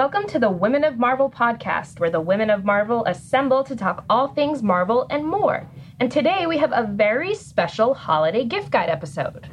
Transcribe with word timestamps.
Welcome 0.00 0.26
to 0.28 0.38
the 0.38 0.50
Women 0.50 0.82
of 0.84 0.96
Marvel 0.96 1.30
podcast, 1.30 2.00
where 2.00 2.08
the 2.08 2.22
women 2.22 2.48
of 2.48 2.64
Marvel 2.64 3.04
assemble 3.04 3.62
to 3.64 3.76
talk 3.76 4.02
all 4.08 4.28
things 4.28 4.62
Marvel 4.62 5.06
and 5.10 5.26
more. 5.26 5.68
And 6.00 6.10
today 6.10 6.46
we 6.46 6.56
have 6.56 6.72
a 6.72 6.86
very 6.90 7.34
special 7.34 7.92
holiday 7.92 8.46
gift 8.46 8.70
guide 8.70 8.88
episode. 8.88 9.46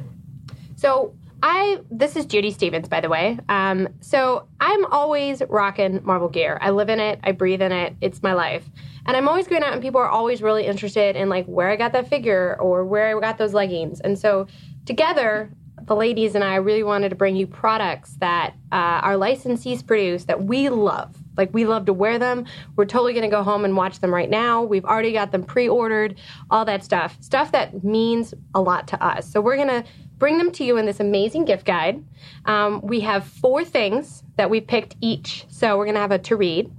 So 0.74 1.14
I 1.42 1.80
this 1.90 2.16
is 2.16 2.24
Judy 2.24 2.50
Stephens, 2.50 2.88
by 2.88 3.02
the 3.02 3.10
way. 3.10 3.38
Um, 3.50 3.90
so 4.00 4.48
I'm 4.58 4.86
always 4.86 5.42
rocking 5.50 6.00
Marvel 6.02 6.30
gear. 6.30 6.56
I 6.62 6.70
live 6.70 6.88
in 6.88 6.98
it. 6.98 7.20
I 7.22 7.32
breathe 7.32 7.60
in 7.60 7.70
it. 7.70 7.94
It's 8.00 8.22
my 8.22 8.32
life. 8.32 8.66
And 9.04 9.18
I'm 9.18 9.28
always 9.28 9.48
going 9.48 9.62
out, 9.62 9.74
and 9.74 9.82
people 9.82 10.00
are 10.00 10.08
always 10.08 10.40
really 10.40 10.64
interested 10.64 11.14
in 11.14 11.28
like 11.28 11.44
where 11.44 11.68
I 11.68 11.76
got 11.76 11.92
that 11.92 12.08
figure 12.08 12.56
or 12.58 12.86
where 12.86 13.14
I 13.14 13.20
got 13.20 13.36
those 13.36 13.52
leggings. 13.52 14.00
And 14.00 14.18
so 14.18 14.46
together, 14.86 15.50
the 15.86 15.96
ladies 15.96 16.34
and 16.34 16.44
I 16.44 16.56
really 16.56 16.82
wanted 16.82 17.10
to 17.10 17.16
bring 17.16 17.36
you 17.36 17.46
products 17.46 18.16
that 18.20 18.54
uh, 18.72 19.00
our 19.02 19.14
licensees 19.14 19.86
produce 19.86 20.24
that 20.24 20.44
we 20.44 20.68
love. 20.68 21.16
Like 21.36 21.54
we 21.54 21.64
love 21.64 21.86
to 21.86 21.92
wear 21.92 22.18
them. 22.18 22.46
We're 22.76 22.84
totally 22.84 23.12
going 23.12 23.28
to 23.28 23.30
go 23.30 23.42
home 23.42 23.64
and 23.64 23.76
watch 23.76 24.00
them 24.00 24.12
right 24.12 24.28
now. 24.28 24.62
We've 24.62 24.84
already 24.84 25.12
got 25.12 25.30
them 25.30 25.44
pre-ordered, 25.44 26.18
all 26.50 26.64
that 26.64 26.84
stuff. 26.84 27.16
Stuff 27.20 27.52
that 27.52 27.84
means 27.84 28.34
a 28.54 28.60
lot 28.60 28.88
to 28.88 29.04
us. 29.04 29.30
So 29.30 29.40
we're 29.40 29.56
going 29.56 29.68
to 29.68 29.84
bring 30.18 30.36
them 30.38 30.50
to 30.52 30.64
you 30.64 30.76
in 30.76 30.86
this 30.86 31.00
amazing 31.00 31.44
gift 31.44 31.64
guide. 31.64 32.04
Um, 32.44 32.80
we 32.82 33.00
have 33.00 33.24
four 33.24 33.64
things 33.64 34.24
that 34.36 34.50
we 34.50 34.60
picked 34.60 34.96
each. 35.00 35.46
So 35.48 35.78
we're 35.78 35.84
going 35.84 35.94
to 35.94 36.00
have 36.00 36.10
a 36.10 36.18
to 36.18 36.36
read, 36.36 36.72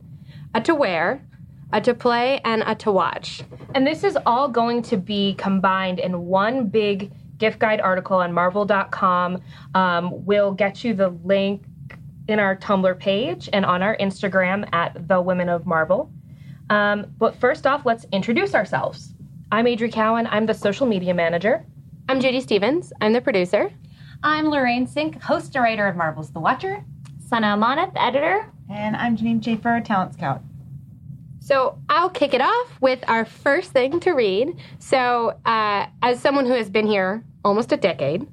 a 0.54 0.62
to 0.62 0.76
wear, 0.76 1.24
a 1.72 1.80
to 1.82 1.94
play, 1.94 2.42
and 2.44 2.64
a 2.66 2.76
to 2.76 2.92
watch. 2.92 3.44
And 3.74 3.88
this 3.88 4.04
is 4.04 4.18
all 4.26 4.50
going 4.50 4.82
to 4.84 4.98
be 4.98 5.36
combined 5.36 6.00
in 6.00 6.26
one 6.26 6.68
big 6.68 7.12
gift 7.40 7.58
guide 7.58 7.82
article 7.82 8.18
on 8.18 8.32
marvel.com. 8.32 9.42
Um, 9.74 10.26
we'll 10.26 10.52
get 10.52 10.84
you 10.84 10.94
the 10.94 11.10
link 11.24 11.64
in 12.28 12.38
our 12.38 12.56
Tumblr 12.56 13.00
page 13.00 13.50
and 13.52 13.66
on 13.66 13.82
our 13.82 13.98
Instagram 13.98 14.70
at 14.72 15.08
the 15.08 15.20
Women 15.20 15.50
of 15.50 15.66
Marvel. 15.66 16.12
Um, 16.70 17.08
but 17.18 17.36
first 17.36 17.66
off, 17.66 17.86
let's 17.86 18.06
introduce 18.12 18.54
ourselves. 18.54 19.16
I'm 19.52 19.66
Adri 19.66 19.92
Cowan. 19.92 20.28
I'm 20.28 20.46
the 20.46 20.54
social 20.54 20.86
media 20.86 21.14
manager. 21.16 21.66
I'm 22.08 22.20
Judy 22.20 22.40
Stephens. 22.40 22.94
I'm 23.02 23.14
the 23.14 23.22
producer. 23.22 23.72
I'm 24.22 24.50
Lorraine 24.50 24.86
Cink, 24.86 25.20
host 25.22 25.56
and 25.56 25.64
writer 25.64 25.88
of 25.88 25.96
Marvel's 25.96 26.32
The 26.32 26.40
Watcher. 26.40 26.84
Sana 27.26 27.56
Amanat, 27.56 27.94
editor. 27.96 28.52
And 28.70 28.96
I'm 28.96 29.18
Jeanine 29.18 29.44
Schaefer, 29.44 29.82
talent 29.84 30.14
scout. 30.14 30.44
So 31.40 31.80
I'll 31.90 32.10
kick 32.12 32.36
it 32.36 32.42
off 32.42 32.82
with 32.82 33.04
our 33.08 33.26
first 33.26 33.72
thing 33.72 34.00
to 34.02 34.12
read. 34.12 34.56
So, 34.78 35.40
uh, 35.46 35.88
as 36.04 36.20
someone 36.20 36.46
who 36.46 36.54
has 36.54 36.70
been 36.70 36.86
here 36.86 37.24
almost 37.44 37.72
a 37.72 37.78
decade, 37.78 38.28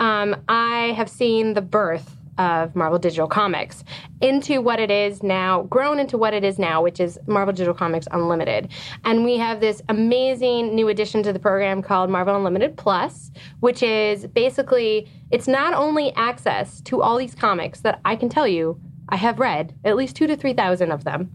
um, 0.00 0.36
I 0.48 0.92
have 0.96 1.08
seen 1.08 1.54
the 1.54 1.62
birth 1.62 2.18
of 2.38 2.76
Marvel 2.76 2.98
Digital 2.98 3.26
Comics 3.26 3.82
into 4.20 4.60
what 4.60 4.78
it 4.78 4.90
is 4.90 5.22
now, 5.22 5.62
grown 5.62 5.98
into 5.98 6.16
what 6.16 6.32
it 6.32 6.44
is 6.44 6.58
now, 6.58 6.80
which 6.80 7.00
is 7.00 7.18
Marvel 7.26 7.52
Digital 7.52 7.74
Comics 7.74 8.06
Unlimited. 8.12 8.70
And 9.04 9.24
we 9.24 9.36
have 9.38 9.60
this 9.60 9.82
amazing 9.88 10.74
new 10.74 10.88
addition 10.88 11.22
to 11.24 11.32
the 11.32 11.40
program 11.40 11.82
called 11.82 12.10
Marvel 12.10 12.36
Unlimited 12.36 12.76
Plus, 12.76 13.32
which 13.60 13.82
is 13.82 14.26
basically 14.28 15.10
it's 15.30 15.48
not 15.48 15.74
only 15.74 16.12
access 16.14 16.80
to 16.82 17.02
all 17.02 17.18
these 17.18 17.34
comics 17.34 17.80
that 17.80 18.00
I 18.04 18.14
can 18.14 18.28
tell 18.28 18.46
you 18.46 18.80
I 19.08 19.16
have 19.16 19.38
read 19.38 19.74
at 19.84 19.96
least 19.96 20.16
two 20.16 20.26
to 20.26 20.36
three 20.36 20.52
thousand 20.54 20.92
of 20.92 21.04
them 21.04 21.30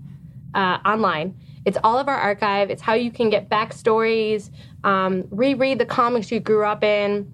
uh, 0.53 0.77
online. 0.85 1.38
It's 1.66 1.78
all 1.83 1.97
of 1.97 2.08
our 2.08 2.17
archive. 2.17 2.69
It's 2.69 2.81
how 2.81 2.94
you 2.94 3.11
can 3.11 3.30
get 3.30 3.50
backstories, 3.50 4.50
um, 4.83 5.25
reread 5.31 5.80
the 5.80 5.86
comics 5.86 6.31
you 6.31 6.39
grew 6.39 6.66
up 6.66 6.83
in, 6.83 7.31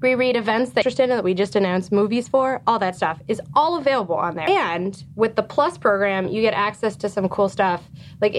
reread 0.00 0.36
events 0.36 0.70
that 0.70 0.84
you're 0.84 0.90
interested 0.90 1.04
in 1.04 1.10
that 1.10 1.24
we 1.24 1.34
just 1.34 1.56
announced 1.56 1.90
movies 1.90 2.28
for. 2.28 2.62
All 2.66 2.78
that 2.78 2.96
stuff 2.96 3.20
is 3.28 3.40
all 3.54 3.76
available 3.76 4.14
on 4.14 4.36
there. 4.36 4.48
And 4.48 5.02
with 5.16 5.34
the 5.36 5.42
Plus 5.42 5.76
program, 5.76 6.28
you 6.28 6.40
get 6.40 6.54
access 6.54 6.96
to 6.96 7.08
some 7.08 7.28
cool 7.28 7.48
stuff, 7.48 7.88
like 8.20 8.34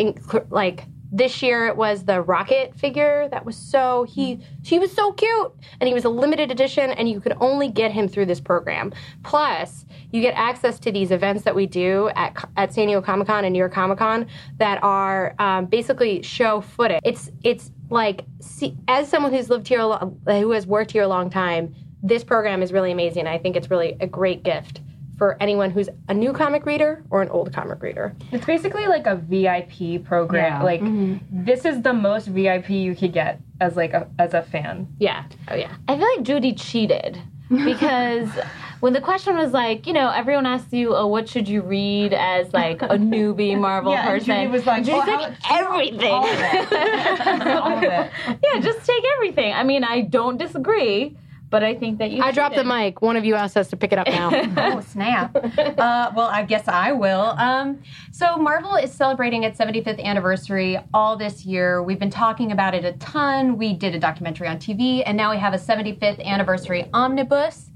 like 0.49 0.85
this 1.11 1.41
year 1.41 1.67
it 1.67 1.75
was 1.75 2.05
the 2.05 2.21
rocket 2.21 2.75
figure 2.75 3.27
that 3.29 3.45
was 3.45 3.55
so 3.55 4.03
he 4.03 4.39
he 4.63 4.77
was 4.77 4.91
so 4.91 5.11
cute 5.13 5.51
and 5.79 5.87
he 5.87 5.93
was 5.93 6.05
a 6.05 6.09
limited 6.09 6.51
edition 6.51 6.91
and 6.91 7.09
you 7.09 7.19
could 7.19 7.33
only 7.39 7.69
get 7.69 7.91
him 7.91 8.07
through 8.07 8.25
this 8.25 8.39
program. 8.39 8.93
Plus 9.23 9.85
you 10.11 10.21
get 10.21 10.33
access 10.35 10.79
to 10.79 10.91
these 10.91 11.11
events 11.11 11.43
that 11.43 11.55
we 11.55 11.65
do 11.65 12.09
at, 12.15 12.49
at 12.57 12.73
san 12.73 12.87
diego 12.87 13.01
comic-con 13.01 13.45
and 13.45 13.53
new 13.53 13.59
york 13.59 13.73
comic-con 13.73 14.27
that 14.57 14.81
are 14.83 15.35
um, 15.39 15.65
basically 15.65 16.21
show 16.21 16.61
footage. 16.61 17.01
It's 17.03 17.31
it's 17.43 17.71
like 17.89 18.25
see, 18.39 18.77
as 18.87 19.07
someone 19.07 19.33
who's 19.33 19.49
lived 19.49 19.67
here 19.67 19.79
who 19.79 20.51
has 20.51 20.67
worked 20.67 20.91
here 20.91 21.03
a 21.03 21.07
long 21.07 21.29
time 21.29 21.73
this 22.01 22.23
program 22.23 22.61
is 22.61 22.71
really 22.71 22.93
amazing. 22.93 23.27
I 23.27 23.37
think 23.37 23.57
it's 23.57 23.69
really 23.69 23.97
a 23.99 24.07
great 24.07 24.43
gift 24.43 24.79
for 25.19 25.37
anyone 25.41 25.69
who's 25.69 25.89
a 26.07 26.13
new 26.13 26.33
comic 26.33 26.65
reader 26.65 27.03
or 27.11 27.21
an 27.21 27.29
old 27.29 27.53
comic 27.53 27.83
reader. 27.83 28.15
It's 28.31 28.45
basically 28.45 28.87
like 28.87 29.05
a 29.05 29.17
VIP 29.17 30.03
program. 30.03 30.53
Yeah. 30.53 30.63
Like 30.63 30.81
mm-hmm. 30.81 31.17
this 31.43 31.65
is 31.65 31.83
the 31.83 31.93
most 31.93 32.27
VIP 32.27 32.69
you 32.69 32.95
could 32.95 33.13
get 33.13 33.41
as 33.59 33.75
like 33.75 33.93
a, 33.93 34.07
as 34.17 34.33
a 34.33 34.41
fan. 34.41 34.87
Yeah. 34.97 35.25
Oh 35.49 35.55
yeah. 35.55 35.75
I 35.89 35.97
feel 35.97 36.07
like 36.15 36.23
Judy 36.23 36.53
cheated 36.53 37.21
because 37.49 38.29
when 38.79 38.93
the 38.93 39.01
question 39.01 39.35
was 39.35 39.51
like, 39.51 39.85
you 39.85 39.91
know, 39.91 40.09
everyone 40.09 40.45
asks 40.45 40.71
you, 40.71 40.95
oh, 40.95 41.07
what 41.07 41.27
should 41.27 41.49
you 41.49 41.63
read 41.63 42.13
as 42.13 42.53
like 42.53 42.81
a 42.81 42.87
newbie 42.97 43.59
Marvel 43.59 43.91
Yeah, 43.91 44.09
and 44.09 44.19
person? 44.19 44.35
Judy 44.35 44.47
was 44.47 44.65
like, 44.65 44.83
Judy's 44.85 45.05
well, 45.05 45.21
like, 45.21 45.43
how- 45.43 45.65
everything. 45.65 46.11
All 46.13 46.25
of 46.25 46.39
it. 46.39 46.71
All 47.57 47.77
of 47.77 47.83
it. 47.83 48.11
yeah, 48.41 48.59
just 48.61 48.85
take 48.85 49.03
everything. 49.17 49.51
I 49.53 49.63
mean, 49.63 49.83
I 49.83 50.01
don't 50.01 50.37
disagree, 50.37 51.17
but 51.49 51.63
I 51.63 51.75
think 51.75 51.97
that 51.99 52.11
you. 52.11 52.21
I 52.21 52.31
dropped 52.31 52.55
the 52.55 52.63
mic. 52.63 53.01
One 53.01 53.15
of 53.15 53.25
you 53.25 53.35
asked 53.35 53.57
us 53.57 53.69
to 53.69 53.77
pick 53.77 53.91
it 53.91 53.97
up 53.99 54.07
now. 54.07 54.29
Oh, 54.69 54.81
snap. 54.81 55.35
uh, 55.35 56.11
well, 56.15 56.27
I 56.27 56.43
guess 56.43 56.67
I 56.67 56.91
will. 56.91 57.33
Um, 57.37 57.81
so, 58.11 58.37
Marvel 58.37 58.75
is 58.75 58.91
celebrating 58.91 59.43
its 59.43 59.59
75th 59.59 60.03
anniversary 60.03 60.77
all 60.93 61.15
this 61.17 61.45
year. 61.45 61.81
We've 61.81 61.99
been 61.99 62.09
talking 62.09 62.51
about 62.51 62.75
it 62.75 62.85
a 62.85 62.93
ton. 62.93 63.57
We 63.57 63.73
did 63.73 63.95
a 63.95 63.99
documentary 63.99 64.47
on 64.47 64.57
TV, 64.57 65.01
and 65.05 65.17
now 65.17 65.31
we 65.31 65.37
have 65.37 65.53
a 65.53 65.57
75th 65.57 66.23
anniversary 66.23 66.87
omnibus. 66.93 67.68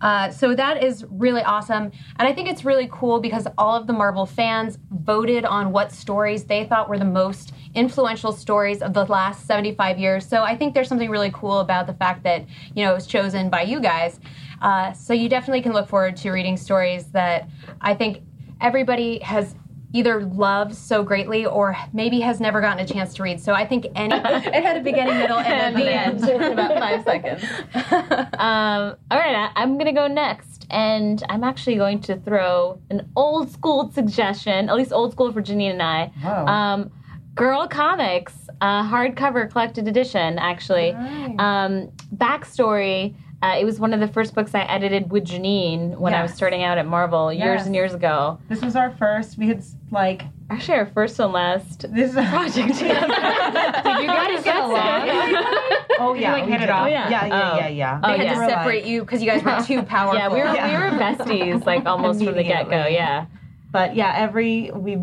Uh, 0.00 0.30
so 0.30 0.54
that 0.54 0.82
is 0.82 1.04
really 1.10 1.42
awesome. 1.42 1.90
And 2.18 2.28
I 2.28 2.32
think 2.32 2.48
it's 2.48 2.64
really 2.64 2.88
cool 2.90 3.20
because 3.20 3.46
all 3.58 3.76
of 3.76 3.86
the 3.86 3.92
Marvel 3.92 4.26
fans 4.26 4.78
voted 4.90 5.44
on 5.44 5.72
what 5.72 5.92
stories 5.92 6.44
they 6.44 6.64
thought 6.64 6.88
were 6.88 6.98
the 6.98 7.04
most 7.04 7.52
influential 7.74 8.32
stories 8.32 8.82
of 8.82 8.94
the 8.94 9.04
last 9.06 9.46
75 9.46 9.98
years. 9.98 10.26
So 10.26 10.42
I 10.42 10.56
think 10.56 10.74
there's 10.74 10.88
something 10.88 11.10
really 11.10 11.30
cool 11.32 11.60
about 11.60 11.86
the 11.86 11.94
fact 11.94 12.22
that, 12.24 12.46
you 12.74 12.84
know, 12.84 12.92
it 12.92 12.94
was 12.94 13.06
chosen 13.06 13.50
by 13.50 13.62
you 13.62 13.80
guys. 13.80 14.20
Uh, 14.60 14.92
so 14.92 15.12
you 15.12 15.28
definitely 15.28 15.62
can 15.62 15.72
look 15.72 15.88
forward 15.88 16.16
to 16.16 16.30
reading 16.30 16.56
stories 16.56 17.06
that 17.08 17.48
I 17.80 17.94
think 17.94 18.22
everybody 18.60 19.18
has 19.20 19.54
either 19.92 20.22
loves 20.22 20.78
so 20.78 21.02
greatly 21.02 21.44
or 21.44 21.76
maybe 21.92 22.20
has 22.20 22.40
never 22.40 22.60
gotten 22.60 22.84
a 22.84 22.86
chance 22.86 23.14
to 23.14 23.22
read. 23.22 23.40
So 23.40 23.52
I 23.52 23.66
think 23.66 23.86
any 23.94 24.14
it 24.16 24.62
had 24.62 24.76
a 24.76 24.80
beginning, 24.80 25.18
middle, 25.18 25.38
and 25.38 25.48
At 25.48 25.74
then 25.74 26.20
the 26.20 26.28
end, 26.28 26.42
in 26.42 26.52
about 26.58 26.78
five 26.78 27.04
seconds. 27.04 27.42
Um, 28.40 28.96
all 29.10 29.18
right, 29.18 29.34
I, 29.34 29.50
I'm 29.56 29.74
going 29.74 29.86
to 29.86 29.92
go 29.92 30.06
next, 30.06 30.66
and 30.70 31.22
I'm 31.28 31.44
actually 31.44 31.76
going 31.76 32.00
to 32.02 32.16
throw 32.16 32.80
an 32.88 33.10
old 33.16 33.50
school 33.50 33.90
suggestion, 33.92 34.68
at 34.68 34.76
least 34.76 34.92
old 34.92 35.12
school 35.12 35.30
for 35.32 35.42
Jeanine 35.42 35.72
and 35.72 35.82
I. 35.82 36.10
Wow. 36.22 36.46
Um, 36.46 36.90
Girl 37.34 37.68
Comics, 37.68 38.32
uh, 38.60 38.82
hardcover 38.82 39.50
collected 39.50 39.88
edition, 39.88 40.38
actually. 40.38 40.92
Um, 40.92 41.90
backstory. 42.14 43.14
Uh, 43.42 43.56
it 43.58 43.64
was 43.64 43.80
one 43.80 43.94
of 43.94 44.00
the 44.00 44.08
first 44.08 44.34
books 44.34 44.54
I 44.54 44.60
edited 44.62 45.10
with 45.10 45.24
Jeanine 45.24 45.96
when 45.96 46.12
I 46.12 46.20
was 46.20 46.34
starting 46.34 46.62
out 46.62 46.76
at 46.76 46.86
Marvel 46.86 47.32
years 47.32 47.58
Yes. 47.60 47.66
and 47.66 47.74
years 47.74 47.94
ago. 47.94 48.38
This 48.50 48.60
was 48.60 48.76
our 48.76 48.90
first. 48.96 49.38
We 49.38 49.48
had 49.48 49.64
like 49.90 50.22
Actually, 50.50 50.78
our 50.78 50.86
first 50.86 51.18
and 51.18 51.32
last 51.32 51.86
this 51.94 52.10
is 52.10 52.16
a 52.16 52.22
project 52.24 52.74
together. 52.78 53.06
Did 53.06 54.02
you 54.02 54.06
guys 54.08 54.44
get 54.44 54.56
along? 54.56 55.44
Oh 56.02 56.14
yeah, 56.14 56.32
like, 56.32 56.46
we 56.46 56.52
hit 56.52 56.62
it 56.62 56.66
did. 56.66 56.70
off? 56.70 56.88
yeah? 56.88 57.10
Yeah, 57.10 57.26
yeah, 57.26 57.50
Oh. 57.52 57.56
yeah, 57.58 57.68
yeah. 57.68 58.00
Oh, 58.02 58.08
they 58.10 58.16
had 58.16 58.24
yeah. 58.24 58.32
to 58.32 58.38
We're 58.38 58.46
like- 58.46 58.54
separate 58.54 58.84
you 58.86 59.00
because 59.02 59.20
you 59.22 59.28
guys 59.30 59.44
were 59.44 59.62
too 59.66 59.82
powerful. 59.86 60.18
yeah, 60.18 60.28
we 60.28 60.38
were 60.40 60.54
Yeah. 60.54 60.66
we 60.90 60.96
were 60.96 60.98
besties 60.98 61.66
like 61.66 61.84
almost 61.84 62.24
from 62.24 62.34
the 62.36 62.42
get 62.42 62.70
go. 62.70 62.86
Yeah. 62.86 63.26
But 63.70 63.94
yeah, 63.94 64.14
every 64.16 64.70
we 64.74 64.96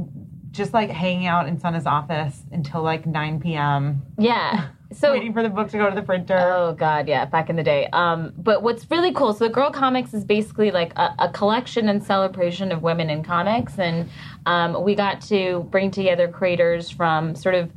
just 0.49 0.73
like 0.73 0.89
hanging 0.89 1.27
out 1.27 1.47
in 1.47 1.59
Sana's 1.59 1.85
office 1.85 2.41
until 2.51 2.81
like 2.81 3.05
9 3.05 3.39
p.m. 3.41 4.01
Yeah. 4.17 4.69
So 4.93 5.11
waiting 5.11 5.33
for 5.33 5.43
the 5.43 5.49
book 5.49 5.69
to 5.69 5.77
go 5.77 5.89
to 5.89 5.95
the 5.95 6.01
printer. 6.01 6.37
Oh 6.37 6.73
god, 6.73 7.07
yeah, 7.07 7.25
back 7.25 7.49
in 7.49 7.55
the 7.55 7.63
day. 7.63 7.87
Um, 7.91 8.33
but 8.37 8.63
what's 8.63 8.89
really 8.89 9.11
cool, 9.11 9.33
so 9.33 9.45
the 9.45 9.53
Girl 9.53 9.69
Comics 9.69 10.13
is 10.13 10.23
basically 10.23 10.71
like 10.71 10.93
a, 10.97 11.13
a 11.19 11.29
collection 11.29 11.89
and 11.89 12.01
celebration 12.03 12.71
of 12.71 12.83
women 12.83 13.09
in 13.09 13.23
comics, 13.23 13.79
and 13.79 14.09
um, 14.45 14.81
we 14.83 14.95
got 14.95 15.21
to 15.23 15.67
bring 15.71 15.91
together 15.91 16.27
creators 16.27 16.89
from 16.89 17.35
sort 17.35 17.55
of 17.55 17.71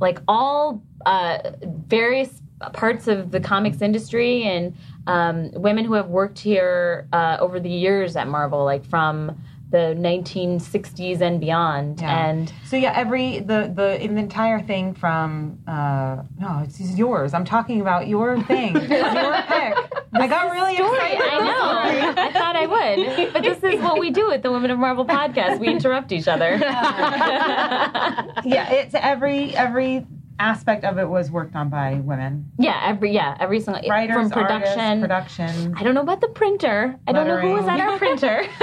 like 0.00 0.20
all 0.26 0.82
uh, 1.06 1.38
various 1.86 2.42
parts 2.72 3.06
of 3.06 3.30
the 3.30 3.40
comics 3.40 3.80
industry 3.80 4.42
and 4.42 4.76
um, 5.06 5.50
women 5.52 5.84
who 5.84 5.94
have 5.94 6.08
worked 6.08 6.38
here 6.38 7.06
uh, 7.12 7.36
over 7.40 7.60
the 7.60 7.70
years 7.70 8.16
at 8.16 8.26
Marvel, 8.26 8.64
like 8.64 8.84
from 8.84 9.40
the 9.70 9.94
1960s 9.98 11.20
and 11.20 11.40
beyond. 11.40 12.00
Yeah. 12.00 12.28
And 12.28 12.52
So 12.66 12.76
yeah, 12.76 12.92
every 12.96 13.40
the 13.40 13.70
the 13.74 14.00
entire 14.00 14.60
thing 14.62 14.94
from 14.94 15.58
uh 15.66 16.22
no, 16.38 16.62
it's, 16.64 16.80
it's 16.80 16.96
yours. 16.96 17.34
I'm 17.34 17.44
talking 17.44 17.80
about 17.80 18.08
your 18.08 18.42
thing, 18.44 18.74
your 18.74 18.82
pick. 18.88 19.74
I 20.14 20.26
got 20.26 20.52
really 20.52 20.74
excited. 20.76 21.20
I 21.20 21.38
know. 21.44 22.22
I 22.22 22.32
thought 22.32 22.56
I 22.56 22.66
would. 22.66 23.32
But 23.34 23.42
this 23.42 23.62
is 23.62 23.80
what 23.82 24.00
we 24.00 24.10
do 24.10 24.30
at 24.30 24.42
the 24.42 24.50
Women 24.50 24.70
of 24.70 24.78
Marvel 24.78 25.04
podcast. 25.04 25.60
We 25.60 25.68
interrupt 25.68 26.12
each 26.12 26.28
other. 26.28 26.56
Yeah, 26.58 28.32
it's 28.44 28.94
every 28.94 29.54
every 29.54 30.06
aspect 30.38 30.84
of 30.84 30.98
it 30.98 31.08
was 31.08 31.30
worked 31.30 31.54
on 31.56 31.68
by 31.68 31.94
women. 31.94 32.50
yeah, 32.58 32.80
every 32.84 33.12
yeah, 33.12 33.36
every 33.40 33.60
single 33.60 33.82
Writers, 33.88 34.14
from 34.14 34.30
production. 34.30 35.02
artists, 35.02 35.36
production. 35.36 35.74
I 35.76 35.82
don't 35.82 35.94
know 35.94 36.02
about 36.02 36.20
the 36.20 36.28
printer. 36.28 36.98
I 37.06 37.12
don't 37.12 37.26
know 37.26 37.38
who 37.40 37.52
was 37.52 37.66
at 37.66 37.80
our 37.80 37.98
printer. 37.98 38.44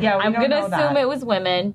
Yeah, 0.00 0.16
we 0.16 0.22
I'm 0.24 0.32
don't 0.32 0.42
gonna 0.42 0.48
know 0.48 0.66
assume 0.66 0.94
that. 0.94 0.96
it 0.98 1.08
was 1.08 1.24
women. 1.24 1.74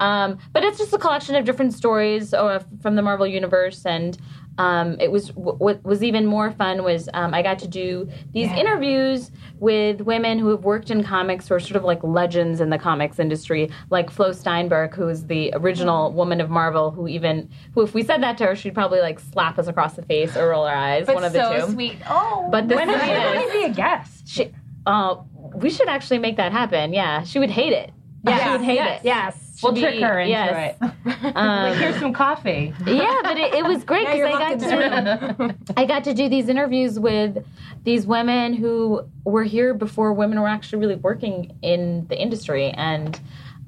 Um, 0.00 0.38
but 0.52 0.64
it's 0.64 0.78
just 0.78 0.92
a 0.92 0.98
collection 0.98 1.34
of 1.36 1.44
different 1.44 1.74
stories 1.74 2.34
uh, 2.34 2.62
from 2.80 2.96
the 2.96 3.02
Marvel 3.02 3.26
universe, 3.26 3.84
and 3.86 4.18
um, 4.58 4.96
it 5.00 5.10
was 5.10 5.28
what 5.34 5.82
was 5.82 6.02
even 6.04 6.26
more 6.26 6.50
fun 6.52 6.84
was 6.84 7.08
um, 7.14 7.32
I 7.32 7.42
got 7.42 7.58
to 7.60 7.68
do 7.68 8.08
these 8.32 8.50
interviews 8.50 9.30
with 9.60 10.02
women 10.02 10.38
who 10.38 10.48
have 10.48 10.64
worked 10.64 10.90
in 10.90 11.02
comics 11.02 11.48
who 11.48 11.54
are 11.54 11.60
sort 11.60 11.76
of 11.76 11.84
like 11.84 12.02
legends 12.02 12.60
in 12.60 12.68
the 12.68 12.78
comics 12.78 13.18
industry, 13.18 13.70
like 13.90 14.10
Flo 14.10 14.32
Steinberg, 14.32 14.94
who 14.94 15.08
is 15.08 15.26
the 15.26 15.50
original 15.54 16.12
woman 16.12 16.40
of 16.40 16.50
Marvel, 16.50 16.90
who 16.90 17.08
even 17.08 17.48
who 17.74 17.82
if 17.82 17.94
we 17.94 18.02
said 18.02 18.22
that 18.22 18.36
to 18.38 18.46
her, 18.46 18.54
she'd 18.56 18.74
probably 18.74 19.00
like 19.00 19.20
slap 19.20 19.58
us 19.58 19.68
across 19.68 19.94
the 19.94 20.02
face 20.02 20.36
or 20.36 20.48
roll 20.50 20.66
her 20.66 20.74
eyes, 20.74 21.06
one 21.06 21.24
of 21.24 21.32
the 21.32 21.42
so 21.60 21.66
two. 21.66 21.72
sweet. 21.72 21.96
Oh, 22.08 22.48
But 22.50 22.68
the 22.68 22.74
When 22.74 22.88
thing 22.88 22.96
I 23.00 23.34
is, 23.42 23.46
to 23.52 23.58
be 23.58 23.64
a 23.64 23.70
guest. 23.70 24.28
she, 24.28 24.50
uh, 24.86 25.16
we 25.54 25.70
should 25.70 25.88
actually 25.88 26.18
make 26.18 26.36
that 26.36 26.52
happen. 26.52 26.92
Yeah, 26.92 27.22
she 27.24 27.38
would 27.38 27.50
hate 27.50 27.72
it. 27.72 27.90
Yeah. 28.24 28.44
She 28.44 28.50
would 28.50 28.60
hate 28.60 28.80
it. 28.80 29.00
Yes. 29.02 29.41
We'll 29.62 29.74
trick 29.76 30.00
her 30.00 30.18
into 30.20 30.30
yes. 30.30 30.76
it. 30.80 30.90
Um, 31.36 31.70
Like, 31.70 31.78
here's 31.78 31.98
some 31.98 32.12
coffee. 32.12 32.74
yeah, 32.84 33.20
but 33.22 33.36
it, 33.38 33.54
it 33.54 33.64
was 33.64 33.84
great 33.90 34.06
because 34.06 34.34
I 34.34 34.56
got 34.56 34.58
to 34.60 35.56
I 35.76 35.84
got 35.84 36.04
to 36.04 36.14
do 36.14 36.28
these 36.28 36.48
interviews 36.48 36.98
with 36.98 37.44
these 37.84 38.06
women 38.06 38.54
who 38.54 39.02
were 39.24 39.44
here 39.44 39.72
before 39.74 40.12
women 40.12 40.40
were 40.40 40.48
actually 40.48 40.80
really 40.80 40.96
working 40.96 41.56
in 41.62 42.06
the 42.08 42.20
industry, 42.20 42.70
and 42.70 43.18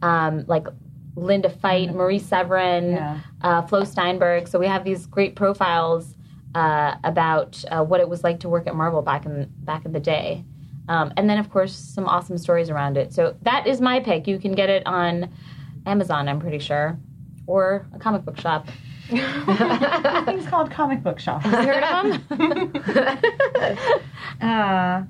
um, 0.03 0.45
like 0.49 0.67
Linda 1.17 1.49
Fite, 1.49 1.95
Marie 1.95 2.19
Severin, 2.19 2.93
Yeah. 2.93 3.21
uh, 3.43 3.63
Flo 3.63 3.85
Steinberg. 3.85 4.49
So 4.49 4.59
we 4.59 4.67
have 4.67 4.85
these 4.85 5.07
great 5.07 5.37
profiles 5.37 6.17
uh, 6.55 6.97
about 7.05 7.65
uh, 7.71 7.85
what 7.85 8.01
it 8.01 8.09
was 8.09 8.25
like 8.25 8.41
to 8.41 8.49
work 8.49 8.67
at 8.67 8.75
Marvel 8.75 9.01
back 9.03 9.27
in 9.27 9.49
back 9.65 9.85
in 9.85 9.93
the 9.93 10.01
day. 10.01 10.45
Um, 10.89 11.13
and 11.17 11.31
then, 11.31 11.39
of 11.39 11.51
course, 11.51 11.75
some 11.75 12.07
awesome 12.07 12.37
stories 12.37 12.69
around 12.69 12.97
it. 12.99 13.13
So 13.15 13.35
that 13.43 13.67
is 13.67 13.81
my 13.81 14.01
pick. 14.01 14.27
You 14.27 14.39
can 14.39 14.53
get 14.53 14.69
it 14.69 14.83
on 14.87 15.31
Amazon, 15.87 16.29
I'm 16.29 16.41
pretty 16.41 16.59
sure, 16.59 16.99
or 17.47 17.87
a 17.95 17.99
comic 17.99 18.25
book 18.25 18.39
shop. 18.39 18.69
Things 19.09 20.47
called 20.47 20.71
comic 20.71 21.03
book 21.03 21.19
shop. 21.19 21.45
You 21.45 21.51
heard 21.51 21.83
of 21.85 22.29
them? 22.29 22.73
Uh, 24.41 25.05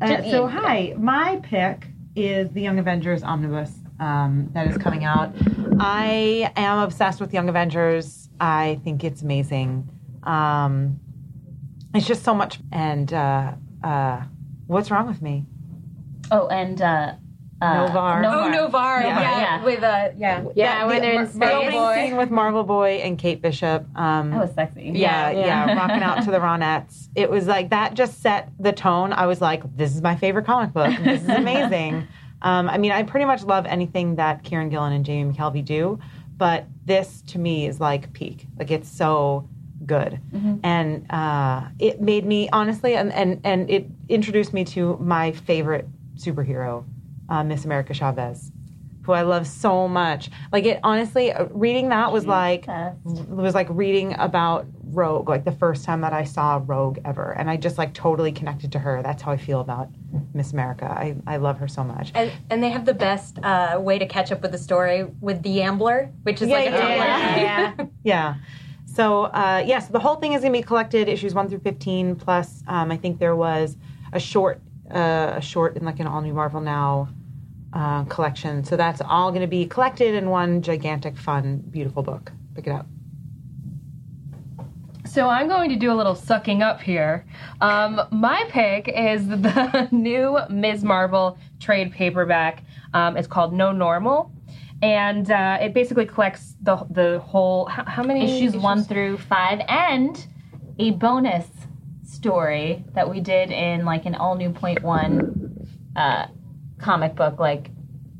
uh, 0.00 0.22
so 0.30 0.46
hi, 0.46 0.94
my 0.98 1.40
pick 1.42 1.88
is 2.14 2.50
the 2.50 2.60
Young 2.60 2.78
Avengers 2.78 3.22
omnibus 3.22 3.72
um, 4.00 4.50
that 4.52 4.66
is 4.68 4.76
coming 4.76 5.04
out. 5.04 5.34
I 5.80 6.52
am 6.56 6.80
obsessed 6.80 7.20
with 7.20 7.32
Young 7.32 7.48
Avengers. 7.48 8.28
I 8.38 8.80
think 8.84 9.02
it's 9.02 9.22
amazing. 9.22 9.88
Um, 10.24 11.00
it's 11.94 12.06
just 12.06 12.22
so 12.22 12.34
much. 12.34 12.60
And 12.70 13.12
uh, 13.12 13.52
uh, 13.82 14.22
what's 14.66 14.90
wrong 14.90 15.06
with 15.06 15.22
me? 15.22 15.46
Oh, 16.30 16.48
and 16.48 16.80
uh, 17.60 17.64
uh, 17.64 17.74
Noh-Varr. 17.86 18.24
oh, 18.24 18.48
Noh-Varr. 18.48 19.00
Yeah. 19.02 19.20
Yeah, 19.20 19.40
Yeah. 19.40 19.64
with 19.64 19.82
a 19.82 20.14
yeah. 20.16 20.44
Yeah, 20.54 20.86
when 20.86 21.00
they're 21.02 21.12
in 21.14 21.24
the 21.24 21.30
space. 21.30 21.50
opening 21.50 21.94
scene 22.08 22.16
with 22.16 22.30
Marvel 22.30 22.62
Boy 22.64 23.00
and 23.02 23.18
Kate 23.18 23.42
Bishop. 23.42 23.84
Um, 23.96 24.30
that 24.30 24.40
was 24.40 24.54
sexy. 24.54 24.92
yeah, 24.94 25.30
yeah, 25.30 25.74
rocking 25.76 26.02
out 26.02 26.22
to 26.24 26.30
the 26.30 26.38
Ronettes. 26.38 27.08
It 27.16 27.30
was 27.30 27.46
like 27.46 27.70
that 27.70 27.94
just 27.94 28.20
set 28.22 28.50
the 28.60 28.72
tone. 28.72 29.12
I 29.12 29.26
was 29.26 29.40
like, 29.40 29.62
this 29.76 29.94
is 29.94 30.02
my 30.02 30.14
favorite 30.16 30.46
comic 30.46 30.72
book. 30.72 30.92
This 31.02 31.22
is 31.22 31.28
amazing. 31.44 32.06
um, 32.42 32.68
I 32.68 32.78
mean, 32.78 32.92
I 32.92 33.02
pretty 33.02 33.26
much 33.26 33.42
love 33.42 33.66
anything 33.66 34.16
that 34.16 34.44
Kieron 34.44 34.70
Gillen 34.70 34.92
and 34.92 35.04
Jamie 35.04 35.32
McKelvie 35.34 35.64
do, 35.64 35.98
but 36.36 36.66
this 36.84 37.22
to 37.28 37.38
me 37.40 37.66
is 37.66 37.80
like 37.80 38.12
peak. 38.12 38.46
Like 38.58 38.70
it's 38.70 38.88
so 38.88 39.48
good, 39.84 40.20
and 40.62 41.10
uh, 41.10 41.62
it 41.80 42.00
made 42.00 42.24
me 42.24 42.48
honestly, 42.52 42.94
and, 42.94 43.12
and 43.12 43.40
and 43.42 43.68
it 43.68 43.86
introduced 44.08 44.52
me 44.52 44.64
to 44.66 44.96
my 45.00 45.32
favorite 45.32 45.88
superhero, 46.16 46.84
uh, 47.28 47.44
Miss 47.44 47.64
America 47.64 47.94
Chavez. 47.94 48.50
Who 49.02 49.12
I 49.12 49.22
love 49.22 49.46
so 49.46 49.88
much. 49.88 50.28
Like 50.52 50.66
it, 50.66 50.80
honestly, 50.82 51.32
uh, 51.32 51.46
reading 51.46 51.88
that 51.88 52.12
was 52.12 52.26
like 52.26 52.68
it 52.68 53.28
was 53.28 53.54
like 53.54 53.66
reading 53.70 54.14
about 54.18 54.66
Rogue, 54.84 55.30
like 55.30 55.44
the 55.46 55.52
first 55.52 55.84
time 55.86 56.02
that 56.02 56.12
I 56.12 56.24
saw 56.24 56.60
Rogue 56.62 56.98
ever, 57.06 57.32
and 57.32 57.48
I 57.48 57.56
just 57.56 57.78
like 57.78 57.94
totally 57.94 58.32
connected 58.32 58.70
to 58.72 58.78
her. 58.78 59.02
That's 59.02 59.22
how 59.22 59.32
I 59.32 59.38
feel 59.38 59.60
about 59.60 59.88
Miss 60.34 60.52
America. 60.52 60.84
I, 60.84 61.16
I 61.26 61.38
love 61.38 61.56
her 61.58 61.68
so 61.68 61.84
much. 61.84 62.12
And, 62.14 62.30
and 62.50 62.62
they 62.62 62.68
have 62.68 62.84
the 62.84 62.92
best 62.92 63.38
uh, 63.42 63.78
way 63.80 63.98
to 63.98 64.04
catch 64.06 64.30
up 64.30 64.42
with 64.42 64.52
the 64.52 64.58
story 64.58 65.04
with 65.22 65.42
the 65.42 65.62
Ambler, 65.62 66.10
which 66.24 66.42
is 66.42 66.48
Yeah, 66.48 66.56
like 66.56 66.66
a 66.68 66.70
yeah, 66.70 66.96
yeah, 66.96 67.72
yeah. 67.78 67.86
Yeah. 68.04 68.34
So 68.84 69.24
uh, 69.24 69.62
yes, 69.66 69.88
the 69.88 70.00
whole 70.00 70.16
thing 70.16 70.34
is 70.34 70.42
gonna 70.42 70.52
be 70.52 70.62
collected, 70.62 71.08
issues 71.08 71.34
one 71.34 71.48
through 71.48 71.60
fifteen. 71.60 72.14
Plus, 72.14 72.62
um, 72.66 72.90
I 72.90 72.98
think 72.98 73.18
there 73.18 73.36
was 73.36 73.78
a 74.12 74.20
short, 74.20 74.60
uh, 74.90 75.32
a 75.36 75.40
short 75.40 75.78
in 75.78 75.84
like 75.86 75.98
an 76.00 76.06
all 76.06 76.20
new 76.20 76.34
Marvel 76.34 76.60
Now 76.60 77.08
uh, 77.72 78.04
collection. 78.04 78.64
So 78.64 78.76
that's 78.76 79.00
all 79.00 79.32
gonna 79.32 79.46
be 79.46 79.66
collected 79.66 80.14
in 80.14 80.30
one 80.30 80.62
gigantic, 80.62 81.16
fun, 81.16 81.62
beautiful 81.70 82.02
book. 82.02 82.32
Pick 82.54 82.66
it 82.66 82.70
up. 82.70 82.86
So 85.08 85.28
I'm 85.28 85.48
going 85.48 85.70
to 85.70 85.76
do 85.76 85.90
a 85.90 85.94
little 85.96 86.14
sucking 86.14 86.62
up 86.62 86.82
here. 86.82 87.24
Um, 87.62 88.00
my 88.10 88.44
pick 88.50 88.88
is 88.88 89.26
the 89.28 89.88
new 89.90 90.38
Ms. 90.50 90.84
Marvel 90.84 91.38
trade 91.60 91.92
paperback. 91.92 92.62
Um, 92.92 93.16
it's 93.16 93.26
called 93.26 93.54
No 93.54 93.72
Normal, 93.72 94.30
and 94.82 95.30
uh, 95.30 95.58
it 95.60 95.72
basically 95.72 96.04
collects 96.04 96.54
the 96.60 96.76
the 96.90 97.20
whole. 97.20 97.66
How, 97.66 97.84
how 97.84 98.02
many 98.02 98.24
Issues 98.24 98.56
one 98.56 98.84
through 98.84 99.18
five, 99.18 99.60
and 99.68 100.26
a 100.78 100.92
bonus 100.92 101.46
story 102.04 102.84
that 102.94 103.08
we 103.08 103.20
did 103.20 103.50
in 103.50 103.84
like 103.84 104.04
an 104.04 104.14
all 104.14 104.34
new 104.34 104.50
point 104.50 104.82
one 104.82 105.66
uh, 105.96 106.26
comic 106.78 107.14
book, 107.14 107.38
like 107.38 107.70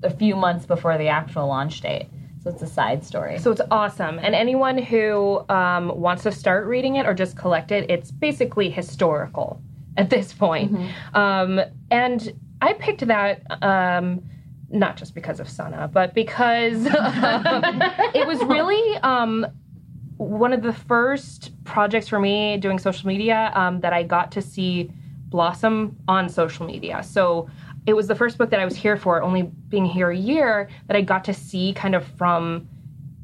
a 0.03 0.11
few 0.11 0.37
months 0.37 0.67
before 0.67 0.99
the 0.99 1.09
actual 1.09 1.47
launch 1.47 1.81
date. 1.81 2.09
So 2.43 2.51
it's 2.51 2.63
a 2.63 2.67
side 2.67 3.05
story. 3.05 3.39
So 3.39 3.51
it's 3.51 3.61
awesome. 3.71 4.19
And 4.21 4.35
anyone 4.35 4.79
who 4.79 5.45
um, 5.49 5.99
wants 6.01 6.23
to 6.23 6.33
start 6.33 6.67
reading 6.67 6.97
it 6.97 7.07
or 7.07 7.15
just 7.15 7.37
collect 7.37 7.73
it, 7.73 7.91
it's 7.91 8.11
basically 8.11 8.71
historical 8.71 9.61
at 9.97 10.11
this 10.11 10.33
point. 10.33 10.73
Um, 11.15 11.61
and 11.91 12.33
I 12.63 12.75
picked 12.75 13.07
that 13.07 13.43
um, 13.63 14.23
not 14.71 14.97
just 14.97 15.15
because 15.15 15.41
of 15.41 15.49
Sana, 15.49 15.89
but 15.93 16.15
because 16.15 16.87
it 16.87 18.27
was 18.27 18.41
really 18.45 18.97
um, 18.99 19.47
one 20.17 20.53
of 20.53 20.63
the 20.63 20.73
first 20.73 21.53
projects 21.65 22.09
for 22.09 22.21
me 22.21 22.57
doing 22.59 22.79
social 22.79 23.09
media 23.09 23.51
um, 23.55 23.81
that 23.81 23.93
I 23.93 24.03
got 24.03 24.31
to 24.33 24.43
see 24.43 24.91
blossom 25.29 25.97
on 26.07 26.29
social 26.29 26.67
media. 26.67 27.03
So 27.03 27.49
it 27.89 27.97
was 27.97 28.07
the 28.07 28.15
first 28.15 28.37
book 28.37 28.51
that 28.51 28.61
I 28.61 28.67
was 28.67 28.77
here 28.77 28.99
for, 28.99 29.23
only 29.23 29.45
being 29.71 29.87
here 29.87 30.11
a 30.11 30.17
year, 30.17 30.69
that 30.89 30.97
I 30.97 31.01
got 31.01 31.25
to 31.25 31.33
see 31.33 31.73
kind 31.73 31.95
of 31.95 32.05
from 32.05 32.69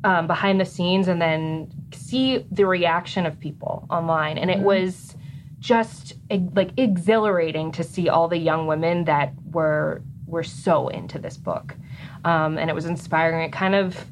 um, 0.05 0.27
behind 0.27 0.59
the 0.59 0.65
scenes 0.65 1.07
and 1.07 1.21
then 1.21 1.71
see 1.93 2.47
the 2.51 2.65
reaction 2.65 3.27
of 3.27 3.39
people 3.39 3.87
online. 3.91 4.39
And 4.39 4.51
it 4.51 4.61
was 4.61 5.17
just 5.61 6.15
like 6.31 6.71
exhilarating 6.79 7.73
to 7.73 7.85
see 7.85 8.09
all 8.09 8.27
the 8.27 8.39
young 8.39 8.67
women 8.67 9.05
that 9.05 9.35
were 9.53 10.01
were 10.27 10.43
so 10.43 10.89
into 10.89 11.19
this 11.19 11.37
book. 11.37 11.77
Um, 12.25 12.57
and 12.57 12.71
it 12.71 12.75
was 12.75 12.87
inspiring. 12.87 13.45
It 13.45 13.53
kind 13.53 13.75
of 13.75 14.03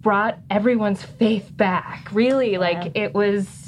brought 0.00 0.40
everyone's 0.50 1.04
faith 1.04 1.56
back. 1.56 2.08
Really, 2.10 2.58
like 2.58 2.96
it 2.96 3.14
was. 3.14 3.63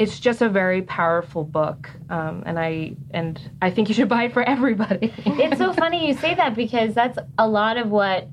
It's 0.00 0.18
just 0.18 0.40
a 0.40 0.48
very 0.48 0.80
powerful 0.80 1.44
book, 1.44 1.90
um, 2.08 2.42
and 2.46 2.58
I 2.58 2.96
and 3.10 3.38
I 3.60 3.70
think 3.70 3.90
you 3.90 3.94
should 3.94 4.08
buy 4.08 4.24
it 4.24 4.32
for 4.32 4.42
everybody. 4.42 5.12
it's 5.26 5.58
so 5.58 5.74
funny 5.74 6.08
you 6.08 6.14
say 6.14 6.34
that 6.36 6.56
because 6.56 6.94
that's 6.94 7.18
a 7.36 7.46
lot 7.46 7.76
of 7.76 7.90
what 7.90 8.26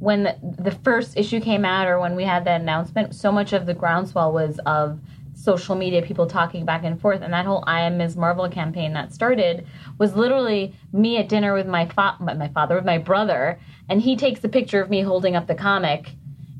when 0.00 0.24
the, 0.24 0.36
the 0.58 0.70
first 0.70 1.16
issue 1.16 1.40
came 1.40 1.64
out 1.64 1.86
or 1.88 1.98
when 1.98 2.14
we 2.14 2.24
had 2.24 2.44
that 2.44 2.60
announcement 2.60 3.14
so 3.14 3.32
much 3.32 3.54
of 3.54 3.64
the 3.64 3.72
groundswell 3.72 4.34
was 4.34 4.60
of 4.66 5.00
social 5.34 5.74
media 5.74 6.02
people 6.02 6.26
talking 6.26 6.66
back 6.66 6.84
and 6.84 7.00
forth 7.00 7.22
and 7.22 7.32
that 7.32 7.46
whole 7.46 7.64
i 7.66 7.80
am 7.80 7.96
ms 7.96 8.16
marvel 8.16 8.48
campaign 8.48 8.92
that 8.92 9.12
started 9.12 9.66
was 9.96 10.14
literally 10.14 10.74
me 10.92 11.16
at 11.16 11.28
dinner 11.28 11.54
with 11.54 11.66
my, 11.66 11.86
fa- 11.86 12.16
my 12.20 12.48
father 12.48 12.74
with 12.76 12.84
my 12.84 12.98
brother 12.98 13.58
and 13.88 14.02
he 14.02 14.14
takes 14.14 14.42
a 14.44 14.48
picture 14.48 14.80
of 14.82 14.90
me 14.90 15.00
holding 15.00 15.34
up 15.36 15.46
the 15.46 15.54
comic 15.54 16.10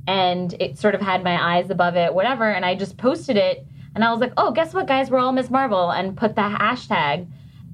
and 0.06 0.54
it 0.60 0.78
sort 0.78 0.94
of 0.94 1.00
had 1.00 1.22
my 1.22 1.56
eyes 1.56 1.70
above 1.70 1.96
it 1.96 2.14
whatever 2.14 2.50
and 2.50 2.64
i 2.64 2.74
just 2.74 2.96
posted 2.96 3.36
it 3.36 3.66
and 3.98 4.04
i 4.04 4.12
was 4.12 4.20
like 4.20 4.32
oh 4.36 4.52
guess 4.52 4.72
what 4.72 4.86
guys 4.86 5.10
we're 5.10 5.18
all 5.18 5.32
Miss 5.32 5.50
marvel 5.50 5.90
and 5.90 6.16
put 6.16 6.36
the 6.36 6.42
hashtag 6.42 7.26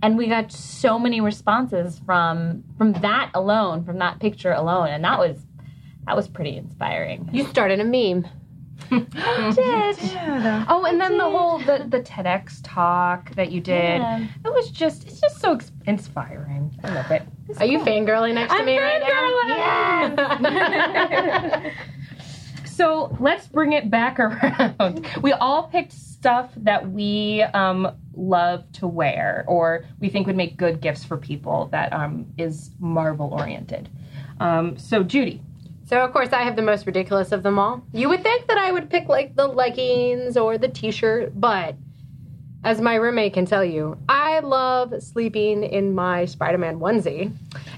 and 0.05 0.19
we 0.19 0.29
got 0.29 0.53
so 0.53 0.99
many 0.99 1.23
responses 1.23 1.99
from 2.05 2.63
from 2.77 2.93
that 3.01 3.31
alone, 3.33 3.85
from 3.85 3.99
that 4.01 4.21
picture 4.21 4.53
alone, 4.53 4.89
and 4.89 5.03
that 5.03 5.19
was 5.19 5.39
that 6.07 6.15
was 6.15 6.29
pretty 6.29 6.59
inspiring. 6.59 7.31
You 7.33 7.47
started 7.47 7.81
a 7.81 7.85
meme. 7.85 8.29
Did 8.91 9.07
oh, 10.69 10.85
and 10.87 11.01
then 11.01 11.17
the 11.17 11.25
whole 11.25 11.59
the, 11.59 11.87
the 11.89 12.01
TEDx 12.01 12.61
talk 12.63 13.35
that 13.35 13.51
you 13.51 13.63
did. 13.63 14.01
Yeah. 14.01 14.27
It 14.45 14.53
was 14.53 14.71
just 14.71 15.07
it's 15.07 15.21
just 15.21 15.41
so 15.41 15.59
inspiring. 15.87 16.79
I 16.85 16.93
love 16.93 17.11
it. 17.11 17.23
Are 17.59 17.65
you 17.65 17.79
fangirling 17.79 18.35
next 18.35 18.53
to 18.53 18.59
I'm 18.59 18.67
me 18.67 18.79
right 18.79 19.01
now? 20.13 21.71
So 22.75 23.17
let's 23.21 23.47
bring 23.47 23.73
it 23.73 23.89
back 23.89 24.19
around. 24.19 25.07
We 25.23 25.31
all 25.31 25.69
picked 25.69 25.93
stuff 26.25 26.49
that 26.57 26.91
we 26.91 27.43
um, 27.53 27.87
love 28.15 28.65
to 28.73 28.87
wear 28.87 29.45
or 29.47 29.85
we 30.01 30.09
think 30.09 30.27
would 30.27 30.35
make 30.39 30.57
good 30.57 30.81
gifts 30.81 31.05
for 31.05 31.19
people 31.19 31.69
that 31.71 31.93
um, 31.93 32.25
is 32.39 32.71
Marvel 32.81 33.29
oriented. 33.39 33.91
Um, 34.41 34.79
so 34.79 35.03
Judy, 35.03 35.43
So 35.85 36.03
of 36.03 36.15
course 36.15 36.31
I 36.33 36.43
have 36.43 36.57
the 36.57 36.63
most 36.63 36.87
ridiculous 36.87 37.31
of 37.31 37.43
them 37.43 37.59
all. 37.59 37.85
You 37.93 38.09
would 38.09 38.23
think 38.23 38.47
that 38.49 38.57
I 38.57 38.73
would 38.73 38.89
pick 38.89 39.07
like 39.07 39.37
the 39.37 39.47
leggings 39.47 40.39
or 40.39 40.57
the 40.57 40.69
t-shirt, 40.69 41.39
but 41.39 41.77
as 42.65 42.81
my 42.81 42.95
roommate 42.95 43.35
can 43.35 43.45
tell 43.47 43.65
you, 43.65 43.97
I 44.09 44.41
love 44.41 44.95
sleeping 45.03 45.63
in 45.65 45.95
my 45.95 46.25
Spider-Man 46.25 46.79
onesie. 46.81 47.33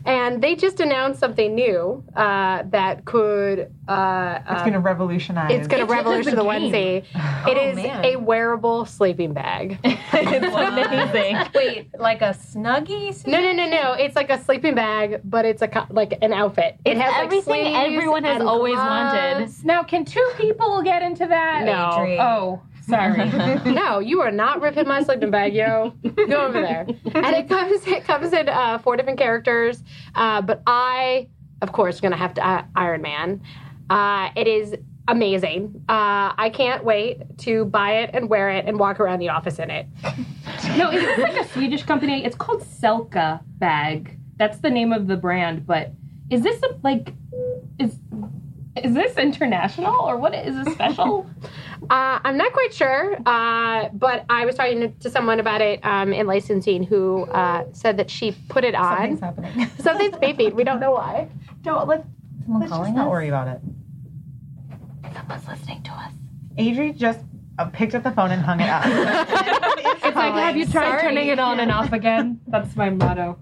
And 0.05 0.41
they 0.43 0.55
just 0.55 0.79
announced 0.79 1.19
something 1.19 1.55
new 1.55 2.05
uh, 2.15 2.63
that 2.71 3.05
could 3.05 3.73
uh, 3.89 4.39
It's 4.49 4.61
going 4.63 4.73
to 4.75 4.79
revolutionize. 4.79 5.51
it's 5.51 5.67
going 5.67 5.85
to 5.85 5.93
revolutionize 5.93 6.37
the 6.37 6.45
onesie. 6.45 7.05
It 7.49 7.57
is 7.59 7.77
man. 7.77 8.05
a 8.05 8.17
wearable 8.17 8.85
sleeping 8.87 9.33
bag. 9.33 9.79
it's 9.85 11.13
amazing. 11.13 11.39
Wait, 11.55 11.89
like 11.99 12.23
a 12.23 12.31
snuggie? 12.31 13.27
No, 13.27 13.41
no, 13.41 13.53
no, 13.53 13.69
no. 13.69 13.93
It's 13.93 14.17
like 14.17 14.31
a 14.31 14.43
sleeping 14.43 14.75
bag, 14.75 15.21
but 15.25 15.45
it's 15.45 15.63
a 15.63 15.69
co- 15.69 15.87
like 15.91 16.19
an 16.23 16.33
outfit. 16.33 16.77
It 16.85 16.93
It's 16.93 17.01
has 17.01 17.13
like, 17.13 17.25
everything 17.25 17.65
sleeves 17.65 17.77
everyone 17.79 18.25
has 18.25 18.43
always 18.43 18.75
gloves. 18.75 19.65
now 19.65 19.83
can 19.83 20.05
two 20.05 20.29
people 20.37 20.83
get 20.83 21.03
into 21.03 21.27
that? 21.27 21.65
No. 21.65 21.91
Adrian. 21.95 22.21
Oh, 22.21 22.63
sorry. 22.89 23.31
No, 23.73 23.99
you 23.99 24.21
are 24.21 24.31
not 24.31 24.61
ripping 24.61 24.87
my 24.89 25.03
sleeping 25.03 25.31
bag, 25.31 25.55
yo. 25.55 25.91
Go 26.29 26.47
over 26.47 26.61
there. 26.61 26.87
And 27.15 27.37
it 27.37 27.49
comes 27.49 27.87
it 27.87 28.05
comes 28.05 28.33
in 28.33 28.49
uh, 28.49 28.79
four 28.79 28.97
different 28.97 29.19
characters, 29.19 29.83
uh, 30.15 30.41
but 30.43 30.63
I, 30.67 31.29
of 31.63 31.73
course, 31.73 32.01
gonna 32.01 32.17
have 32.17 32.35
to 32.35 32.47
uh, 32.47 32.65
Iron 32.75 33.03
Man. 33.03 33.43
Uh, 33.91 34.31
it 34.37 34.47
is 34.47 34.75
amazing. 35.09 35.85
Uh, 35.89 36.35
I 36.37 36.51
can't 36.53 36.85
wait 36.85 37.39
to 37.39 37.65
buy 37.67 37.99
it 37.99 38.11
and 38.13 38.29
wear 38.29 38.51
it 38.51 38.65
and 38.67 38.79
walk 38.79 38.99
around 39.01 39.21
the 39.21 39.29
office 39.29 39.59
in 39.59 39.71
it. 39.71 39.87
no, 40.77 40.91
it's 40.93 41.19
like 41.23 41.37
a 41.37 41.49
Swedish 41.49 41.85
company. 41.85 42.25
It's 42.25 42.37
called 42.37 42.63
Selka 42.63 43.41
Bag. 43.59 44.19
That's 44.37 44.59
the 44.59 44.71
name 44.71 44.93
of 44.93 45.07
the 45.07 45.17
brand. 45.17 45.67
But 45.67 45.93
is 46.31 46.43
this 46.43 46.61
a, 46.63 46.77
like 46.83 47.13
is 47.79 47.97
is 48.83 48.95
this 48.95 49.17
international 49.17 49.95
or 50.01 50.17
what 50.17 50.35
is 50.35 50.55
this 50.65 50.75
special? 50.75 51.29
Uh, 51.89 52.19
I'm 52.25 52.37
not 52.37 52.53
quite 52.53 52.75
sure, 52.75 53.17
uh, 53.27 53.89
but 53.93 54.25
I 54.29 54.45
was 54.45 54.57
talking 54.57 54.95
to 54.99 55.11
someone 55.11 55.39
about 55.39 55.61
it 55.61 55.79
um, 55.85 56.13
in 56.13 56.27
licensing 56.27 56.83
who 56.83 57.25
uh, 57.27 57.65
said 57.73 57.97
that 57.99 58.11
she 58.11 58.33
put 58.49 58.65
it 58.65 58.75
on. 58.75 59.19
Something's 59.19 59.21
happening. 59.21 59.71
Something's 59.79 60.15
beeping. 60.17 60.55
We 60.55 60.65
don't 60.65 60.81
know 60.81 60.93
why. 60.93 61.29
Don't 61.63 61.87
let, 61.87 62.05
Someone 62.43 62.61
let's 62.61 62.71
just 62.71 62.79
calling 62.79 62.95
not 62.95 63.11
worry 63.11 63.29
about 63.29 63.49
it. 63.49 63.61
Someone's 65.15 65.47
listening 65.47 65.83
to 65.85 65.93
us. 65.93 66.13
Adri 66.59 66.97
just 66.97 67.21
uh, 67.59 67.67
picked 67.67 67.95
up 67.95 68.03
the 68.03 68.11
phone 68.11 68.33
and 68.33 68.43
hung 68.43 68.61
it 68.61 68.69
up. 68.69 68.85
it's 68.87 70.05
It's 70.07 70.17
like, 70.17 70.35
have 70.35 70.57
you 70.57 70.67
tried 70.67 70.91
Sorry. 70.91 71.03
turning 71.03 71.29
it 71.29 71.39
on 71.39 71.61
and 71.61 71.71
off 71.71 71.93
again? 71.93 72.41
That's 72.49 72.75
my 72.77 72.91
motto. 72.91 73.39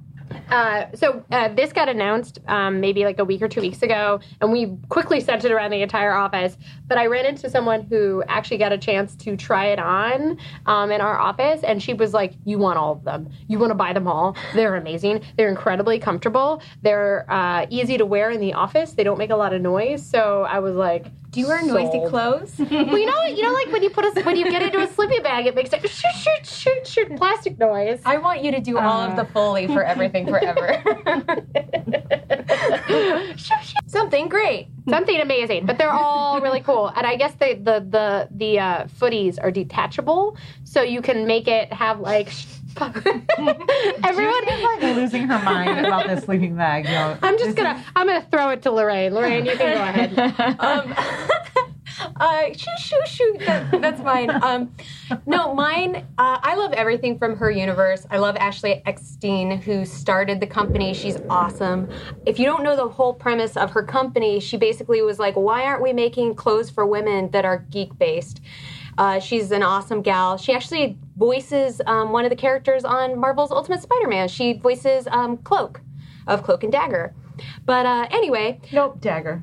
Uh, 0.51 0.87
so 0.95 1.25
uh, 1.31 1.49
this 1.49 1.73
got 1.73 1.89
announced 1.89 2.39
um, 2.49 2.81
maybe 2.81 3.05
like 3.05 3.19
a 3.19 3.25
week 3.25 3.43
or 3.43 3.49
two 3.49 3.61
weeks 3.61 3.83
ago, 3.83 4.21
and 4.41 4.53
we 4.53 4.77
quickly 4.89 5.21
sent 5.29 5.45
it 5.45 5.53
around 5.53 5.71
the 5.71 5.83
entire 5.83 6.13
office. 6.13 6.57
But 6.87 6.99
I 6.99 7.07
ran 7.07 7.27
into 7.27 7.49
someone 7.49 7.83
who 7.83 8.23
actually 8.29 8.59
got 8.59 8.73
a 8.73 8.79
chance 8.79 9.15
to 9.17 9.37
try 9.37 9.67
it 9.67 9.79
on 9.79 10.39
um, 10.67 10.91
in 10.91 11.01
our 11.01 11.19
office, 11.19 11.63
and 11.63 11.83
she 11.83 11.95
was 11.95 12.13
like, 12.13 12.35
"You 12.45 12.59
want 12.59 12.79
all 12.79 12.93
of 12.93 13.05
them? 13.05 13.31
You 13.49 13.59
want 13.59 13.71
to 13.71 13.75
buy 13.75 13.93
them 13.93 14.07
all? 14.07 14.37
They're 14.55 14.77
amazing. 14.77 15.23
They're 15.37 15.49
incredibly 15.49 15.99
comfortable. 15.99 16.63
They're 16.83 17.31
uh, 17.31 17.67
easy 17.71 17.99
to 17.99 18.07
wear 18.07 18.31
in 18.31 18.41
the 18.41 18.53
office. 18.53 18.93
They 18.93 19.05
don't 19.05 19.19
make 19.19 19.31
a 19.31 19.37
lot 19.37 19.53
of 19.53 19.63
noise." 19.63 20.05
So 20.05 20.43
I 20.43 20.59
was 20.59 20.75
like, 20.77 21.07
Do 21.35 21.41
you 21.41 21.49
wear 21.49 21.63
noisy 21.63 21.91
Sold. 21.91 22.11
clothes? 22.11 22.55
well, 22.59 22.97
you 22.97 23.07
know, 23.07 23.25
you 23.25 23.43
know, 23.43 23.53
like 23.53 23.67
when 23.73 23.83
you 23.83 23.91
put 23.91 24.05
a 24.05 24.23
when 24.23 24.37
you 24.37 24.49
get 24.49 24.63
into 24.63 24.81
a 24.81 24.87
sleeping 24.87 25.21
bag, 25.21 25.47
it 25.47 25.57
makes 25.57 25.73
like 25.73 25.85
shoot, 25.85 26.15
shoot, 26.15 26.47
shoot, 26.47 26.87
shoot, 26.87 27.17
plastic 27.17 27.59
noise. 27.59 28.01
I 28.05 28.19
want 28.19 28.45
you 28.45 28.53
to 28.53 28.61
do 28.61 28.79
all 28.79 29.03
of 29.03 29.17
the 29.17 29.25
Foley 29.25 29.67
for 29.67 29.83
everything 29.83 30.29
forever. 30.29 30.81
Something 33.89 34.29
great. 34.29 34.69
Something 34.89 35.21
amazing, 35.21 35.67
but 35.67 35.77
they're 35.77 35.91
all 35.91 36.41
really 36.41 36.61
cool. 36.61 36.93
And 36.95 37.05
I 37.05 37.17
guess 37.17 37.35
the 37.35 37.55
the 37.55 37.81
the 37.81 38.29
the 38.31 38.61
uh, 38.61 38.85
footies 38.85 39.37
are 39.43 39.51
detachable, 39.51 40.37
so 40.63 40.83
you 40.83 41.03
can 41.03 41.27
make 41.27 41.49
it 41.49 41.73
have 41.73 41.99
like 41.99 42.31
everyone. 42.77 44.49
is 44.49 44.63
like 44.63 44.83
losing 44.83 45.29
her 45.29 45.43
mind 45.45 45.87
about 45.87 46.07
this 46.07 46.25
sleeping 46.25 46.57
bag. 46.57 46.85
You 46.87 46.93
know, 46.93 47.19
I'm 47.23 47.39
just 47.39 47.57
gonna 47.57 47.83
I'm 47.97 48.07
gonna 48.07 48.27
throw 48.31 48.51
it 48.51 48.63
to 48.63 48.71
Lorraine. 48.71 49.15
Lorraine, 49.15 49.47
you 49.47 49.57
can 49.57 49.75
go 49.75 49.83
ahead. 49.83 50.19
um, 50.61 50.95
uh, 52.17 52.47
shoot, 52.53 52.79
shoot, 52.79 53.09
shoot. 53.09 53.39
That, 53.41 53.81
that's 53.81 54.03
mine. 54.03 54.31
Um, 54.43 54.75
no, 55.27 55.55
mine. 55.55 55.97
Uh, 56.19 56.39
I 56.43 56.55
love 56.55 56.73
everything 56.73 57.19
from 57.19 57.37
her 57.37 57.51
universe. 57.51 58.07
I 58.11 58.19
love 58.19 58.37
Ashley 58.37 58.83
Eckstein, 58.87 59.61
who 59.61 59.85
started 59.85 60.41
the 60.41 60.47
company. 60.47 60.95
She's 60.95 61.19
awesome. 61.31 61.89
If 62.27 62.39
you 62.39 62.47
don't 62.47 62.63
know 62.63 62.77
the 62.77 62.89
whole 62.89 63.15
premise 63.15 63.57
of 63.57 63.71
her 63.71 63.83
company, 63.83 64.41
she 64.41 64.57
basically 64.57 65.03
was 65.03 65.19
like, 65.19 65.35
"Why 65.35 65.65
aren't 65.65 65.83
we 65.83 65.93
making 65.93 66.35
clothes 66.35 66.71
for 66.71 66.87
women 66.87 67.31
that 67.31 67.45
are 67.45 67.59
geek 67.71 67.97
based?" 67.99 68.41
Uh, 68.97 69.19
she's 69.19 69.51
an 69.51 69.63
awesome 69.63 70.03
gal. 70.03 70.37
She 70.37 70.53
actually 70.53 70.97
voices 71.17 71.81
um, 71.87 72.11
one 72.13 72.25
of 72.25 72.31
the 72.31 72.37
characters 72.37 72.85
on 72.85 73.19
Marvel's 73.19 73.51
Ultimate 73.53 73.81
Spider-Man. 73.83 74.29
She 74.29 74.55
voices 74.55 75.07
um, 75.11 75.37
Cloak 75.39 75.81
of 76.27 76.43
Cloak 76.43 76.63
and 76.63 76.73
Dagger. 76.73 77.15
But 77.65 77.87
uh, 77.87 78.07
anyway, 78.11 78.61
nope, 78.73 79.01
dagger. 79.01 79.43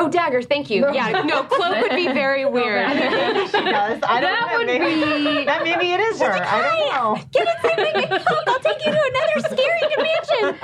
Oh, 0.00 0.08
daggers! 0.08 0.46
Thank 0.46 0.70
you. 0.70 0.86
Yeah, 0.94 1.22
no, 1.26 1.42
cloak 1.42 1.74
would 1.82 1.90
be 1.96 2.06
very 2.06 2.46
weird. 2.50 2.86
Maybe 2.88 3.46
she 3.46 3.50
does. 3.52 4.00
I 4.04 4.20
don't 4.20 4.30
That 4.30 4.48
know. 4.52 4.58
would 4.58 4.66
maybe, 4.68 4.94
be- 5.40 5.44
that 5.44 5.64
maybe 5.64 5.90
it 5.92 5.98
is 5.98 6.20
her. 6.20 6.32
I 6.32 6.62
don't 6.62 6.88
know. 6.94 7.16
Get 7.32 7.48
it, 7.48 7.56
same 7.62 7.74
thing 7.76 8.06
cloak. 8.24 8.44
I'll 8.46 8.60
take 8.60 8.86
you 8.86 8.92
to 8.92 9.02
another 9.10 9.40
scary 9.56 9.80
dimension. 9.96 10.58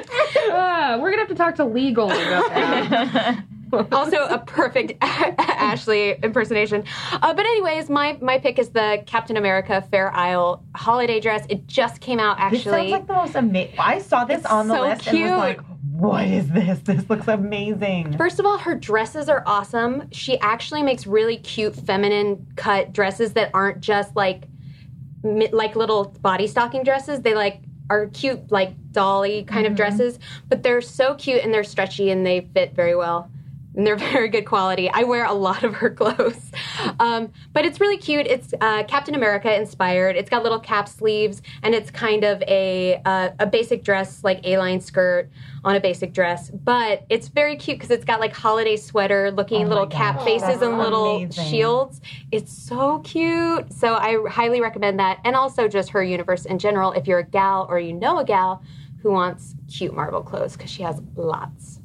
Uh, 0.50 0.98
we're 1.00 1.10
gonna 1.10 1.22
have 1.22 1.28
to 1.28 1.34
talk 1.34 1.54
to 1.56 1.64
legal 1.64 2.06
about 2.10 2.48
that. 2.50 3.44
also, 3.92 4.24
a 4.26 4.38
perfect 4.38 4.94
Ashley 5.00 6.12
impersonation. 6.22 6.84
Uh, 7.12 7.34
but 7.34 7.44
anyways, 7.44 7.88
my 7.90 8.18
my 8.20 8.38
pick 8.38 8.58
is 8.58 8.70
the 8.70 9.02
Captain 9.06 9.36
America 9.36 9.86
Fair 9.90 10.12
Isle 10.14 10.62
holiday 10.74 11.20
dress. 11.20 11.44
It 11.48 11.66
just 11.66 12.00
came 12.00 12.18
out 12.18 12.36
This 12.50 12.62
sounds 12.64 12.74
actually. 12.74 12.90
like 12.92 13.06
the 13.06 13.12
most 13.12 13.34
amazing. 13.34 13.78
I 13.78 13.98
saw 13.98 14.24
this 14.24 14.38
It's 14.38 14.46
on 14.46 14.68
the 14.68 14.74
so 14.74 14.82
list 14.82 15.06
and 15.06 15.16
cute. 15.16 15.30
was 15.30 15.38
like, 15.38 15.60
"What 15.92 16.26
is 16.26 16.48
this? 16.48 16.78
This 16.84 17.08
looks 17.08 17.28
amazing." 17.28 18.16
First 18.16 18.38
of 18.40 18.46
all, 18.46 18.58
her 18.58 18.74
dresses 18.74 19.28
are 19.28 19.42
awesome. 19.46 20.08
She 20.12 20.38
actually 20.40 20.82
makes 20.82 21.06
really 21.06 21.36
cute 21.36 21.76
feminine 21.76 22.46
cut 22.56 22.92
dresses 22.92 23.34
that 23.34 23.50
aren't 23.54 23.80
just 23.80 24.16
like 24.16 24.44
like 25.22 25.76
little 25.76 26.04
body 26.22 26.46
stocking 26.46 26.82
dresses. 26.82 27.20
They 27.20 27.34
like 27.34 27.60
are 27.90 28.06
cute 28.06 28.50
like 28.52 28.72
dolly 28.92 29.42
kind 29.44 29.66
of 29.66 29.74
dresses, 29.74 30.18
but 30.48 30.62
they're 30.62 30.80
so 30.80 31.14
cute 31.16 31.42
and 31.42 31.52
they're 31.52 31.64
stretchy 31.64 32.10
and 32.10 32.24
they 32.24 32.48
fit 32.54 32.72
very 32.74 32.94
well. 32.94 33.30
And 33.76 33.86
they're 33.86 33.96
very 34.12 34.28
good 34.28 34.46
quality. 34.46 34.90
I 34.90 35.04
wear 35.04 35.24
a 35.24 35.32
lot 35.32 35.62
of 35.64 35.74
her 35.74 35.90
clothes, 36.00 36.50
um, 36.98 37.32
but 37.52 37.64
it's 37.64 37.80
really 37.80 37.96
cute. 37.96 38.26
It's 38.26 38.52
uh, 38.60 38.84
Captain 38.84 39.14
America 39.14 39.54
inspired. 39.54 40.16
It's 40.16 40.30
got 40.30 40.42
little 40.42 40.60
cap 40.60 40.88
sleeves, 40.88 41.42
and 41.62 41.74
it's 41.74 41.90
kind 41.90 42.24
of 42.24 42.42
a 42.42 43.00
uh, 43.04 43.30
a 43.38 43.46
basic 43.46 43.84
dress, 43.84 44.24
like 44.24 44.40
a 44.44 44.58
line 44.58 44.80
skirt 44.80 45.30
on 45.64 45.76
a 45.76 45.80
basic 45.80 46.12
dress. 46.12 46.50
But 46.50 47.04
it's 47.08 47.28
very 47.28 47.56
cute 47.56 47.78
because 47.78 47.90
it's 47.90 48.04
got 48.04 48.18
like 48.20 48.34
holiday 48.34 48.76
sweater 48.76 49.30
looking 49.30 49.66
Oh 49.66 49.68
little 49.68 49.86
cap 49.86 50.22
faces 50.22 50.48
that's 50.48 50.62
and 50.62 50.78
little 50.78 51.16
amazing. 51.18 51.44
shields. 51.44 52.00
It's 52.32 52.52
so 52.52 53.00
cute. 53.00 53.72
So 53.72 53.94
I 53.94 54.18
highly 54.28 54.60
recommend 54.60 54.98
that, 55.00 55.20
and 55.24 55.36
also 55.36 55.68
just 55.68 55.90
her 55.90 56.02
universe 56.02 56.44
in 56.44 56.58
general. 56.58 56.92
If 56.92 57.06
you're 57.06 57.18
a 57.20 57.24
gal 57.24 57.66
or 57.68 57.78
you 57.78 57.92
know 57.92 58.18
a 58.18 58.24
gal 58.24 58.62
who 59.02 59.10
wants 59.12 59.54
cute 59.70 59.94
Marvel 59.94 60.22
clothes, 60.22 60.56
because 60.56 60.70
she 60.70 60.82
has 60.82 61.00
lots. 61.16 61.79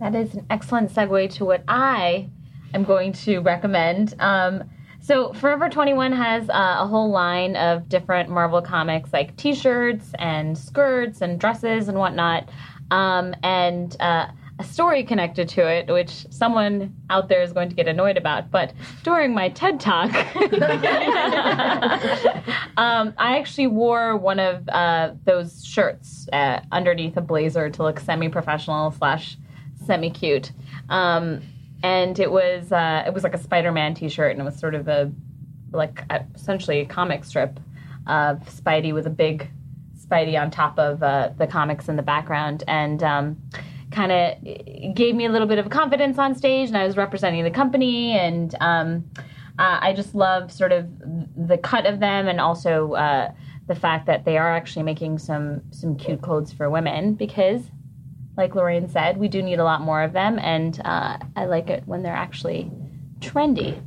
That 0.00 0.14
is 0.14 0.34
an 0.34 0.46
excellent 0.48 0.92
segue 0.92 1.30
to 1.34 1.44
what 1.44 1.64
I 1.66 2.28
am 2.72 2.84
going 2.84 3.12
to 3.12 3.40
recommend. 3.40 4.14
Um, 4.20 4.64
so, 5.00 5.32
Forever 5.32 5.68
21 5.68 6.12
has 6.12 6.50
uh, 6.50 6.76
a 6.80 6.86
whole 6.86 7.10
line 7.10 7.56
of 7.56 7.88
different 7.88 8.28
Marvel 8.28 8.60
comics, 8.60 9.12
like 9.12 9.36
t 9.36 9.54
shirts 9.54 10.12
and 10.18 10.56
skirts 10.58 11.20
and 11.20 11.38
dresses 11.40 11.88
and 11.88 11.98
whatnot. 11.98 12.48
Um, 12.90 13.34
and 13.42 13.96
uh, 14.00 14.26
a 14.58 14.64
story 14.64 15.04
connected 15.04 15.48
to 15.50 15.66
it, 15.66 15.88
which 15.88 16.26
someone 16.30 16.94
out 17.10 17.28
there 17.28 17.42
is 17.42 17.52
going 17.52 17.68
to 17.68 17.74
get 17.74 17.86
annoyed 17.86 18.16
about. 18.16 18.50
But 18.50 18.72
during 19.04 19.32
my 19.32 19.50
TED 19.50 19.78
talk, 19.78 20.12
um, 22.76 23.14
I 23.16 23.38
actually 23.38 23.68
wore 23.68 24.16
one 24.16 24.40
of 24.40 24.68
uh, 24.68 25.12
those 25.24 25.64
shirts 25.64 26.28
uh, 26.32 26.60
underneath 26.72 27.16
a 27.16 27.20
blazer 27.20 27.70
to 27.70 27.82
look 27.82 28.00
semi-professional 28.00 28.90
slash 28.92 29.36
semi-cute. 29.88 30.52
Um, 30.90 31.42
and 31.82 32.18
it 32.18 32.30
was 32.30 32.72
uh, 32.72 33.02
it 33.06 33.14
was 33.14 33.24
like 33.24 33.34
a 33.34 33.38
Spider-Man 33.38 33.94
T-shirt, 33.94 34.32
and 34.32 34.40
it 34.40 34.44
was 34.44 34.58
sort 34.58 34.74
of 34.74 34.88
a 34.88 35.10
like 35.72 36.02
a, 36.10 36.24
essentially 36.34 36.80
a 36.80 36.86
comic 36.86 37.24
strip 37.24 37.58
of 38.06 38.40
Spidey 38.48 38.92
with 38.92 39.06
a 39.06 39.10
big 39.24 39.48
Spidey 40.04 40.40
on 40.40 40.50
top 40.50 40.78
of 40.78 41.02
uh, 41.02 41.30
the 41.38 41.46
comics 41.46 41.88
in 41.88 41.96
the 41.96 42.02
background, 42.02 42.64
and 42.66 43.02
um, 43.02 43.36
kind 43.90 44.12
of 44.12 44.94
gave 44.94 45.14
me 45.14 45.24
a 45.26 45.30
little 45.30 45.48
bit 45.48 45.58
of 45.58 45.70
confidence 45.70 46.18
on 46.18 46.34
stage. 46.34 46.68
And 46.68 46.76
I 46.76 46.84
was 46.86 46.96
representing 46.96 47.44
the 47.44 47.50
company, 47.62 48.18
and 48.18 48.54
um, 48.60 49.04
uh, 49.58 49.78
I 49.80 49.92
just 49.94 50.14
love 50.14 50.52
sort 50.52 50.72
of 50.72 50.88
the 51.36 51.58
cut 51.58 51.86
of 51.86 52.00
them, 52.00 52.28
and 52.28 52.40
also 52.40 52.92
uh, 52.94 53.32
the 53.68 53.74
fact 53.74 54.06
that 54.06 54.24
they 54.24 54.36
are 54.36 54.52
actually 54.54 54.82
making 54.82 55.18
some 55.18 55.62
some 55.70 55.96
cute 55.96 56.22
clothes 56.22 56.52
for 56.52 56.68
women 56.68 57.14
because. 57.14 57.62
Like 58.38 58.54
Lorraine 58.54 58.88
said, 58.88 59.16
we 59.18 59.26
do 59.26 59.42
need 59.42 59.58
a 59.58 59.64
lot 59.64 59.80
more 59.80 60.00
of 60.00 60.12
them, 60.12 60.38
and 60.38 60.80
uh, 60.84 61.18
I 61.34 61.46
like 61.46 61.68
it 61.70 61.82
when 61.86 62.04
they're 62.04 62.14
actually 62.14 62.70
trendy. 63.18 63.82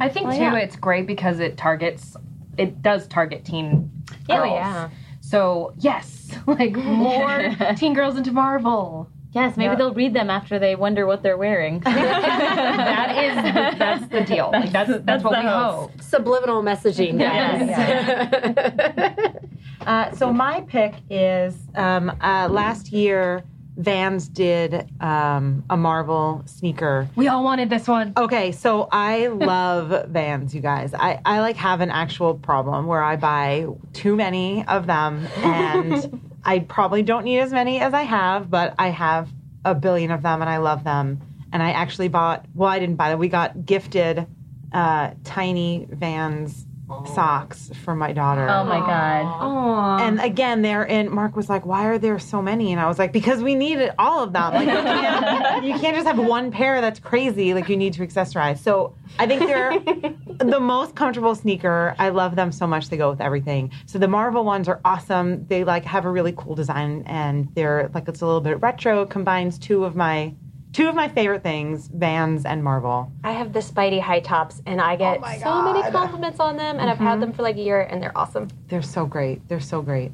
I 0.00 0.08
think 0.08 0.30
too, 0.30 0.36
yeah. 0.36 0.56
it's 0.56 0.76
great 0.76 1.08
because 1.08 1.40
it 1.40 1.56
targets, 1.56 2.16
it 2.56 2.80
does 2.80 3.08
target 3.08 3.44
teen 3.44 3.90
Oh, 4.30 4.36
girls. 4.36 4.52
yeah. 4.52 4.88
So 5.20 5.74
yes, 5.78 6.30
like 6.46 6.76
more 6.76 7.50
teen 7.76 7.92
girls 7.92 8.16
into 8.16 8.30
Marvel. 8.30 9.10
Yes, 9.32 9.56
maybe 9.56 9.74
they'll 9.74 9.92
read 9.92 10.14
them 10.14 10.30
after 10.30 10.58
they 10.60 10.76
wonder 10.76 11.04
what 11.04 11.24
they're 11.24 11.36
wearing. 11.36 11.80
that 11.84 13.18
is 13.18 13.34
the, 13.36 13.78
that's 13.78 14.06
the 14.06 14.24
deal. 14.24 14.50
Like 14.52 14.70
that's 14.70 14.88
that's, 14.88 15.04
that's 15.04 15.24
what 15.24 15.36
we 15.36 15.44
hopes. 15.44 15.92
hope. 15.92 16.02
Subliminal 16.02 16.62
messaging, 16.62 17.18
guys. 17.18 17.68
Uh, 19.86 20.10
so 20.12 20.32
my 20.32 20.62
pick 20.62 20.94
is 21.10 21.54
um, 21.76 22.10
uh, 22.20 22.48
last 22.50 22.92
year 22.92 23.44
Vans 23.76 24.28
did 24.28 24.88
um, 25.00 25.64
a 25.68 25.76
Marvel 25.76 26.42
sneaker. 26.46 27.08
We 27.14 27.28
all 27.28 27.44
wanted 27.44 27.68
this 27.68 27.86
one. 27.86 28.14
Okay, 28.16 28.52
so 28.52 28.88
I 28.90 29.26
love 29.28 30.08
Vans, 30.08 30.54
you 30.54 30.60
guys. 30.60 30.94
I, 30.94 31.20
I 31.24 31.40
like 31.40 31.56
have 31.56 31.80
an 31.80 31.90
actual 31.90 32.34
problem 32.34 32.86
where 32.86 33.02
I 33.02 33.16
buy 33.16 33.66
too 33.92 34.16
many 34.16 34.66
of 34.66 34.86
them, 34.86 35.26
and 35.36 36.20
I 36.44 36.60
probably 36.60 37.02
don't 37.02 37.24
need 37.24 37.40
as 37.40 37.52
many 37.52 37.80
as 37.80 37.92
I 37.92 38.02
have, 38.02 38.50
but 38.50 38.74
I 38.78 38.88
have 38.88 39.28
a 39.64 39.74
billion 39.74 40.10
of 40.10 40.22
them, 40.22 40.40
and 40.40 40.50
I 40.50 40.56
love 40.58 40.84
them. 40.84 41.20
And 41.52 41.62
I 41.62 41.70
actually 41.70 42.08
bought. 42.08 42.44
Well, 42.54 42.68
I 42.68 42.78
didn't 42.78 42.96
buy 42.96 43.10
them. 43.10 43.18
We 43.18 43.28
got 43.28 43.64
gifted 43.66 44.26
uh, 44.72 45.10
tiny 45.24 45.86
Vans 45.90 46.65
socks 47.14 47.70
for 47.84 47.94
my 47.94 48.12
daughter. 48.12 48.48
oh 48.48 48.64
my 48.64 48.78
god. 48.78 49.24
Aww. 49.24 50.00
And 50.00 50.20
again, 50.20 50.62
they're 50.62 50.84
in. 50.84 51.12
Mark 51.12 51.34
was 51.34 51.48
like, 51.48 51.66
"Why 51.66 51.86
are 51.86 51.98
there 51.98 52.18
so 52.18 52.40
many?" 52.40 52.72
And 52.72 52.80
I 52.80 52.86
was 52.86 52.98
like, 52.98 53.12
"Because 53.12 53.42
we 53.42 53.54
needed 53.54 53.92
all 53.98 54.22
of 54.22 54.32
them. 54.32 54.52
Like, 54.54 54.66
you 54.68 54.72
can't, 54.72 55.64
you 55.64 55.78
can't 55.78 55.96
just 55.96 56.06
have 56.06 56.18
one 56.18 56.50
pair. 56.50 56.80
That's 56.80 57.00
crazy. 57.00 57.54
Like, 57.54 57.68
you 57.68 57.76
need 57.76 57.92
to 57.94 58.06
accessorize." 58.06 58.58
So 58.58 58.94
I 59.18 59.26
think 59.26 59.42
they're 59.42 59.78
the 60.38 60.60
most 60.60 60.94
comfortable 60.94 61.34
sneaker. 61.34 61.94
I 61.98 62.10
love 62.10 62.36
them 62.36 62.52
so 62.52 62.66
much. 62.66 62.88
They 62.88 62.96
go 62.96 63.10
with 63.10 63.20
everything. 63.20 63.72
So 63.86 63.98
the 63.98 64.08
Marvel 64.08 64.44
ones 64.44 64.68
are 64.68 64.80
awesome. 64.84 65.46
They 65.48 65.64
like 65.64 65.84
have 65.84 66.04
a 66.04 66.10
really 66.10 66.34
cool 66.36 66.54
design, 66.54 67.02
and 67.06 67.48
they're 67.54 67.90
like 67.94 68.06
it's 68.08 68.20
a 68.20 68.26
little 68.26 68.40
bit 68.40 68.60
retro. 68.60 69.06
Combines 69.06 69.58
two 69.58 69.84
of 69.84 69.96
my 69.96 70.34
two 70.76 70.90
of 70.90 70.94
my 70.94 71.08
favorite 71.08 71.42
things: 71.42 71.88
Vans 71.88 72.44
and 72.44 72.62
Marvel. 72.62 73.10
I 73.24 73.32
have 73.32 73.54
the 73.54 73.60
Spidey 73.60 73.98
high 73.98 74.20
tops, 74.20 74.60
and 74.66 74.78
I 74.78 74.94
get 74.96 75.24
so 75.40 75.62
many 75.62 75.80
compliments 75.90 76.38
on 76.38 76.58
them, 76.58 76.78
and 76.78 76.90
I've 76.90 76.98
had 76.98 77.18
them 77.18 77.32
for 77.32 77.40
like 77.42 77.56
a 77.56 77.62
year, 77.62 77.80
and 77.80 78.02
they're 78.02 78.16
awesome. 78.16 78.48
They're 78.68 78.82
so 78.82 79.06
great. 79.06 79.48
They're 79.48 79.58
so 79.58 79.80
great. 79.80 80.12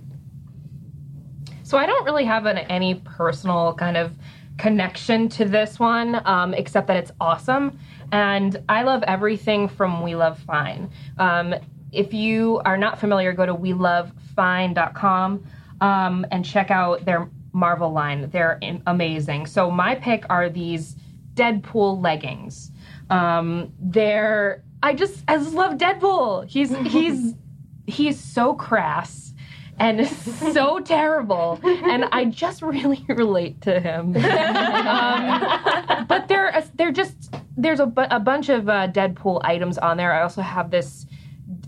So 1.65 1.79
I 1.79 1.87
don't 1.87 2.05
really 2.05 2.25
have 2.25 2.47
an, 2.47 2.59
any 2.59 2.95
personal 2.95 3.75
kind 3.75 3.97
of 3.97 4.17
connection 4.57 5.29
to 5.31 5.47
this 5.47 5.81
one, 5.81 6.25
um, 6.29 6.55
except 6.55 6.87
that 6.87 6.97
it's 6.97 7.11
awesome, 7.21 7.77
and 8.13 8.63
I 8.69 8.83
love 8.83 9.03
everything 9.03 9.67
from 9.67 10.01
We 10.01 10.15
Love 10.15 10.39
Fine. 10.39 10.91
Um, 11.19 11.57
if 11.91 12.15
you 12.15 12.63
are 12.65 12.77
not 12.77 13.01
familiar, 13.01 13.33
go 13.33 13.47
to 13.47 13.55
we 13.55 13.73
love 13.73 14.13
welovefine.com 14.37 15.45
um, 15.81 16.27
and 16.31 16.45
check 16.45 16.71
out 16.71 17.05
their 17.05 17.29
Marvel 17.53 17.91
line. 17.93 18.29
They're 18.31 18.59
in- 18.61 18.83
amazing. 18.87 19.47
So 19.47 19.71
my 19.71 19.95
pick 19.95 20.25
are 20.31 20.49
these 20.49 20.97
Deadpool 21.35 22.03
leggings. 22.03 22.71
Um, 23.11 23.73
they're 23.81 24.63
I 24.83 24.95
just 24.95 25.23
I 25.29 25.37
just 25.37 25.55
love 25.55 25.75
Deadpool. 25.79 26.49
He's 26.49 26.75
he's 26.77 27.35
he's 27.87 28.19
so 28.19 28.55
crass 28.55 29.35
and 29.79 30.07
so 30.53 30.81
terrible, 30.81 31.59
and 31.65 32.05
I 32.13 32.27
just 32.27 32.63
really 32.63 33.05
relate 33.09 33.61
to 33.63 33.81
him. 33.81 34.17
um, 34.17 36.07
but 36.07 36.29
they're 36.29 36.63
they're 36.75 36.93
just 36.93 37.35
there's 37.57 37.81
a, 37.81 37.87
bu- 37.87 38.07
a 38.11 38.21
bunch 38.21 38.49
of 38.49 38.69
uh, 38.69 38.89
Deadpool 38.89 39.41
items 39.45 39.79
on 39.79 39.97
there. 39.97 40.13
I 40.13 40.23
also 40.23 40.43
have 40.43 40.71
this 40.71 41.07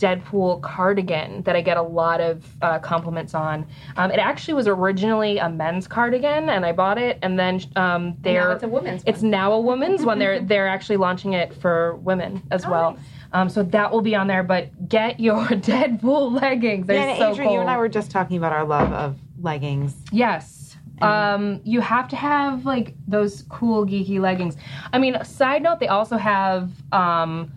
Deadpool 0.04 0.60
cardigan 0.60 1.42
that 1.44 1.56
I 1.56 1.62
get 1.62 1.78
a 1.78 1.82
lot 1.82 2.20
of 2.20 2.44
uh, 2.60 2.78
compliments 2.80 3.32
on. 3.34 3.66
Um, 3.96 4.10
it 4.10 4.18
actually 4.18 4.52
was 4.52 4.68
originally 4.68 5.38
a 5.38 5.48
men's 5.48 5.88
cardigan, 5.88 6.50
and 6.50 6.66
I 6.66 6.72
bought 6.72 6.98
it, 6.98 7.18
and 7.22 7.38
then 7.38 7.62
um, 7.76 8.14
they're 8.20 8.52
it's 8.52 8.62
a 8.64 8.68
women's 8.68 9.02
It's 9.06 9.22
now 9.22 9.52
a 9.52 9.60
women's 9.60 10.04
one. 10.04 10.18
They're 10.18 10.40
they're 10.50 10.68
actually 10.68 10.98
launching 10.98 11.32
it 11.32 11.54
for 11.54 11.96
women 11.96 12.42
as 12.50 12.66
well. 12.66 12.98
Um, 13.32 13.48
so 13.48 13.62
that 13.62 13.90
will 13.90 14.02
be 14.02 14.14
on 14.14 14.26
there. 14.26 14.42
But 14.42 14.90
get 14.90 15.18
your 15.20 15.46
Deadpool 15.70 16.38
leggings. 16.38 16.86
They're 16.86 16.96
Yeah, 16.96 17.12
and 17.12 17.18
so 17.18 17.30
Adrian, 17.30 17.48
cool. 17.48 17.54
you 17.54 17.60
and 17.62 17.70
I 17.70 17.78
were 17.78 17.88
just 17.88 18.10
talking 18.10 18.36
about 18.36 18.52
our 18.52 18.66
love 18.66 18.92
of 18.92 19.16
leggings. 19.40 19.96
Yes. 20.12 20.76
Um, 21.00 21.60
you 21.64 21.80
have 21.80 22.08
to 22.08 22.16
have 22.16 22.64
like 22.66 22.94
those 23.08 23.44
cool 23.48 23.84
geeky 23.84 24.20
leggings. 24.20 24.56
I 24.92 24.98
mean, 24.98 25.22
side 25.24 25.62
note, 25.62 25.80
they 25.80 25.88
also 25.88 26.16
have 26.16 26.70
um, 26.92 27.52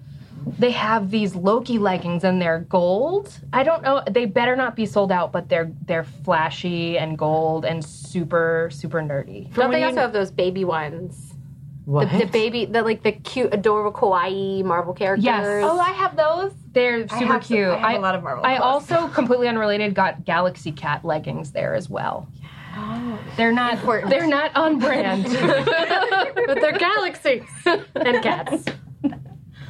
they 0.60 0.72
have 0.72 1.10
these 1.12 1.36
Loki 1.36 1.78
leggings 1.78 2.24
and 2.24 2.42
they're 2.42 2.60
gold. 2.70 3.32
I 3.54 3.64
don't 3.64 3.82
know. 3.84 4.02
They 4.10 4.26
better 4.26 4.56
not 4.56 4.76
be 4.76 4.86
sold 4.86 5.12
out, 5.12 5.32
but 5.32 5.50
they're 5.50 5.72
they're 5.86 6.04
flashy 6.04 6.98
and 6.98 7.18
gold 7.18 7.66
and 7.66 7.84
super 7.84 8.70
super 8.72 9.02
nerdy. 9.02 9.54
Don't 9.54 9.72
they 9.72 9.84
also 9.84 10.02
have 10.02 10.14
those 10.14 10.32
baby 10.32 10.64
ones? 10.66 11.34
What? 11.86 12.12
The, 12.12 12.20
the 12.20 12.26
baby, 12.26 12.66
the 12.66 12.82
like 12.82 13.04
the 13.04 13.14
cute, 13.14 13.54
adorable 13.54 13.98
kawaii 13.98 14.64
Marvel 14.64 14.94
characters. 14.94 15.24
Yes. 15.24 15.46
Oh, 15.64 15.80
I 15.80 15.92
have 15.92 16.16
those. 16.18 16.52
They're 16.74 17.08
super 17.08 17.26
have 17.26 17.46
some- 17.46 17.56
cute. 17.58 17.68
I 17.70 17.92
have 17.94 18.00
a 18.00 18.04
lot 18.04 18.16
of 18.16 18.24
Marvel 18.24 18.46
I 18.46 18.58
clothes. 18.58 18.92
also 18.92 19.08
completely 19.08 19.48
unrelated 19.48 19.94
got 19.94 20.26
Galaxy 20.26 20.72
Cat 20.74 21.06
leggings 21.06 21.52
there 21.54 21.74
as 21.76 21.90
well. 21.90 22.28
Oh, 22.80 23.18
They're 23.38 23.52
not 23.54 23.74
Important. 23.76 24.12
they're 24.12 24.28
not 24.28 24.56
on 24.56 24.78
brand. 24.86 25.24
but 25.24 26.60
they're 26.62 26.78
galaxies 26.78 27.44
and 27.66 28.22
cats. 28.22 28.66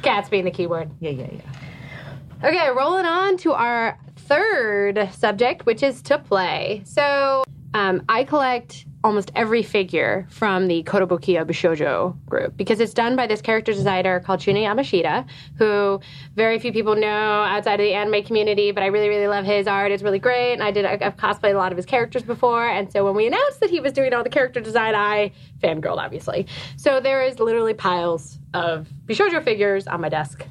Cats 0.02 0.28
being 0.28 0.44
the 0.44 0.50
key 0.50 0.66
word. 0.66 0.90
yeah, 1.00 1.10
yeah, 1.10 1.28
yeah. 1.32 2.48
Okay, 2.48 2.68
rolling 2.70 3.04
on 3.04 3.36
to 3.38 3.52
our 3.52 3.98
third 4.16 5.08
subject, 5.12 5.66
which 5.66 5.82
is 5.82 6.00
to 6.02 6.18
play. 6.18 6.82
So, 6.84 7.42
um, 7.74 8.02
I 8.08 8.24
collect 8.24 8.86
almost 9.04 9.30
every 9.36 9.62
figure 9.62 10.26
from 10.28 10.66
the 10.66 10.82
Kotobukiya 10.82 11.46
Bishojo 11.46 12.16
group 12.26 12.56
because 12.56 12.80
it's 12.80 12.92
done 12.92 13.14
by 13.14 13.26
this 13.26 13.40
character 13.40 13.72
designer 13.72 14.18
called 14.18 14.40
Shunya 14.40 14.64
Yamashita, 14.64 15.24
who 15.56 16.00
very 16.34 16.58
few 16.58 16.72
people 16.72 16.96
know 16.96 17.06
outside 17.08 17.78
of 17.78 17.84
the 17.84 17.94
anime 17.94 18.24
community, 18.24 18.72
but 18.72 18.82
I 18.82 18.86
really, 18.86 19.08
really 19.08 19.28
love 19.28 19.44
his 19.44 19.68
art. 19.68 19.92
It's 19.92 20.02
really 20.02 20.18
great, 20.18 20.54
and 20.54 20.62
I 20.62 20.72
did 20.72 20.84
I've 20.84 21.16
cosplayed 21.16 21.54
a 21.54 21.58
lot 21.58 21.70
of 21.70 21.76
his 21.76 21.86
characters 21.86 22.22
before, 22.22 22.66
and 22.66 22.90
so 22.90 23.04
when 23.04 23.14
we 23.14 23.26
announced 23.26 23.60
that 23.60 23.70
he 23.70 23.78
was 23.78 23.92
doing 23.92 24.12
all 24.12 24.24
the 24.24 24.30
character 24.30 24.60
design, 24.60 24.94
I 24.94 25.30
fangirled 25.62 25.98
obviously. 25.98 26.46
So 26.76 27.00
there 27.00 27.22
is 27.22 27.38
literally 27.38 27.74
piles 27.74 28.38
of 28.52 28.88
Bishojo 29.06 29.44
figures 29.44 29.86
on 29.86 30.00
my 30.00 30.08
desk, 30.08 30.44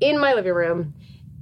in 0.00 0.18
my 0.18 0.32
living 0.32 0.54
room 0.54 0.94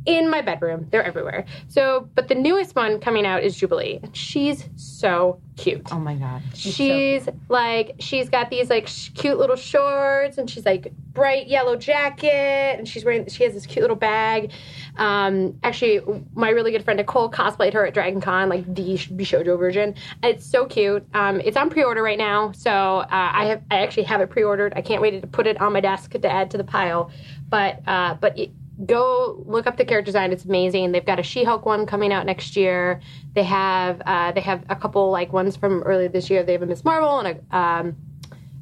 in 0.07 0.31
my 0.31 0.41
bedroom. 0.41 0.87
They're 0.91 1.05
everywhere. 1.05 1.45
So, 1.69 2.09
but 2.15 2.29
the 2.29 2.35
newest 2.35 2.75
one 2.75 3.01
coming 3.01 3.27
out 3.27 3.43
is 3.43 3.57
Jubilee. 3.57 4.01
And 4.03 4.17
she's 4.17 4.69
so 4.77 5.41
cute. 5.57 5.87
Oh 5.93 5.99
my 5.99 6.15
god. 6.15 6.43
She's 6.55 7.29
like, 7.49 7.97
she's 7.99 8.29
got 8.29 8.49
these 8.51 8.71
like 8.71 8.87
sh- 8.87 9.11
cute 9.11 9.39
little 9.39 9.57
shorts, 9.57 10.39
and 10.39 10.49
she's 10.49 10.65
like 10.65 10.93
bright 11.13 11.49
yellow 11.49 11.77
jacket, 11.77 12.79
and 12.79 12.89
she's 12.89 13.05
wearing. 13.05 13.29
She 13.29 13.45
has 13.45 13.53
this 13.53 13.67
cute 13.67 13.83
little 13.83 13.97
bag. 13.97 14.53
Um, 14.97 15.59
actually, 15.63 16.01
my 16.35 16.51
really 16.51 16.71
good 16.71 16.85
friend 16.85 16.97
Nicole 16.99 17.31
cosplayed 17.31 17.75
her 17.75 17.87
at 17.87 17.95
Dragon 17.95 18.21
Con, 18.21 18.49
like 18.49 18.65
the 18.73 18.97
Bishojo 18.97 19.59
version. 19.59 19.95
It's 20.23 20.47
so 20.47 20.65
cute. 20.67 21.07
Um, 21.15 21.41
it's 21.41 21.57
on 21.57 21.71
pre-order 21.71 22.03
right 22.03 22.19
now, 22.19 22.53
so 22.53 22.71
uh, 22.71 23.07
I 23.11 23.47
have. 23.47 23.63
I 23.71 23.79
actually 23.79 24.05
have 24.05 24.21
it 24.21 24.31
pre-ordered. 24.31 24.73
I 24.77 24.81
can't 24.81 25.03
wait 25.03 25.21
to 25.21 25.27
put 25.27 25.47
it 25.47 25.61
on 25.61 25.73
my 25.73 25.81
desk 25.81 26.13
to 26.13 26.29
add 26.31 26.51
to 26.53 26.57
the 26.57 26.65
pile. 26.65 27.11
But 27.49 27.87
uh, 27.87 28.15
but. 28.15 28.39
It, 28.39 28.51
go 28.87 29.43
look 29.47 29.67
up 29.67 29.77
the 29.77 29.85
character 29.85 30.07
design 30.07 30.33
it's 30.33 30.45
amazing 30.45 30.93
they've 30.93 31.05
got 31.05 31.19
a 31.19 31.23
she-hulk 31.23 31.67
one 31.67 31.85
coming 31.85 32.13
out 32.13 32.25
next 32.25 32.57
year 32.57 33.01
they 33.35 33.43
have 33.43 34.01
uh, 34.07 34.31
they 34.33 34.41
have 34.41 34.65
a 34.69 34.77
couple 34.77 35.11
like 35.11 35.33
ones 35.33 35.57
from 35.57 35.83
earlier 35.83 36.09
this 36.09 36.31
year 36.31 36.43
they 36.45 36.53
have 36.53 36.63
a 36.63 36.67
miss 36.67 36.85
marvel 36.85 37.19
and 37.19 37.41
a 37.51 37.57
um, 37.57 37.97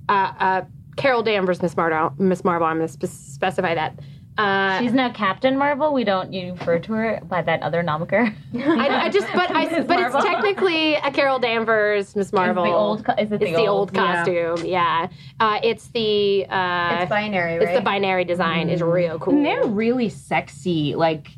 uh, 0.09 0.33
uh, 0.39 0.65
Carol 0.97 1.23
Danvers, 1.23 1.61
Miss 1.63 1.77
Marvel. 1.77 2.13
Miss 2.19 2.43
Marvel. 2.43 2.67
I'm 2.67 2.79
going 2.79 2.89
to 2.89 2.93
spe- 2.93 3.07
specify 3.07 3.75
that. 3.75 3.99
Uh, 4.39 4.79
She's 4.81 4.93
now 4.93 5.11
Captain 5.13 5.57
Marvel. 5.57 5.95
We 5.95 6.05
don't 6.05 6.33
you 6.33 6.53
refer 6.53 6.79
to 6.81 6.93
her 6.93 7.21
by 7.25 7.41
that 7.43 7.63
other 7.63 7.83
nomiker. 7.83 8.35
I, 8.55 9.07
I 9.07 9.09
just, 9.09 9.27
but 9.33 9.51
I, 9.55 9.81
but 9.83 9.89
Marvel. 9.89 10.21
it's 10.21 10.27
technically 10.29 10.95
a 10.97 11.11
Carol 11.11 11.39
Danvers, 11.39 12.15
Miss 12.15 12.33
Marvel. 12.33 12.65
the 12.65 12.71
old 12.71 13.01
is 13.19 13.33
it 13.33 13.41
it's 13.41 13.51
the 13.51 13.57
the 13.57 13.67
old- 13.67 13.91
old, 13.91 13.95
yeah. 13.97 14.15
costume? 14.25 14.67
Yeah, 14.67 15.09
Uh, 15.41 15.59
it's 15.63 15.89
the 15.89 16.47
uh, 16.51 16.99
It's 17.01 17.09
binary, 17.11 17.55
it's 17.55 17.73
the 17.73 17.81
binary 17.81 18.25
design. 18.25 18.69
is 18.69 18.83
real 18.83 19.19
cool. 19.19 19.35
And 19.35 19.45
they're 19.47 19.65
really 19.67 20.09
sexy. 20.11 20.95
Like, 20.95 21.29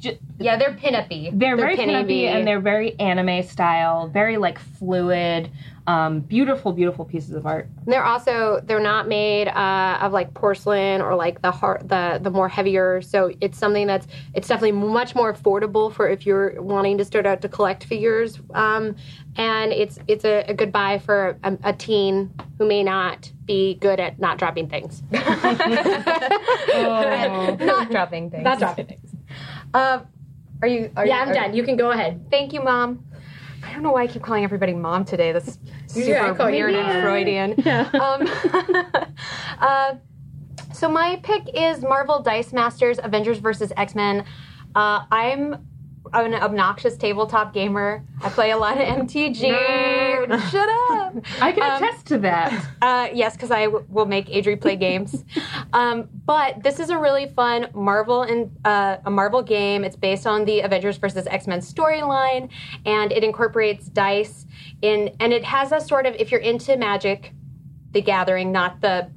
j- 0.00 0.18
yeah, 0.38 0.56
they're 0.56 0.74
pin-uppy. 0.74 1.30
they're, 1.32 1.56
They're 1.56 1.56
very 1.56 1.76
pin-uppy. 1.76 2.26
pin 2.26 2.36
and 2.36 2.46
they're 2.46 2.60
very 2.60 2.98
anime 3.00 3.42
style, 3.42 4.08
very 4.08 4.36
like 4.36 4.58
fluid, 4.58 5.50
um, 5.86 6.20
beautiful, 6.20 6.72
beautiful 6.72 7.04
pieces 7.04 7.32
of 7.32 7.46
art. 7.46 7.66
They're 7.86 8.04
also 8.04 8.60
they're 8.64 8.78
not 8.80 9.08
made 9.08 9.48
uh, 9.48 9.98
of 10.02 10.12
like 10.12 10.34
porcelain 10.34 11.00
or 11.00 11.14
like 11.14 11.40
the 11.42 11.50
hard 11.50 11.88
the 11.88 12.18
the 12.22 12.30
more 12.30 12.48
heavier. 12.48 13.00
So 13.02 13.32
it's 13.40 13.56
something 13.58 13.86
that's 13.86 14.06
it's 14.34 14.46
definitely 14.48 14.72
much 14.72 15.14
more 15.14 15.32
affordable 15.32 15.92
for 15.92 16.08
if 16.08 16.26
you're 16.26 16.60
wanting 16.60 16.98
to 16.98 17.04
start 17.04 17.24
out 17.26 17.40
to 17.42 17.48
collect 17.48 17.84
figures. 17.84 18.38
Um, 18.54 18.96
and 19.36 19.72
it's 19.72 19.98
it's 20.08 20.24
a, 20.24 20.44
a 20.48 20.54
good 20.54 20.72
buy 20.72 20.98
for 20.98 21.38
a, 21.42 21.56
a 21.64 21.72
teen 21.72 22.32
who 22.58 22.66
may 22.66 22.82
not 22.82 23.32
be 23.46 23.74
good 23.76 23.98
at 23.98 24.18
not 24.18 24.36
dropping 24.38 24.68
things. 24.68 25.02
Not 26.78 27.90
dropping 27.90 28.30
things. 28.30 28.44
not 28.44 28.58
dropping 28.58 28.86
things. 28.86 29.14
Uh, 29.74 30.00
are 30.62 30.68
you? 30.68 30.90
Are 30.96 31.06
Yeah, 31.06 31.22
you, 31.24 31.28
I'm 31.28 31.34
done. 31.34 31.54
You 31.54 31.62
can 31.62 31.76
go 31.76 31.90
ahead. 31.90 32.26
Thank 32.30 32.52
you, 32.52 32.62
mom. 32.62 33.04
I 33.62 33.72
don't 33.72 33.82
know 33.82 33.92
why 33.92 34.02
I 34.04 34.06
keep 34.06 34.22
calling 34.22 34.44
everybody 34.44 34.72
mom 34.72 35.04
today. 35.04 35.32
That's 35.32 35.58
super 35.86 36.10
Yeah, 36.10 36.32
weird 36.46 36.74
and. 36.74 37.02
Freudian. 37.02 37.54
Um, 38.00 38.28
uh, 39.60 39.94
so 40.72 40.88
my 40.88 41.16
pick 41.22 41.48
is 41.54 41.82
Marvel 41.82 42.22
Dice 42.22 42.52
Masters 42.52 42.98
Avengers 43.02 43.38
vs 43.38 43.72
X 43.76 43.94
Men. 43.94 44.24
Uh, 44.74 45.04
I'm 45.10 45.67
an 46.12 46.34
obnoxious 46.34 46.96
tabletop 46.96 47.52
gamer. 47.54 48.02
I 48.22 48.28
play 48.30 48.50
a 48.50 48.56
lot 48.56 48.80
of 48.80 48.86
MTG. 48.86 49.40
Shut 50.50 50.68
up. 50.90 51.14
I 51.40 51.52
can 51.52 51.62
Um, 51.62 51.82
attest 51.82 52.06
to 52.06 52.18
that. 52.18 52.66
Uh, 52.82 53.08
yes, 53.12 53.34
because 53.34 53.50
I 53.50 53.64
w- 53.64 53.84
will 53.88 54.06
make 54.06 54.26
Adri 54.28 54.60
play 54.60 54.76
games. 54.76 55.24
um, 55.72 56.08
but 56.26 56.62
this 56.62 56.80
is 56.80 56.90
a 56.90 56.98
really 56.98 57.26
fun 57.28 57.68
Marvel 57.74 58.22
and 58.22 58.50
uh, 58.64 58.98
a 59.04 59.10
Marvel 59.10 59.42
game. 59.42 59.84
It's 59.84 59.96
based 59.96 60.26
on 60.26 60.44
the 60.44 60.60
Avengers 60.60 60.96
versus 60.96 61.26
X 61.26 61.46
Men 61.46 61.60
storyline, 61.60 62.50
and 62.86 63.12
it 63.12 63.22
incorporates 63.24 63.86
dice 63.88 64.46
in, 64.82 65.14
and 65.20 65.32
it 65.32 65.44
has 65.44 65.72
a 65.72 65.80
sort 65.80 66.06
of 66.06 66.14
if 66.16 66.30
you're 66.30 66.40
into 66.40 66.76
Magic, 66.76 67.32
the 67.92 68.00
Gathering, 68.02 68.52
not 68.52 68.80
the. 68.80 69.10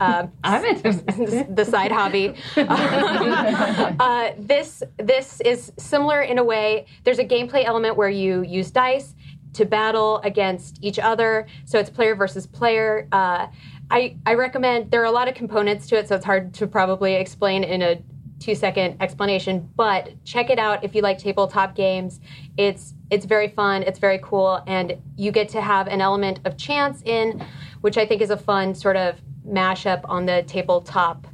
Uh, 0.00 0.26
I'm 0.42 0.62
the 0.82 1.66
side 1.68 1.92
hobby. 1.92 2.34
uh, 2.56 4.30
this 4.38 4.82
this 4.96 5.40
is 5.42 5.72
similar 5.76 6.22
in 6.22 6.38
a 6.38 6.44
way. 6.44 6.86
There's 7.04 7.18
a 7.18 7.24
gameplay 7.24 7.64
element 7.64 7.96
where 7.96 8.08
you 8.08 8.42
use 8.42 8.70
dice 8.70 9.14
to 9.52 9.64
battle 9.64 10.18
against 10.24 10.78
each 10.82 10.98
other. 10.98 11.46
So 11.66 11.78
it's 11.78 11.90
player 11.90 12.14
versus 12.14 12.46
player. 12.46 13.08
Uh, 13.12 13.48
I 13.90 14.16
I 14.24 14.34
recommend. 14.34 14.90
There 14.90 15.02
are 15.02 15.06
a 15.06 15.10
lot 15.10 15.28
of 15.28 15.34
components 15.34 15.86
to 15.88 15.98
it, 15.98 16.08
so 16.08 16.16
it's 16.16 16.24
hard 16.24 16.54
to 16.54 16.66
probably 16.66 17.14
explain 17.14 17.62
in 17.62 17.82
a 17.82 18.02
two 18.38 18.54
second 18.54 18.96
explanation. 19.02 19.68
But 19.76 20.24
check 20.24 20.48
it 20.48 20.58
out 20.58 20.82
if 20.82 20.94
you 20.94 21.02
like 21.02 21.18
tabletop 21.18 21.74
games. 21.74 22.20
It's 22.56 22.94
it's 23.10 23.26
very 23.26 23.48
fun. 23.48 23.82
It's 23.82 23.98
very 23.98 24.20
cool, 24.22 24.62
and 24.66 24.96
you 25.16 25.30
get 25.30 25.50
to 25.50 25.60
have 25.60 25.88
an 25.88 26.00
element 26.00 26.40
of 26.46 26.56
chance 26.56 27.02
in, 27.04 27.44
which 27.82 27.98
I 27.98 28.06
think 28.06 28.22
is 28.22 28.30
a 28.30 28.36
fun 28.38 28.74
sort 28.74 28.96
of 28.96 29.16
mashup 29.46 30.02
on 30.04 30.26
the 30.26 30.42
tabletop 30.46 31.26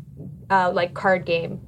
uh, 0.50 0.70
like 0.72 0.94
card 0.94 1.24
game. 1.24 1.60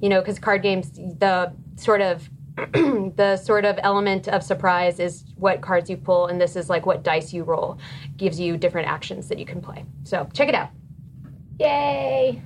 You 0.00 0.08
know, 0.08 0.20
because 0.20 0.38
card 0.38 0.62
games, 0.62 0.92
the 0.92 1.52
sort 1.76 2.00
of 2.00 2.28
the 2.56 3.36
sort 3.36 3.64
of 3.64 3.78
element 3.82 4.28
of 4.28 4.42
surprise 4.42 5.00
is 5.00 5.24
what 5.36 5.60
cards 5.60 5.90
you 5.90 5.96
pull, 5.96 6.26
and 6.26 6.40
this 6.40 6.54
is 6.54 6.70
like 6.70 6.86
what 6.86 7.02
dice 7.02 7.32
you 7.32 7.42
roll 7.42 7.78
gives 8.16 8.38
you 8.38 8.56
different 8.56 8.88
actions 8.88 9.28
that 9.28 9.38
you 9.38 9.46
can 9.46 9.60
play. 9.60 9.84
So 10.04 10.28
check 10.32 10.48
it 10.48 10.54
out. 10.54 10.70
Yay! 11.58 12.42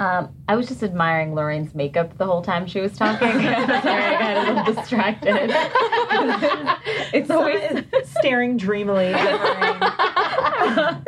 Um, 0.00 0.32
I 0.48 0.54
was 0.54 0.68
just 0.68 0.84
admiring 0.84 1.34
Lorraine's 1.34 1.74
makeup 1.74 2.16
the 2.18 2.26
whole 2.26 2.42
time 2.42 2.68
she 2.68 2.80
was 2.80 2.96
talking. 2.96 3.28
Sorry, 3.32 3.46
I 3.46 4.18
got 4.18 4.36
a 4.36 4.52
little 4.52 4.74
distracted. 4.74 5.34
it's 7.12 7.30
always 7.30 7.84
staring 8.04 8.56
dreamily 8.56 9.12
at 9.12 9.40
Lorraine. 10.64 11.04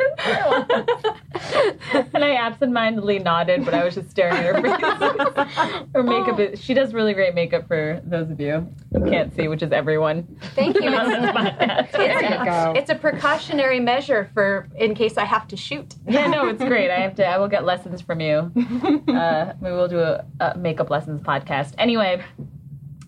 and 2.21 2.31
I 2.31 2.35
absentmindedly 2.35 3.19
nodded, 3.19 3.65
but 3.65 3.73
I 3.73 3.83
was 3.83 3.95
just 3.95 4.09
staring 4.09 4.35
at 4.35 4.45
her 4.45 4.61
face. 5.75 5.85
her 5.93 6.03
makeup 6.03 6.39
is, 6.39 6.61
she 6.61 6.73
does 6.73 6.93
really 6.93 7.13
great 7.13 7.33
makeup 7.33 7.67
for 7.67 8.01
those 8.05 8.29
of 8.29 8.39
you 8.39 8.67
who 8.93 9.09
can't 9.09 9.33
see, 9.35 9.47
which 9.47 9.63
is 9.63 9.71
everyone. 9.71 10.23
Thank 10.55 10.79
you. 10.79 10.89
on 10.89 11.09
this 11.09 11.31
podcast. 11.31 11.91
There 11.91 12.39
you 12.39 12.45
go. 12.45 12.73
It's 12.75 12.89
a 12.89 12.95
precautionary 12.95 13.79
measure 13.79 14.29
for 14.33 14.67
in 14.75 14.95
case 14.95 15.17
I 15.17 15.25
have 15.25 15.47
to 15.49 15.57
shoot. 15.57 15.95
Yeah, 16.07 16.27
no, 16.27 16.47
it's 16.47 16.63
great. 16.63 16.91
I 16.91 16.99
have 16.99 17.15
to. 17.15 17.25
I 17.25 17.37
will 17.37 17.47
get 17.47 17.65
lessons 17.65 18.01
from 18.01 18.19
you. 18.21 18.51
Uh, 19.11 19.53
maybe 19.61 19.75
we'll 19.75 19.87
do 19.87 19.99
a, 19.99 20.25
a 20.39 20.57
makeup 20.57 20.89
lessons 20.89 21.21
podcast. 21.21 21.73
Anyway, 21.77 22.23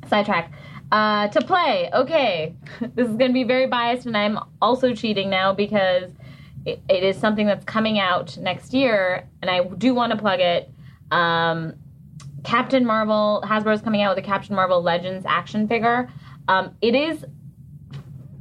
sidetrack. 0.08 0.52
Uh, 0.92 1.28
to 1.30 1.42
play, 1.42 1.90
okay. 1.94 2.54
This 2.96 3.08
is 3.08 3.16
going 3.16 3.30
to 3.30 3.34
be 3.34 3.44
very 3.44 3.68
biased, 3.68 4.06
and 4.06 4.16
I'm 4.16 4.38
also 4.62 4.94
cheating 4.94 5.30
now 5.30 5.54
because 5.54 6.12
it, 6.66 6.82
it 6.90 7.04
is 7.04 7.18
something 7.18 7.46
that's 7.46 7.66
coming 7.66 8.00
out 8.00 8.38
next 8.38 8.74
year, 8.74 9.28
and 9.42 9.50
I 9.50 9.64
do 9.64 9.94
want 9.94 10.12
to 10.12 10.18
plug 10.18 10.40
it. 10.40 10.72
Um, 11.12 11.74
Captain 12.44 12.86
Marvel, 12.86 13.44
Hasbro 13.46 13.74
is 13.74 13.82
coming 13.82 14.02
out 14.02 14.16
with 14.16 14.24
a 14.24 14.28
Captain 14.28 14.56
Marvel 14.56 14.82
Legends 14.82 15.26
action 15.28 15.68
figure. 15.68 16.10
Um, 16.48 16.76
it 16.82 16.96
is 16.96 17.26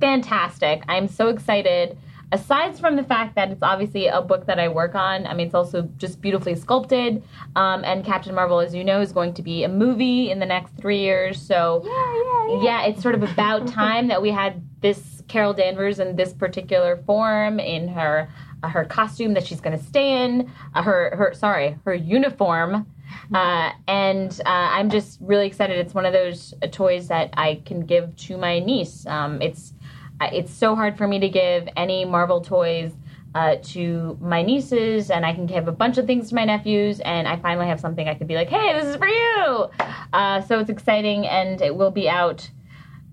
fantastic. 0.00 0.82
I'm 0.88 1.06
so 1.06 1.28
excited. 1.28 1.96
Aside 2.32 2.78
from 2.78 2.96
the 2.96 3.04
fact 3.04 3.34
that 3.34 3.50
it's 3.50 3.62
obviously 3.62 4.06
a 4.06 4.22
book 4.22 4.46
that 4.46 4.58
I 4.58 4.66
work 4.66 4.94
on, 4.94 5.26
I 5.26 5.34
mean, 5.34 5.46
it's 5.46 5.54
also 5.54 5.82
just 5.98 6.20
beautifully 6.20 6.54
sculpted. 6.54 7.22
Um, 7.56 7.84
and 7.84 8.04
Captain 8.04 8.34
Marvel, 8.34 8.58
as 8.58 8.74
you 8.74 8.82
know, 8.82 9.02
is 9.02 9.12
going 9.12 9.34
to 9.34 9.42
be 9.42 9.64
a 9.64 9.68
movie 9.68 10.30
in 10.30 10.38
the 10.38 10.46
next 10.46 10.74
three 10.76 11.00
years. 11.00 11.40
So, 11.40 11.82
yeah, 11.84 11.90
yeah, 11.92 12.56
yeah. 12.56 12.62
yeah, 12.62 12.86
it's 12.86 13.02
sort 13.02 13.14
of 13.14 13.22
about 13.22 13.68
time 13.68 14.08
that 14.08 14.22
we 14.22 14.30
had 14.30 14.62
this 14.80 15.11
Carol 15.28 15.54
Danvers 15.54 15.98
in 15.98 16.16
this 16.16 16.32
particular 16.32 16.96
form 17.06 17.60
in 17.60 17.88
her 17.88 18.28
uh, 18.62 18.68
her 18.68 18.84
costume 18.84 19.34
that 19.34 19.46
she's 19.46 19.60
going 19.60 19.76
to 19.76 19.84
stay 19.84 20.24
in, 20.24 20.50
uh, 20.74 20.82
her 20.82 21.16
her 21.16 21.34
sorry, 21.34 21.78
her 21.84 21.94
uniform. 21.94 22.86
Uh, 23.34 23.70
and 23.88 24.40
uh, 24.46 24.48
I'm 24.48 24.88
just 24.88 25.18
really 25.20 25.46
excited. 25.46 25.78
It's 25.78 25.94
one 25.94 26.06
of 26.06 26.12
those 26.12 26.54
uh, 26.62 26.66
toys 26.68 27.08
that 27.08 27.30
I 27.36 27.60
can 27.66 27.84
give 27.84 28.14
to 28.16 28.36
my 28.38 28.58
niece. 28.58 29.06
Um, 29.06 29.42
it's 29.42 29.74
uh, 30.20 30.30
it's 30.32 30.52
so 30.52 30.74
hard 30.74 30.96
for 30.96 31.06
me 31.06 31.18
to 31.18 31.28
give 31.28 31.68
any 31.76 32.04
Marvel 32.04 32.40
toys 32.40 32.92
uh, 33.34 33.56
to 33.62 34.18
my 34.20 34.42
nieces, 34.42 35.10
and 35.10 35.24
I 35.24 35.32
can 35.32 35.46
give 35.46 35.68
a 35.68 35.72
bunch 35.72 35.98
of 35.98 36.06
things 36.06 36.28
to 36.28 36.34
my 36.34 36.44
nephews, 36.44 37.00
and 37.00 37.26
I 37.26 37.36
finally 37.36 37.66
have 37.66 37.80
something 37.80 38.08
I 38.08 38.14
could 38.14 38.28
be 38.28 38.34
like, 38.34 38.48
"Hey, 38.48 38.72
this 38.74 38.84
is 38.84 38.96
for 38.96 39.08
you." 39.08 39.68
Uh, 40.12 40.40
so 40.42 40.58
it's 40.58 40.70
exciting, 40.70 41.26
and 41.26 41.60
it 41.60 41.74
will 41.74 41.90
be 41.90 42.08
out 42.08 42.48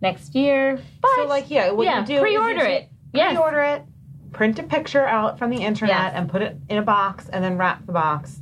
next 0.01 0.35
year. 0.35 0.79
But 1.01 1.11
so, 1.15 1.25
like, 1.25 1.49
yeah, 1.49 1.71
what 1.71 1.85
yeah, 1.85 2.01
you 2.01 2.05
do 2.05 2.13
is 2.15 2.21
pre-order 2.21 2.65
you 2.67 2.73
it. 2.75 2.89
Yes. 3.13 3.31
Pre-order 3.33 3.61
it, 3.61 3.83
print 4.31 4.59
a 4.59 4.63
picture 4.63 5.05
out 5.05 5.37
from 5.39 5.49
the 5.49 5.57
internet, 5.63 5.95
Yes. 5.95 6.13
and 6.15 6.29
put 6.29 6.41
it 6.41 6.57
in 6.69 6.77
a 6.77 6.81
box, 6.83 7.29
and 7.29 7.43
then 7.43 7.57
wrap 7.57 7.85
the 7.85 7.91
box. 7.91 8.41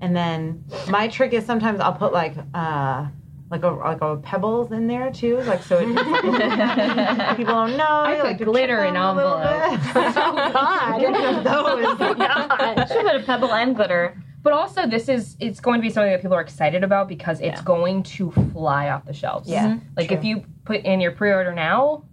And 0.00 0.14
then 0.14 0.64
my 0.88 1.08
trick 1.08 1.32
is 1.32 1.44
sometimes 1.46 1.80
I'll 1.80 1.94
put 1.94 2.12
like 2.12 2.34
uh 2.52 3.06
like 3.50 3.62
a 3.62 3.68
like 3.68 4.00
a 4.02 4.16
pebbles 4.16 4.72
in 4.72 4.86
there 4.86 5.10
too, 5.10 5.38
like 5.42 5.62
so 5.62 5.78
it 5.78 5.86
people 7.36 7.54
don't 7.54 7.76
know. 7.76 8.02
I 8.04 8.16
put 8.16 8.24
like, 8.24 8.38
glitter 8.38 8.84
in 8.84 8.94
them 8.94 9.02
a 9.02 9.14
little 9.14 9.38
envelopes. 9.38 9.86
oh 10.16 10.50
God, 10.52 10.98
those. 11.98 12.16
God. 12.18 12.86
Should 12.88 13.02
put 13.06 13.16
a 13.16 13.22
pebble 13.24 13.52
and 13.52 13.74
glitter. 13.76 14.22
But 14.44 14.52
also, 14.52 14.86
this 14.86 15.08
is 15.08 15.36
it's 15.40 15.58
going 15.58 15.80
to 15.80 15.82
be 15.82 15.88
something 15.90 16.12
that 16.12 16.20
people 16.20 16.36
are 16.36 16.42
excited 16.42 16.84
about 16.84 17.08
because 17.08 17.40
it's 17.40 17.60
Yeah. 17.60 17.64
going 17.64 18.02
to 18.04 18.30
fly 18.52 18.90
off 18.90 19.06
the 19.06 19.14
shelves. 19.14 19.48
Yeah, 19.48 19.78
like 19.96 20.12
if 20.12 20.22
you 20.22 20.44
put 20.64 20.82
in 20.82 21.00
your 21.00 21.12
pre-order 21.12 21.52
now, 21.54 22.04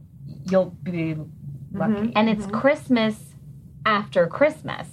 you'll 0.50 0.74
be 0.82 1.18
lucky. 1.74 2.14
And 2.16 2.30
it's 2.30 2.46
Christmas 2.48 3.36
after 3.86 4.28
Christmas. 4.28 4.88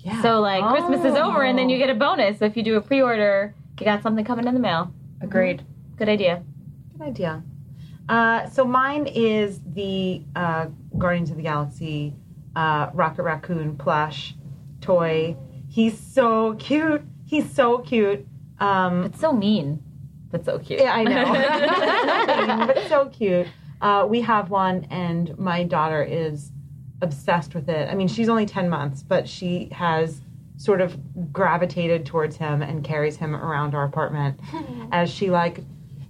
Yeah. 0.00 0.20
So 0.20 0.40
like 0.40 0.62
Christmas 0.64 1.00
is 1.04 1.16
over 1.16 1.42
and 1.42 1.58
then 1.58 1.70
you 1.70 1.78
get 1.78 1.88
a 1.88 1.94
bonus. 1.94 2.38
So 2.40 2.44
if 2.44 2.56
you 2.58 2.62
do 2.62 2.76
a 2.76 2.80
pre-order, 2.80 3.54
you 3.80 3.84
got 3.86 4.02
something 4.02 4.24
coming 4.24 4.46
in 4.46 4.52
the 4.54 4.60
mail. 4.60 4.92
Agreed. 5.22 5.64
Good 5.96 6.08
idea. 6.10 6.42
Good 6.98 7.06
idea. 7.08 7.42
Uh, 8.08 8.46
so 8.50 8.64
mine 8.66 9.06
is 9.06 9.60
the 9.74 10.22
uh, 10.36 10.66
Guardians 10.98 11.30
of 11.30 11.36
the 11.38 11.42
Galaxy 11.44 12.14
uh, 12.54 12.90
Rocket 12.92 13.22
Raccoon 13.22 13.76
plush 13.78 14.34
toy. 14.82 15.36
He's 15.72 15.98
so 15.98 16.54
cute. 16.54 17.02
He's 17.24 17.50
so 17.50 17.78
cute. 17.78 18.26
Um, 18.60 19.04
It's 19.04 19.18
so 19.18 19.32
mean, 19.32 19.82
but 20.30 20.44
so 20.44 20.58
cute. 20.58 20.80
yeah, 20.80 20.92
I 20.92 21.02
know, 21.02 22.66
but 22.74 22.88
so 22.88 23.06
cute. 23.06 23.46
Uh, 23.80 24.06
we 24.08 24.20
have 24.20 24.50
one, 24.50 24.86
and 24.90 25.36
my 25.38 25.64
daughter 25.64 26.02
is 26.02 26.52
obsessed 27.00 27.54
with 27.54 27.70
it. 27.70 27.88
I 27.90 27.94
mean, 27.94 28.06
she's 28.06 28.28
only 28.28 28.44
10 28.46 28.68
months, 28.68 29.02
but 29.02 29.26
she 29.26 29.70
has 29.72 30.20
sort 30.58 30.82
of 30.82 30.96
gravitated 31.32 32.04
towards 32.04 32.36
him 32.36 32.60
and 32.60 32.84
carries 32.84 33.16
him 33.16 33.34
around 33.34 33.74
our 33.74 33.84
apartment 33.84 34.38
as 34.92 35.10
she 35.10 35.30
like 35.30 35.60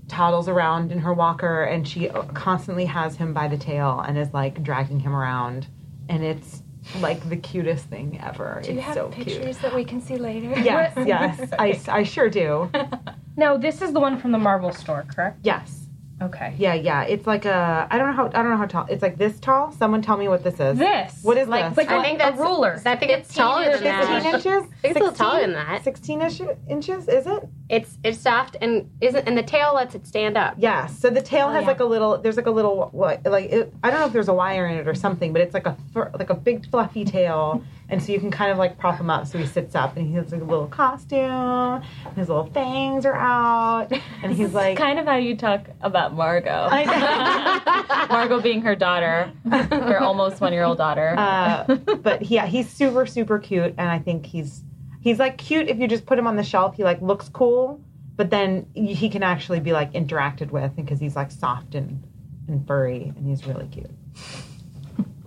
toddles 0.08 0.48
around 0.48 0.92
in 0.92 0.98
her 0.98 1.14
walker 1.14 1.62
and 1.62 1.86
she 1.88 2.08
constantly 2.34 2.84
has 2.84 3.16
him 3.16 3.32
by 3.32 3.48
the 3.48 3.56
tail 3.56 4.00
and 4.06 4.18
is 4.18 4.34
like 4.34 4.62
dragging 4.62 5.00
him 5.00 5.14
around 5.14 5.68
and 6.10 6.22
it's 6.22 6.61
like 7.00 7.28
the 7.28 7.36
cutest 7.36 7.86
thing 7.86 8.20
ever. 8.22 8.60
Do 8.62 8.72
you 8.72 8.78
it's 8.78 8.86
have 8.86 8.94
so 8.94 9.08
pictures 9.08 9.44
cute. 9.44 9.62
that 9.62 9.74
we 9.74 9.84
can 9.84 10.00
see 10.00 10.16
later? 10.16 10.52
Yes, 10.62 10.94
yes. 11.06 11.48
I, 11.58 11.80
I 11.88 12.02
sure 12.02 12.30
do. 12.30 12.70
Now, 13.34 13.56
this 13.56 13.80
is 13.80 13.94
the 13.94 14.00
one 14.00 14.18
from 14.18 14.30
the 14.30 14.38
Marvel 14.38 14.72
store, 14.72 15.06
correct? 15.08 15.38
Yes. 15.42 15.86
Okay. 16.20 16.54
Yeah, 16.58 16.74
yeah. 16.74 17.02
It's 17.04 17.26
like 17.26 17.46
a 17.46 17.88
I 17.90 17.98
don't 17.98 18.08
know 18.08 18.12
how 18.14 18.26
I 18.26 18.42
don't 18.42 18.50
know 18.50 18.56
how 18.56 18.66
tall. 18.66 18.86
It's 18.88 19.02
like 19.02 19.18
this 19.18 19.40
tall. 19.40 19.72
Someone 19.72 20.02
tell 20.02 20.16
me 20.16 20.28
what 20.28 20.44
this 20.44 20.60
is. 20.60 20.78
This. 20.78 21.18
What 21.22 21.36
is 21.36 21.48
like, 21.48 21.70
this? 21.70 21.78
Like 21.78 21.90
I 21.90 21.98
a, 21.98 22.02
think 22.02 22.18
that's 22.18 22.38
a 22.38 22.42
ruler. 22.42 22.80
I 22.84 22.96
think 22.96 23.10
it's 23.10 23.34
taller 23.34 23.64
than 23.64 23.82
15 23.82 23.82
that. 23.82 24.24
inches? 24.26 24.46
I 24.46 24.60
think 24.60 24.68
it's 24.84 24.96
a 24.96 24.98
little 25.00 25.12
taller 25.12 25.40
than 25.40 25.54
that. 25.54 25.82
16 25.82 26.20
-ish 26.20 26.56
inches, 26.68 27.08
is 27.08 27.26
it? 27.26 27.48
It's 27.72 27.96
it's 28.04 28.18
soft 28.18 28.58
and 28.60 28.90
isn't 29.00 29.26
and 29.26 29.36
the 29.36 29.42
tail 29.42 29.72
lets 29.74 29.94
it 29.94 30.06
stand 30.06 30.36
up. 30.36 30.56
Yeah. 30.58 30.88
So 30.88 31.08
the 31.08 31.22
tail 31.22 31.48
has 31.48 31.62
yeah. 31.62 31.68
like 31.68 31.80
a 31.80 31.84
little. 31.86 32.18
There's 32.18 32.36
like 32.36 32.44
a 32.44 32.50
little 32.50 32.90
what 32.92 33.24
like 33.24 33.50
it, 33.50 33.72
I 33.82 33.90
don't 33.90 34.00
know 34.00 34.04
if 34.04 34.12
there's 34.12 34.28
a 34.28 34.34
wire 34.34 34.66
in 34.66 34.76
it 34.76 34.86
or 34.86 34.94
something, 34.94 35.32
but 35.32 35.40
it's 35.40 35.54
like 35.54 35.66
a 35.66 35.74
like 35.94 36.28
a 36.28 36.34
big 36.34 36.68
fluffy 36.68 37.06
tail, 37.06 37.64
and 37.88 38.02
so 38.02 38.12
you 38.12 38.20
can 38.20 38.30
kind 38.30 38.52
of 38.52 38.58
like 38.58 38.76
prop 38.76 39.00
him 39.00 39.08
up 39.08 39.26
so 39.26 39.38
he 39.38 39.46
sits 39.46 39.74
up 39.74 39.96
and 39.96 40.06
he 40.06 40.12
has 40.16 40.32
like 40.32 40.42
a 40.42 40.44
little 40.44 40.66
costume. 40.66 41.82
His 42.14 42.28
little 42.28 42.44
fangs 42.52 43.06
are 43.06 43.16
out, 43.16 43.90
and 44.22 44.34
he's 44.34 44.52
like. 44.52 44.76
kind 44.76 44.98
of 44.98 45.06
how 45.06 45.16
you 45.16 45.34
talk 45.34 45.66
about 45.80 46.12
Margot. 46.12 46.68
I 46.70 48.06
Margot 48.10 48.42
being 48.42 48.60
her 48.60 48.76
daughter, 48.76 49.32
her 49.50 49.98
almost 49.98 50.42
one 50.42 50.52
year 50.52 50.64
old 50.64 50.76
daughter. 50.76 51.14
uh, 51.16 51.76
but 52.02 52.26
yeah, 52.26 52.44
he's 52.44 52.68
super 52.68 53.06
super 53.06 53.38
cute, 53.38 53.74
and 53.78 53.88
I 53.88 53.98
think 53.98 54.26
he's 54.26 54.62
he's 55.02 55.18
like 55.18 55.36
cute 55.36 55.68
if 55.68 55.78
you 55.78 55.86
just 55.86 56.06
put 56.06 56.18
him 56.18 56.26
on 56.26 56.36
the 56.36 56.42
shelf. 56.42 56.76
He 56.76 56.84
like 56.84 57.02
looks 57.02 57.28
cool, 57.28 57.80
but 58.16 58.30
then 58.30 58.66
he 58.74 59.08
can 59.08 59.22
actually 59.22 59.60
be 59.60 59.72
like 59.72 59.92
interacted 59.92 60.50
with 60.50 60.74
because 60.76 60.98
he's 60.98 61.16
like 61.16 61.30
soft 61.30 61.74
and 61.74 62.02
and 62.48 62.66
furry, 62.66 63.12
and 63.16 63.26
he's 63.26 63.46
really 63.46 63.66
cute. 63.66 63.90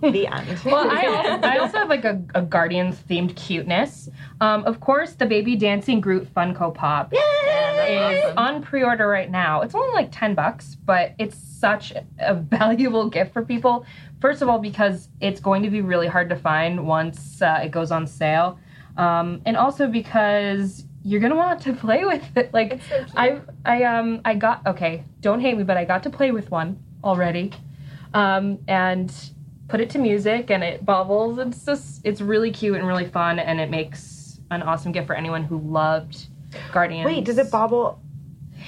the 0.00 0.26
end. 0.26 0.60
Well, 0.64 0.90
I 0.90 1.06
also, 1.06 1.46
I 1.46 1.58
also 1.58 1.78
have 1.78 1.88
like 1.88 2.04
a, 2.04 2.22
a 2.34 2.42
Guardians 2.42 3.02
themed 3.08 3.34
cuteness. 3.36 4.08
Um, 4.40 4.64
of 4.64 4.80
course, 4.80 5.14
the 5.14 5.26
baby 5.26 5.56
dancing 5.56 6.00
Groot 6.00 6.32
Funko 6.34 6.74
Pop 6.74 7.12
is 7.12 8.24
on 8.36 8.62
pre-order 8.62 9.08
right 9.08 9.30
now. 9.30 9.62
It's 9.62 9.74
only 9.74 9.92
like 9.94 10.10
ten 10.12 10.34
bucks, 10.34 10.76
but 10.84 11.14
it's 11.18 11.36
such 11.36 11.92
a 12.18 12.34
valuable 12.34 13.08
gift 13.08 13.32
for 13.32 13.44
people. 13.44 13.86
First 14.20 14.42
of 14.42 14.48
all, 14.48 14.58
because 14.58 15.08
it's 15.20 15.40
going 15.40 15.62
to 15.62 15.70
be 15.70 15.80
really 15.80 16.06
hard 16.06 16.28
to 16.30 16.36
find 16.36 16.86
once 16.86 17.40
uh, 17.42 17.60
it 17.62 17.70
goes 17.70 17.90
on 17.90 18.06
sale, 18.06 18.58
um, 18.96 19.42
and 19.46 19.56
also 19.56 19.86
because 19.86 20.84
you're 21.04 21.20
gonna 21.20 21.36
want 21.36 21.60
to 21.62 21.72
play 21.84 22.04
with 22.04 22.36
it. 22.36 22.52
Like 22.52 22.80
I, 23.16 23.40
I 23.64 23.84
um, 23.84 24.20
I 24.24 24.34
got 24.34 24.66
okay. 24.66 25.04
Don't 25.20 25.40
hate 25.40 25.56
me, 25.56 25.64
but 25.64 25.76
I 25.76 25.84
got 25.84 26.02
to 26.04 26.10
play 26.10 26.30
with 26.30 26.50
one 26.50 26.78
already, 27.04 27.52
um, 28.14 28.58
and 28.68 29.12
put 29.68 29.80
it 29.80 29.90
to 29.90 29.98
music 29.98 30.50
and 30.50 30.62
it 30.62 30.84
bubbles. 30.84 31.38
It's 31.38 31.64
just 31.64 32.00
it's 32.04 32.20
really 32.20 32.50
cute 32.50 32.76
and 32.76 32.86
really 32.86 33.06
fun 33.06 33.38
and 33.38 33.60
it 33.60 33.70
makes 33.70 34.40
an 34.50 34.62
awesome 34.62 34.92
gift 34.92 35.06
for 35.06 35.14
anyone 35.14 35.42
who 35.44 35.58
loved 35.58 36.26
Guardians. 36.72 37.06
Wait, 37.06 37.24
does 37.24 37.38
it 37.38 37.50
bobble? 37.50 38.00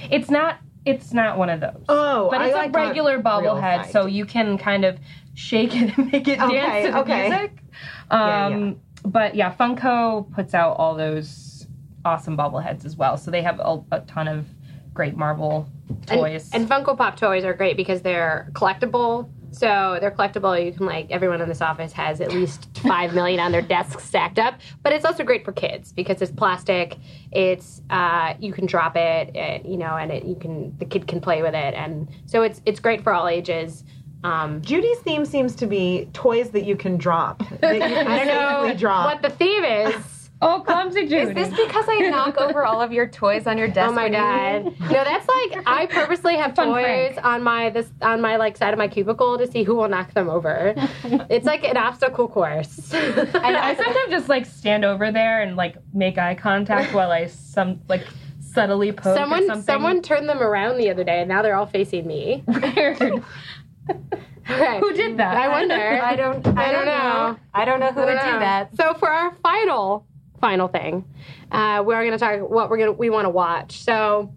It's 0.09 0.29
not 0.29 0.57
it's 0.85 1.13
not 1.13 1.37
one 1.37 1.49
of 1.49 1.59
those. 1.59 1.83
Oh, 1.89 2.29
but 2.31 2.41
I 2.41 2.47
it's 2.47 2.55
like 2.55 2.69
a 2.69 2.73
regular 2.73 3.21
bobblehead, 3.21 3.91
so 3.91 4.05
you 4.05 4.25
can 4.25 4.57
kind 4.57 4.85
of 4.85 4.97
shake 5.33 5.75
it 5.75 5.97
and 5.97 6.11
make 6.11 6.27
it 6.27 6.39
Okay, 6.41 6.53
dance 6.53 6.85
to 6.85 6.91
the 6.91 6.99
okay. 6.99 7.29
music. 7.29 7.63
Yeah, 8.11 8.45
Um, 8.47 8.79
But 9.11 9.35
yeah, 9.35 9.53
Funko 9.53 10.31
puts 10.33 10.53
out 10.53 10.77
all 10.77 10.95
those 10.95 11.67
awesome 12.05 12.37
bobbleheads 12.37 12.85
as 12.85 12.95
well. 12.95 13.17
So 13.17 13.31
they 13.31 13.41
have 13.41 13.59
a, 13.59 13.83
a 13.91 14.01
ton 14.01 14.27
of 14.27 14.45
great 14.93 15.17
Marvel 15.17 15.67
toys. 16.05 16.49
And 16.53 16.69
Funko 16.69 16.97
Pop 16.97 17.17
toys 17.17 17.43
are 17.43 17.53
great 17.53 17.75
because 17.75 18.01
they're 18.01 18.49
collectible. 18.53 19.29
So 19.51 19.97
they're 19.99 20.11
collectible. 20.11 20.63
You 20.63 20.71
can 20.71 20.85
like 20.85 21.09
everyone 21.09 21.41
in 21.41 21.49
this 21.49 21.61
office 21.61 21.91
has 21.93 22.21
at 22.21 22.31
least 22.31 22.69
five 22.83 23.15
million 23.15 23.39
on 23.39 23.51
their 23.51 23.63
desk 23.63 23.99
stacked 23.99 24.37
up. 24.37 24.59
But 24.83 24.93
it's 24.93 25.05
also 25.05 25.23
great 25.23 25.43
for 25.43 25.51
kids 25.51 25.91
because 25.91 26.21
it's 26.21 26.31
plastic. 26.31 26.97
It's 27.31 27.81
uh, 27.89 28.35
you 28.39 28.53
can 28.53 28.67
drop 28.67 28.95
it, 28.95 29.35
and, 29.35 29.65
you 29.65 29.77
know, 29.77 29.95
and 29.95 30.11
it, 30.11 30.23
you 30.23 30.35
can 30.35 30.77
the 30.77 30.85
kid 30.85 31.07
can 31.07 31.19
play 31.19 31.41
with 31.41 31.55
it, 31.55 31.73
and 31.73 32.07
so 32.27 32.43
it's 32.43 32.61
it's 32.67 32.79
great 32.79 33.01
for 33.01 33.11
all 33.11 33.27
ages. 33.27 33.83
Um, 34.23 34.61
Judy's 34.61 34.99
theme 34.99 35.25
seems 35.25 35.55
to 35.55 35.67
be 35.67 36.09
toys 36.13 36.49
that 36.51 36.65
you 36.65 36.75
can 36.75 36.97
drop. 36.97 37.41
That 37.61 37.75
you 37.75 37.81
can 37.81 38.07
I 38.07 38.25
don't 38.25 38.27
know 38.69 38.73
drop. 38.75 39.05
what 39.05 39.21
the 39.21 39.29
theme 39.29 39.63
is. 39.63 40.29
oh, 40.41 40.61
clumsy 40.65 41.03
Judy. 41.03 41.15
Is 41.29 41.33
this 41.35 41.49
because 41.49 41.85
I 41.87 42.09
knock 42.09 42.37
over 42.37 42.65
all 42.65 42.81
of 42.81 42.91
your 42.91 43.07
toys 43.07 43.47
on 43.47 43.57
your 43.57 43.69
desk? 43.69 43.89
Oh 43.89 43.93
my 43.93 44.09
god! 44.09 44.75
No, 44.79 45.03
that's 45.03 45.27
like 45.27 45.63
I 45.65 45.87
purposely 45.89 46.35
have 46.35 46.55
Fun 46.55 46.67
toys 46.67 46.83
prank. 47.13 47.25
on 47.25 47.43
my 47.43 47.69
this 47.69 47.87
on 48.01 48.19
my 48.19 48.35
like 48.35 48.57
side 48.57 48.73
of 48.73 48.77
my 48.77 48.87
cubicle 48.89 49.37
to 49.37 49.47
see 49.47 49.63
who 49.63 49.75
will 49.75 49.87
knock 49.87 50.13
them 50.13 50.29
over. 50.29 50.73
it's 51.29 51.45
like 51.45 51.63
an 51.63 51.77
obstacle 51.77 52.27
course. 52.27 52.93
And 52.93 53.55
I 53.55 53.73
sometimes 53.75 54.09
just 54.09 54.27
like 54.27 54.45
stand 54.45 54.83
over 54.83 55.11
there 55.11 55.41
and 55.41 55.55
like 55.55 55.77
make 55.93 56.17
eye 56.17 56.35
contact 56.35 56.93
while 56.93 57.11
I 57.11 57.27
some 57.27 57.79
like 57.87 58.05
subtly 58.41 58.91
poke 58.91 59.15
or 59.15 59.15
someone 59.15 59.63
someone 59.63 60.01
turned 60.01 60.27
them 60.27 60.41
around 60.41 60.77
the 60.77 60.89
other 60.89 61.03
day, 61.03 61.19
and 61.21 61.29
now 61.29 61.41
they're 61.41 61.55
all 61.55 61.67
facing 61.67 62.05
me. 62.07 62.43
Weird. 62.47 63.23
Okay. 64.49 64.79
Who 64.79 64.93
did 64.93 65.17
that? 65.17 65.37
I 65.37 65.47
wonder. 65.47 65.75
I 65.75 66.15
don't. 66.15 66.45
I, 66.47 66.69
I 66.69 66.71
don't 66.71 66.85
don't 66.85 66.85
know. 66.85 67.31
know. 67.31 67.39
I 67.53 67.65
don't 67.65 67.79
know 67.79 67.91
who 67.91 67.99
would 68.01 68.15
don't 68.15 68.25
do 68.25 68.31
know. 68.31 68.39
that. 68.39 68.75
So 68.75 68.93
for 68.95 69.07
our 69.09 69.31
final 69.43 70.07
final 70.41 70.67
thing, 70.67 71.05
uh, 71.51 71.83
we're 71.85 71.99
going 71.99 72.11
to 72.11 72.17
talk 72.17 72.49
what 72.49 72.69
we're 72.69 72.77
going 72.77 72.87
to 72.87 72.93
we 72.93 73.09
want 73.11 73.25
to 73.25 73.29
watch. 73.29 73.83
So 73.83 74.33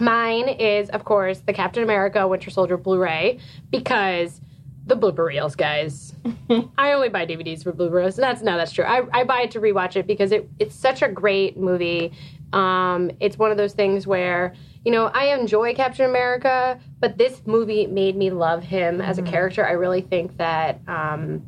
mine 0.00 0.48
is 0.48 0.90
of 0.90 1.04
course 1.04 1.40
the 1.40 1.52
Captain 1.52 1.82
America 1.82 2.26
Winter 2.28 2.50
Soldier 2.50 2.76
Blu-ray 2.76 3.38
because 3.70 4.40
the 4.84 4.96
blooper 4.96 5.26
reels, 5.26 5.54
guys. 5.54 6.12
I 6.76 6.92
only 6.92 7.08
buy 7.08 7.24
DVDs 7.24 7.62
for 7.62 7.72
blooper 7.72 7.92
reels. 7.92 8.16
That's 8.16 8.42
no, 8.42 8.56
that's 8.56 8.72
true. 8.72 8.84
I, 8.84 9.02
I 9.12 9.24
buy 9.24 9.42
it 9.42 9.52
to 9.52 9.60
rewatch 9.60 9.96
it 9.96 10.06
because 10.06 10.32
it, 10.32 10.48
it's 10.58 10.74
such 10.74 11.02
a 11.02 11.08
great 11.08 11.56
movie. 11.56 12.12
Um, 12.52 13.10
it's 13.20 13.38
one 13.38 13.50
of 13.50 13.56
those 13.56 13.72
things 13.72 14.06
where 14.06 14.54
you 14.84 14.92
know 14.92 15.06
I 15.06 15.34
enjoy 15.34 15.74
Captain 15.74 16.08
America, 16.08 16.78
but 17.00 17.18
this 17.18 17.42
movie 17.46 17.86
made 17.86 18.16
me 18.16 18.30
love 18.30 18.62
him 18.62 19.00
as 19.00 19.18
a 19.18 19.22
character. 19.22 19.66
I 19.66 19.72
really 19.72 20.02
think 20.02 20.36
that. 20.38 20.80
Um, 20.86 21.42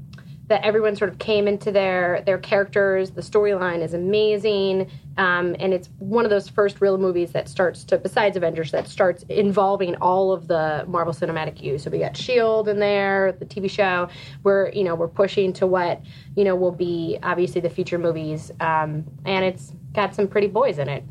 that 0.47 0.63
everyone 0.63 0.95
sort 0.95 1.11
of 1.11 1.19
came 1.19 1.49
into 1.49 1.73
their 1.73 2.23
their 2.27 2.39
characters. 2.39 3.11
The 3.11 3.23
storyline 3.23 3.81
is 3.81 3.95
amazing, 3.95 4.91
um, 5.17 5.57
and 5.59 5.73
it's 5.73 5.89
one 5.99 6.25
of 6.25 6.31
those 6.31 6.49
first 6.49 6.81
real 6.81 6.99
movies 6.99 7.33
that 7.33 7.49
starts 7.49 7.83
to, 7.85 7.97
besides 7.97 8.37
Avengers, 8.37 8.71
that 8.73 8.87
starts 8.87 9.23
involving 9.31 9.95
all 9.97 10.33
of 10.33 10.47
the 10.47 10.85
Marvel 10.87 11.15
Cinematic 11.15 11.63
U. 11.63 11.79
So 11.79 11.91
we 11.91 11.99
got 11.99 12.17
Shield 12.17 12.69
in 12.69 12.79
there, 12.79 13.33
the 13.33 13.47
TV 13.47 13.71
show. 13.71 14.09
We're 14.43 14.71
you 14.71 14.85
know 14.85 14.95
we're 14.95 15.09
pushing 15.09 15.53
to 15.55 15.67
what 15.67 16.03
you 16.37 16.45
know 16.45 16.55
will 16.55 16.73
be 16.73 17.19
obviously 17.23 17.63
the 17.63 17.71
future 17.71 17.99
movies, 17.99 18.51
um, 18.61 19.05
and 19.25 19.45
it's 19.45 19.73
got 19.95 20.15
some 20.15 20.29
pretty 20.29 20.49
boys 20.49 20.79
in 20.79 20.89
it 20.89 21.05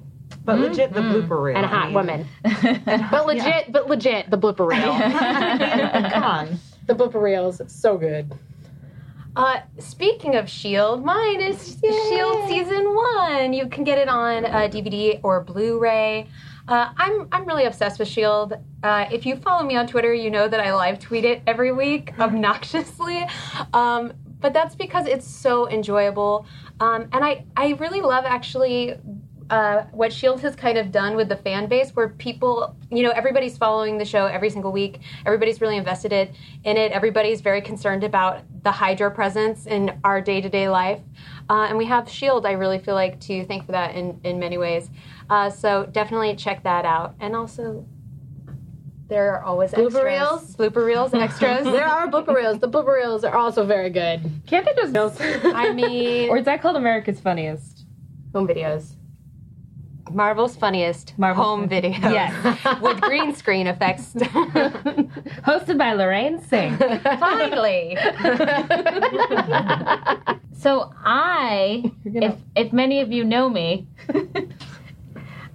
but 0.45 0.59
legit, 0.59 0.93
the 0.93 1.01
blooper 1.01 1.41
reel. 1.41 1.57
and 1.57 1.65
a 1.65 1.69
I 1.69 1.71
hot 1.71 1.85
mean, 1.85 1.93
woman. 1.93 2.27
but 3.11 3.25
legit, 3.25 3.71
but 3.71 3.87
legit, 3.87 4.29
the 4.29 4.37
blooper 4.37 4.67
reel. 4.67 6.11
Come 6.11 6.23
on. 6.23 6.59
the 6.87 6.93
blooper 6.93 7.21
reel 7.21 7.49
is 7.49 7.61
so 7.67 7.97
good. 7.97 8.31
Uh, 9.35 9.61
speaking 9.79 10.35
of 10.35 10.47
Shield, 10.47 11.03
mine 11.03 11.41
is 11.41 11.79
Shield 11.81 12.47
season 12.47 12.93
one. 12.93 13.53
You 13.53 13.67
can 13.67 13.83
get 13.83 13.97
it 13.97 14.07
on 14.07 14.45
uh, 14.45 14.69
DVD 14.71 15.19
or 15.23 15.43
Blu-ray. 15.43 16.27
Uh, 16.67 16.89
I'm 16.95 17.27
I'm 17.31 17.45
really 17.45 17.65
obsessed 17.65 17.99
with 17.99 18.07
Shield. 18.07 18.53
Uh, 18.83 19.05
if 19.11 19.25
you 19.25 19.35
follow 19.35 19.65
me 19.65 19.75
on 19.75 19.87
Twitter, 19.87 20.13
you 20.13 20.29
know 20.29 20.47
that 20.47 20.59
I 20.59 20.73
live 20.73 20.99
tweet 20.99 21.25
it 21.25 21.41
every 21.47 21.71
week 21.71 22.13
obnoxiously. 22.19 23.27
Um, 23.73 24.13
but 24.39 24.53
that's 24.53 24.75
because 24.75 25.07
it's 25.07 25.27
so 25.27 25.67
enjoyable, 25.69 26.45
um, 26.79 27.07
and 27.11 27.23
I 27.23 27.45
I 27.57 27.71
really 27.79 28.01
love 28.01 28.25
actually 28.25 28.95
uh, 29.53 29.85
what 29.91 30.11
Shield 30.11 30.41
has 30.41 30.55
kind 30.55 30.79
of 30.79 30.91
done 30.91 31.15
with 31.15 31.29
the 31.29 31.35
fan 31.35 31.67
base, 31.67 31.91
where 31.91 32.09
people, 32.09 32.75
you 32.89 33.03
know, 33.03 33.11
everybody's 33.11 33.55
following 33.55 33.99
the 33.99 34.05
show 34.05 34.25
every 34.25 34.49
single 34.49 34.71
week. 34.71 34.99
Everybody's 35.27 35.61
really 35.61 35.77
invested 35.77 36.11
it, 36.11 36.33
in 36.63 36.75
it. 36.75 36.91
Everybody's 36.91 37.39
very 37.41 37.61
concerned 37.61 38.03
about 38.03 38.41
the 38.63 38.71
Hydra 38.71 39.11
presence 39.11 39.67
in 39.67 39.99
our 40.03 40.21
day 40.21 40.41
to 40.41 40.49
day 40.49 40.69
life. 40.69 41.01
Uh, 41.51 41.67
and 41.69 41.77
we 41.77 41.85
have 41.85 42.09
Shield, 42.09 42.47
I 42.47 42.53
really 42.53 42.79
feel 42.79 42.95
like, 42.95 43.19
to 43.21 43.45
thank 43.45 43.67
for 43.67 43.73
that 43.73 43.93
in, 43.93 44.19
in 44.23 44.39
many 44.39 44.57
ways. 44.57 44.89
Uh, 45.29 45.51
so 45.51 45.85
definitely 45.85 46.35
check 46.35 46.63
that 46.63 46.83
out. 46.83 47.13
And 47.19 47.35
also, 47.35 47.85
there 49.07 49.35
are 49.35 49.43
always 49.43 49.71
Blooper 49.71 49.85
extras. 49.85 50.03
reels? 50.03 50.55
Blooper 50.55 50.83
reels, 50.83 51.13
extras. 51.13 51.63
There 51.71 51.85
are 51.85 52.07
blooper 52.07 52.35
reels. 52.35 52.57
The 52.57 52.69
blooper 52.69 52.95
reels 52.95 53.23
are 53.23 53.35
also 53.35 53.63
very 53.67 53.91
good. 53.91 54.31
Can't 54.47 54.65
they 54.65 54.73
just 54.73 55.21
I 55.21 55.71
mean, 55.73 56.31
or 56.31 56.37
is 56.37 56.45
that 56.45 56.63
called 56.63 56.75
America's 56.75 57.19
Funniest? 57.19 57.85
Home 58.33 58.47
videos. 58.47 58.95
Marvel's 60.13 60.55
funniest 60.55 61.17
Marvel's 61.17 61.45
home 61.45 61.69
video. 61.69 61.91
Yes. 61.91 62.81
with 62.81 63.01
green 63.01 63.33
screen 63.35 63.67
effects. 63.67 64.13
Hosted 64.13 65.77
by 65.77 65.93
Lorraine 65.93 66.39
Cink. 66.39 66.77
Finally. 67.19 67.97
So 70.63 70.93
I, 71.03 71.91
if 72.05 72.35
if 72.55 72.71
many 72.71 73.01
of 73.01 73.11
you 73.11 73.25
know 73.25 73.49
me, 73.49 73.85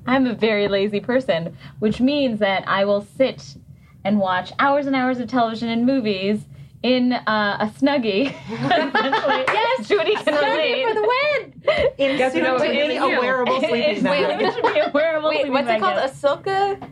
I'm 0.06 0.26
a 0.26 0.34
very 0.34 0.68
lazy 0.68 1.00
person, 1.00 1.56
which 1.78 1.98
means 1.98 2.40
that 2.40 2.68
I 2.68 2.84
will 2.84 3.00
sit 3.00 3.56
and 4.04 4.18
watch 4.18 4.52
hours 4.58 4.86
and 4.86 4.94
hours 4.94 5.18
of 5.18 5.28
television 5.28 5.70
and 5.70 5.86
movies 5.86 6.44
in 6.82 7.12
uh, 7.12 7.56
a 7.60 7.66
snuggie. 7.80 8.24
yes, 8.50 9.88
Judy 9.88 10.14
can 10.16 10.34
relate. 10.34 10.86
for 10.88 10.94
the 10.94 11.00
win. 11.08 11.92
In 11.98 12.16
Guess 12.16 12.32
soon 12.32 12.44
what 12.44 12.62
to 12.62 12.70
be 12.70 12.96
a 12.96 13.06
wearable 13.06 13.58
sleeping 13.60 14.02
bag. 14.02 14.40
it 14.42 14.54
should 14.54 14.62
be 14.72 14.78
a 14.80 14.90
wearable 14.92 15.28
Wait, 15.28 15.36
sleeping 15.36 15.52
what's 15.52 15.64
it 15.64 15.80
bag, 15.80 15.80
called? 15.80 15.98
A 15.98 16.08
Silka? 16.08 16.90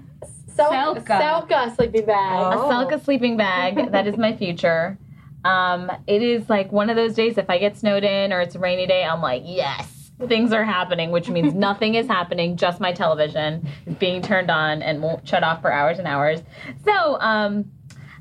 Sil- 0.51 0.72
Selka. 0.72 1.05
Selka 1.05 1.77
sleeping 1.77 2.07
bag. 2.07 2.55
a 2.55 2.57
Selka 2.59 3.05
sleeping 3.05 3.37
bag. 3.37 3.92
That 3.92 4.07
is 4.07 4.16
my 4.16 4.37
future. 4.37 4.99
Um, 5.44 5.92
it 6.07 6.22
is 6.22 6.49
like 6.51 6.72
one 6.72 6.90
of 6.90 6.96
those 6.96 7.14
days. 7.14 7.38
If 7.38 7.49
I 7.49 7.59
get 7.59 7.77
snowed 7.77 8.03
in 8.05 8.33
or 8.33 8.40
it's 8.40 8.55
a 8.57 8.59
rainy 8.59 8.87
day, 8.87 9.05
I'm 9.05 9.20
like, 9.22 9.42
yes, 9.44 10.11
things 10.27 10.53
are 10.53 10.64
happening, 10.64 11.11
which 11.12 11.29
means 11.29 11.55
nothing 11.68 11.94
is 11.94 12.09
happening. 12.09 12.57
Just 12.57 12.81
my 12.81 12.92
television 12.92 13.68
is 13.87 13.94
being 13.94 14.22
turned 14.22 14.51
on 14.51 14.83
and 14.83 15.01
won't 15.03 15.29
shut 15.29 15.44
off 15.44 15.61
for 15.62 15.72
hours 15.72 15.99
and 16.01 16.09
hours. 16.09 16.40
So, 16.85 17.20
um, 17.20 17.70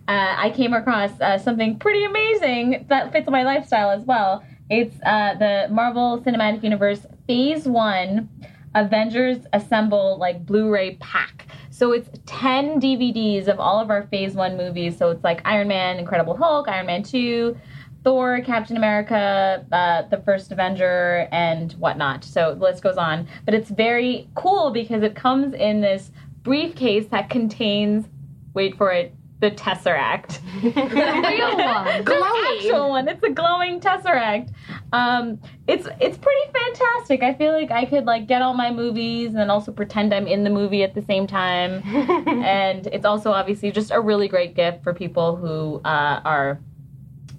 uh, 0.07 0.35
I 0.37 0.51
came 0.51 0.73
across 0.73 1.19
uh, 1.19 1.37
something 1.37 1.79
pretty 1.79 2.03
amazing 2.03 2.85
that 2.89 3.11
fits 3.11 3.29
my 3.29 3.43
lifestyle 3.43 3.89
as 3.89 4.03
well. 4.03 4.43
It's 4.69 4.95
uh, 5.05 5.35
the 5.35 5.67
Marvel 5.71 6.21
Cinematic 6.21 6.63
Universe 6.63 7.05
Phase 7.27 7.65
One 7.67 8.29
Avengers 8.75 9.45
Assemble 9.53 10.17
like 10.17 10.45
Blu-ray 10.45 10.97
pack. 10.97 11.47
So 11.69 11.91
it's 11.91 12.09
10 12.25 12.79
DVDs 12.79 13.47
of 13.47 13.59
all 13.59 13.79
of 13.79 13.89
our 13.89 14.03
Phase 14.07 14.33
1 14.33 14.57
movies. 14.57 14.97
So 14.97 15.09
it's 15.09 15.23
like 15.23 15.41
Iron 15.45 15.67
Man, 15.67 15.97
Incredible 15.97 16.35
Hulk, 16.37 16.67
Iron 16.67 16.85
Man 16.85 17.03
2, 17.03 17.57
Thor, 18.03 18.41
Captain 18.41 18.77
America, 18.77 19.65
uh, 19.71 20.03
the 20.09 20.21
first 20.23 20.51
Avenger, 20.51 21.27
and 21.31 21.73
whatnot. 21.73 22.23
So 22.23 22.53
the 22.53 22.61
list 22.61 22.83
goes 22.83 22.97
on. 22.97 23.27
But 23.45 23.55
it's 23.55 23.71
very 23.71 24.29
cool 24.35 24.71
because 24.71 25.03
it 25.03 25.15
comes 25.15 25.53
in 25.53 25.81
this 25.81 26.11
briefcase 26.43 27.07
that 27.07 27.29
contains, 27.29 28.05
wait 28.53 28.77
for 28.77 28.91
it, 28.91 29.13
the 29.45 29.55
Tesseract. 29.55 30.39
The 30.61 30.69
real 30.69 31.57
one. 31.57 32.03
the 32.03 32.55
actual 32.55 32.89
one. 32.89 33.07
It's 33.07 33.23
a 33.23 33.29
glowing 33.29 33.79
tesseract. 33.79 34.51
Um, 34.91 35.39
it's 35.67 35.87
it's 35.99 36.17
pretty 36.17 36.51
fantastic. 36.51 37.21
I 37.21 37.35
feel 37.35 37.51
like 37.51 37.69
I 37.69 37.85
could 37.85 38.05
like 38.05 38.25
get 38.25 38.41
all 38.41 38.55
my 38.55 38.71
movies 38.71 39.27
and 39.29 39.37
then 39.37 39.51
also 39.51 39.71
pretend 39.71 40.13
I'm 40.15 40.25
in 40.25 40.43
the 40.43 40.49
movie 40.49 40.81
at 40.83 40.95
the 40.95 41.03
same 41.03 41.27
time. 41.27 41.83
and 42.43 42.87
it's 42.87 43.05
also 43.05 43.31
obviously 43.31 43.71
just 43.71 43.91
a 43.91 44.01
really 44.01 44.27
great 44.27 44.55
gift 44.55 44.83
for 44.83 44.95
people 44.95 45.35
who 45.35 45.79
uh, 45.85 46.21
are 46.25 46.59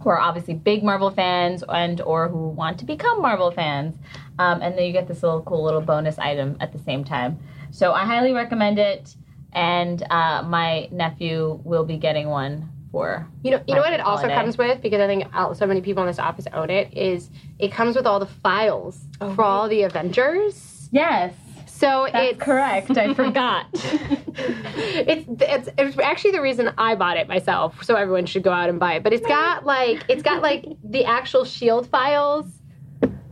who 0.00 0.08
are 0.10 0.20
obviously 0.20 0.54
big 0.54 0.84
Marvel 0.84 1.10
fans 1.10 1.64
and 1.68 2.00
or 2.02 2.28
who 2.28 2.50
want 2.50 2.78
to 2.78 2.84
become 2.84 3.20
Marvel 3.20 3.50
fans. 3.50 3.96
Um, 4.38 4.62
and 4.62 4.78
then 4.78 4.84
you 4.84 4.92
get 4.92 5.08
this 5.08 5.24
little 5.24 5.42
cool 5.42 5.64
little 5.64 5.80
bonus 5.80 6.18
item 6.18 6.56
at 6.60 6.72
the 6.72 6.78
same 6.78 7.02
time. 7.02 7.40
So 7.72 7.92
I 7.92 8.04
highly 8.04 8.32
recommend 8.32 8.78
it. 8.78 9.16
And 9.56 10.02
uh, 10.10 10.42
my 10.46 10.86
nephew 10.92 11.60
will 11.64 11.84
be 11.84 11.96
getting 11.96 12.28
one 12.28 12.68
for 12.92 13.26
You 13.42 13.52
know, 13.52 13.62
you 13.66 13.74
know 13.74 13.80
what 13.80 13.92
it 13.94 14.00
also 14.00 14.22
holiday. 14.28 14.34
comes 14.34 14.58
with 14.58 14.82
because 14.82 15.00
I 15.00 15.06
think 15.06 15.24
so 15.56 15.66
many 15.66 15.80
people 15.80 16.02
in 16.02 16.06
this 16.06 16.18
office 16.18 16.46
own 16.52 16.70
it. 16.70 16.96
Is 16.96 17.30
it 17.58 17.72
comes 17.72 17.96
with 17.96 18.06
all 18.06 18.20
the 18.20 18.26
files 18.26 19.00
for 19.18 19.42
all 19.42 19.68
the 19.68 19.82
Avengers. 19.82 20.88
yes. 20.92 21.32
So 21.66 22.08
That's 22.10 22.32
it's 22.32 22.42
correct. 22.42 22.96
I 22.96 23.12
forgot. 23.12 23.66
it's, 23.74 25.26
it's 25.42 25.68
it's 25.76 25.98
actually 25.98 26.30
the 26.30 26.40
reason 26.40 26.72
I 26.78 26.94
bought 26.94 27.18
it 27.18 27.28
myself. 27.28 27.82
So 27.84 27.96
everyone 27.96 28.24
should 28.24 28.42
go 28.42 28.50
out 28.50 28.70
and 28.70 28.80
buy 28.80 28.94
it. 28.94 29.02
But 29.02 29.12
it's 29.12 29.26
got 29.26 29.66
like 29.66 30.02
it's 30.08 30.22
got 30.22 30.40
like 30.42 30.64
the 30.82 31.04
actual 31.04 31.44
Shield 31.44 31.86
files. 31.88 32.46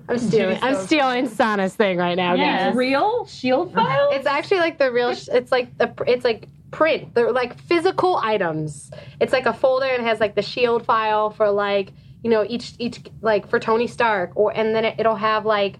I'm 0.09 0.19
stealing. 0.19 0.59
I'm 0.63 0.77
stealing 0.77 1.29
Sana's 1.29 1.75
thing 1.75 1.99
right 1.99 2.17
now. 2.17 2.35
Yes. 2.35 2.69
guys. 2.69 2.77
Real 2.77 3.27
shield 3.27 3.71
uh, 3.71 3.85
file? 3.85 4.11
It's 4.13 4.27
actually 4.27 4.59
like 4.59 4.79
the 4.79 4.93
real. 4.93 5.15
sh- 5.15 5.29
It's 5.33 5.51
like 5.51 5.77
the. 5.79 5.93
It's 6.07 6.25
like 6.25 6.49
print. 6.71 7.15
They're 7.15 7.33
like 7.33 7.59
physical 7.61 8.17
items. 8.17 8.91
It's 9.21 9.33
like 9.33 9.47
a 9.47 9.53
folder 9.55 9.87
and 9.87 10.03
it 10.03 10.07
has 10.07 10.21
like 10.21 10.35
the 10.35 10.43
shield 10.43 10.85
file 10.85 11.31
for 11.31 11.51
like 11.51 11.93
you 12.23 12.31
know 12.31 12.45
each 12.49 12.75
each 12.79 13.01
like 13.23 13.49
for 13.49 13.59
Tony 13.61 13.87
Stark 13.87 14.33
or 14.35 14.51
and 14.55 14.75
then 14.75 14.85
it, 14.85 14.97
it'll 14.99 15.15
have 15.15 15.47
like 15.47 15.79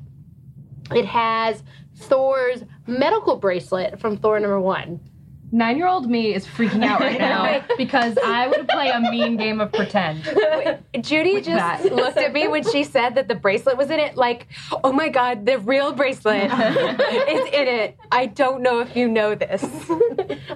it 0.95 1.05
has 1.05 1.63
Thor's 1.97 2.63
medical 2.87 3.37
bracelet 3.37 3.99
from 4.01 4.17
Thor 4.17 4.39
number 4.39 4.61
one. 4.61 5.01
Nine 5.55 5.77
year 5.77 5.87
old 5.87 6.11
me 6.11 6.35
is 6.35 6.45
freaking 6.45 6.85
out 6.85 6.99
right 6.99 7.17
now 7.17 7.65
because 7.77 8.19
I 8.19 8.49
would 8.49 8.67
play 8.67 8.89
a 8.91 8.99
mean 9.01 9.37
game 9.37 9.61
of 9.61 9.71
pretend. 9.73 10.25
Judy 11.01 11.37
just 11.41 11.85
that. 11.85 11.95
looked 11.95 12.17
at 12.17 12.33
me 12.33 12.49
when 12.49 12.65
she 12.69 12.83
said 12.83 13.15
that 13.15 13.29
the 13.29 13.37
bracelet 13.37 13.77
was 13.77 13.89
in 13.89 14.01
it, 14.01 14.17
like, 14.17 14.49
oh 14.83 14.91
my 14.91 15.09
god, 15.09 15.47
the 15.47 15.61
real 15.61 15.93
bracelet 15.93 16.45
is 16.51 17.47
in 17.55 17.69
it. 17.69 17.97
I 18.11 18.27
don't 18.27 18.63
know 18.63 18.81
if 18.81 18.97
you 18.97 19.07
know 19.07 19.37
this. 19.37 19.63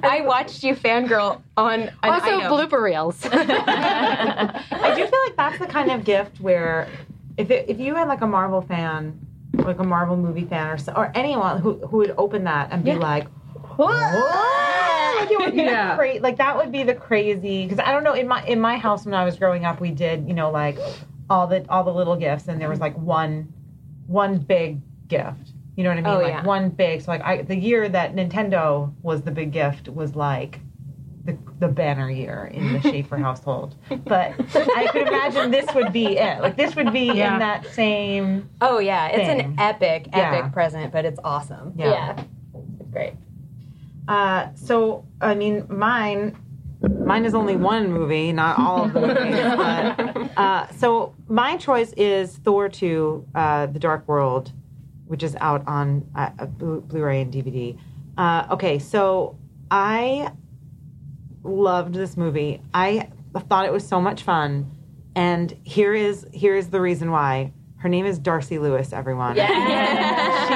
I 0.03 0.23
watched 0.23 0.65
you 0.65 0.75
fangirl 0.75 1.43
on 1.57 1.83
an 1.83 1.93
Also, 2.03 2.27
item. 2.27 2.51
blooper 2.53 2.83
reels. 2.83 3.25
I 3.33 4.95
do 4.97 5.07
feel 5.07 5.21
like 5.27 5.37
that's 5.37 5.59
the 5.61 5.67
kind 5.69 5.93
of 5.93 6.03
gift 6.03 6.41
where 6.41 6.89
if 7.37 7.53
it, 7.53 7.67
if 7.69 7.79
you 7.79 7.95
had 7.95 8.09
like 8.09 8.23
a 8.23 8.27
Marvel 8.27 8.63
fan, 8.63 9.17
like 9.55 9.79
a 9.79 9.85
Marvel 9.85 10.17
movie 10.17 10.45
fan, 10.45 10.67
or 10.67 10.77
so, 10.77 10.93
or 10.97 11.13
anyone 11.15 11.61
who 11.61 11.75
who 11.87 11.99
would 11.99 12.15
open 12.19 12.43
that 12.45 12.73
and 12.73 12.83
be 12.83 12.95
like, 12.95 13.25
"What?" 13.25 13.33
Like, 13.87 15.31
it 15.31 15.39
would 15.39 15.55
be 15.55 15.63
Yeah. 15.63 15.97
cra- 15.97 16.21
like 16.21 16.37
that 16.39 16.57
would 16.57 16.73
be 16.73 16.83
the 16.83 16.95
crazy 16.95 17.65
because 17.65 17.79
I 17.79 17.93
don't 17.93 18.05
know 18.05 18.15
in 18.15 18.29
my 18.29 18.45
in 18.47 18.61
my 18.61 18.77
house 18.77 19.05
when 19.05 19.15
I 19.15 19.25
was 19.25 19.37
growing 19.37 19.65
up 19.65 19.81
we 19.81 19.91
did 19.91 20.27
you 20.29 20.35
know 20.35 20.51
like 20.51 20.79
all 21.31 21.47
the 21.47 21.65
all 21.69 21.85
the 21.85 21.93
little 21.93 22.17
gifts 22.17 22.49
and 22.49 22.61
there 22.61 22.69
was 22.69 22.81
like 22.81 22.97
one 22.99 23.53
one 24.07 24.39
big 24.39 24.81
gift. 25.09 25.53
You 25.77 25.85
know 25.85 25.91
what 25.91 25.99
I 25.99 26.03
mean? 26.03 26.15
Oh, 26.15 26.19
like 26.19 26.29
yeah. 26.29 26.45
one 26.45 26.71
big. 26.71 27.03
So 27.03 27.11
like 27.13 27.23
I, 27.23 27.43
the 27.43 27.55
year 27.57 27.89
that 27.89 28.15
Nintendo 28.17 28.93
was 29.03 29.23
the 29.23 29.31
big 29.31 29.53
gift 29.53 29.89
was 29.89 30.17
like 30.17 30.59
the, 31.25 31.37
the 31.61 31.69
banner 31.69 32.11
year 32.11 32.51
in 32.53 32.73
the 32.73 32.81
Schaefer 32.83 33.17
household. 33.19 33.77
But 34.05 34.33
I 34.77 34.89
could 34.91 35.07
imagine 35.07 35.51
this 35.53 35.67
would 35.75 35.93
be 35.93 36.17
it. 36.17 36.41
Like 36.41 36.57
this 36.57 36.75
would 36.75 36.93
be 36.93 37.13
Yeah. 37.13 37.35
in 37.35 37.39
that 37.41 37.67
same. 37.67 38.49
oh 38.61 38.79
yeah, 38.79 39.09
it's 39.09 39.17
Thing. 39.29 39.41
an 39.41 39.55
epic, 39.59 40.09
epic 40.13 40.41
Yeah. 40.45 40.49
present, 40.49 40.91
but 40.93 41.05
it's 41.05 41.21
awesome. 41.23 41.75
Yeah. 41.77 41.91
yeah. 41.91 42.25
It's 42.81 42.91
great. 42.91 43.13
Uh, 44.09 44.49
so 44.55 45.07
I 45.21 45.35
mean, 45.35 45.67
mine. 45.69 46.37
Mine 47.05 47.25
is 47.25 47.35
only 47.35 47.57
one 47.57 47.91
movie, 47.93 48.33
not 48.33 48.57
all 48.59 48.85
of 48.85 48.93
the 48.93 49.01
movies. 49.01 49.17
but, 50.37 50.39
uh, 50.39 50.69
so 50.73 51.15
my 51.27 51.57
choice 51.57 51.93
is 51.95 52.37
Thor 52.37 52.69
2, 52.69 53.27
uh, 53.35 53.67
The 53.67 53.81
Dark 53.81 54.07
World, 54.07 54.53
which 55.07 55.25
is 55.25 55.37
out 55.41 55.67
on 55.67 56.07
uh, 56.15 56.31
uh, 56.39 56.47
Blu- 56.47 56.81
Blu-ray 56.83 57.23
and 57.23 57.33
DVD. 57.35 57.77
Uh, 58.17 58.47
okay, 58.53 58.79
so 58.79 59.37
I 59.73 60.31
loved 61.43 61.95
this 61.95 62.17
movie. 62.17 62.63
I 62.73 63.09
thought 63.49 63.65
it 63.67 63.73
was 63.73 63.87
so 63.87 64.01
much 64.01 64.23
fun, 64.23 64.71
and 65.17 65.57
here 65.65 65.95
is 65.95 66.27
here 66.33 66.55
is 66.57 66.71
the 66.71 66.81
reason 66.81 67.11
why. 67.11 67.53
Her 67.79 67.89
name 67.89 68.07
is 68.07 68.19
Darcy 68.19 68.59
Lewis. 68.59 68.93
Everyone, 68.93 69.35
she 69.37 69.41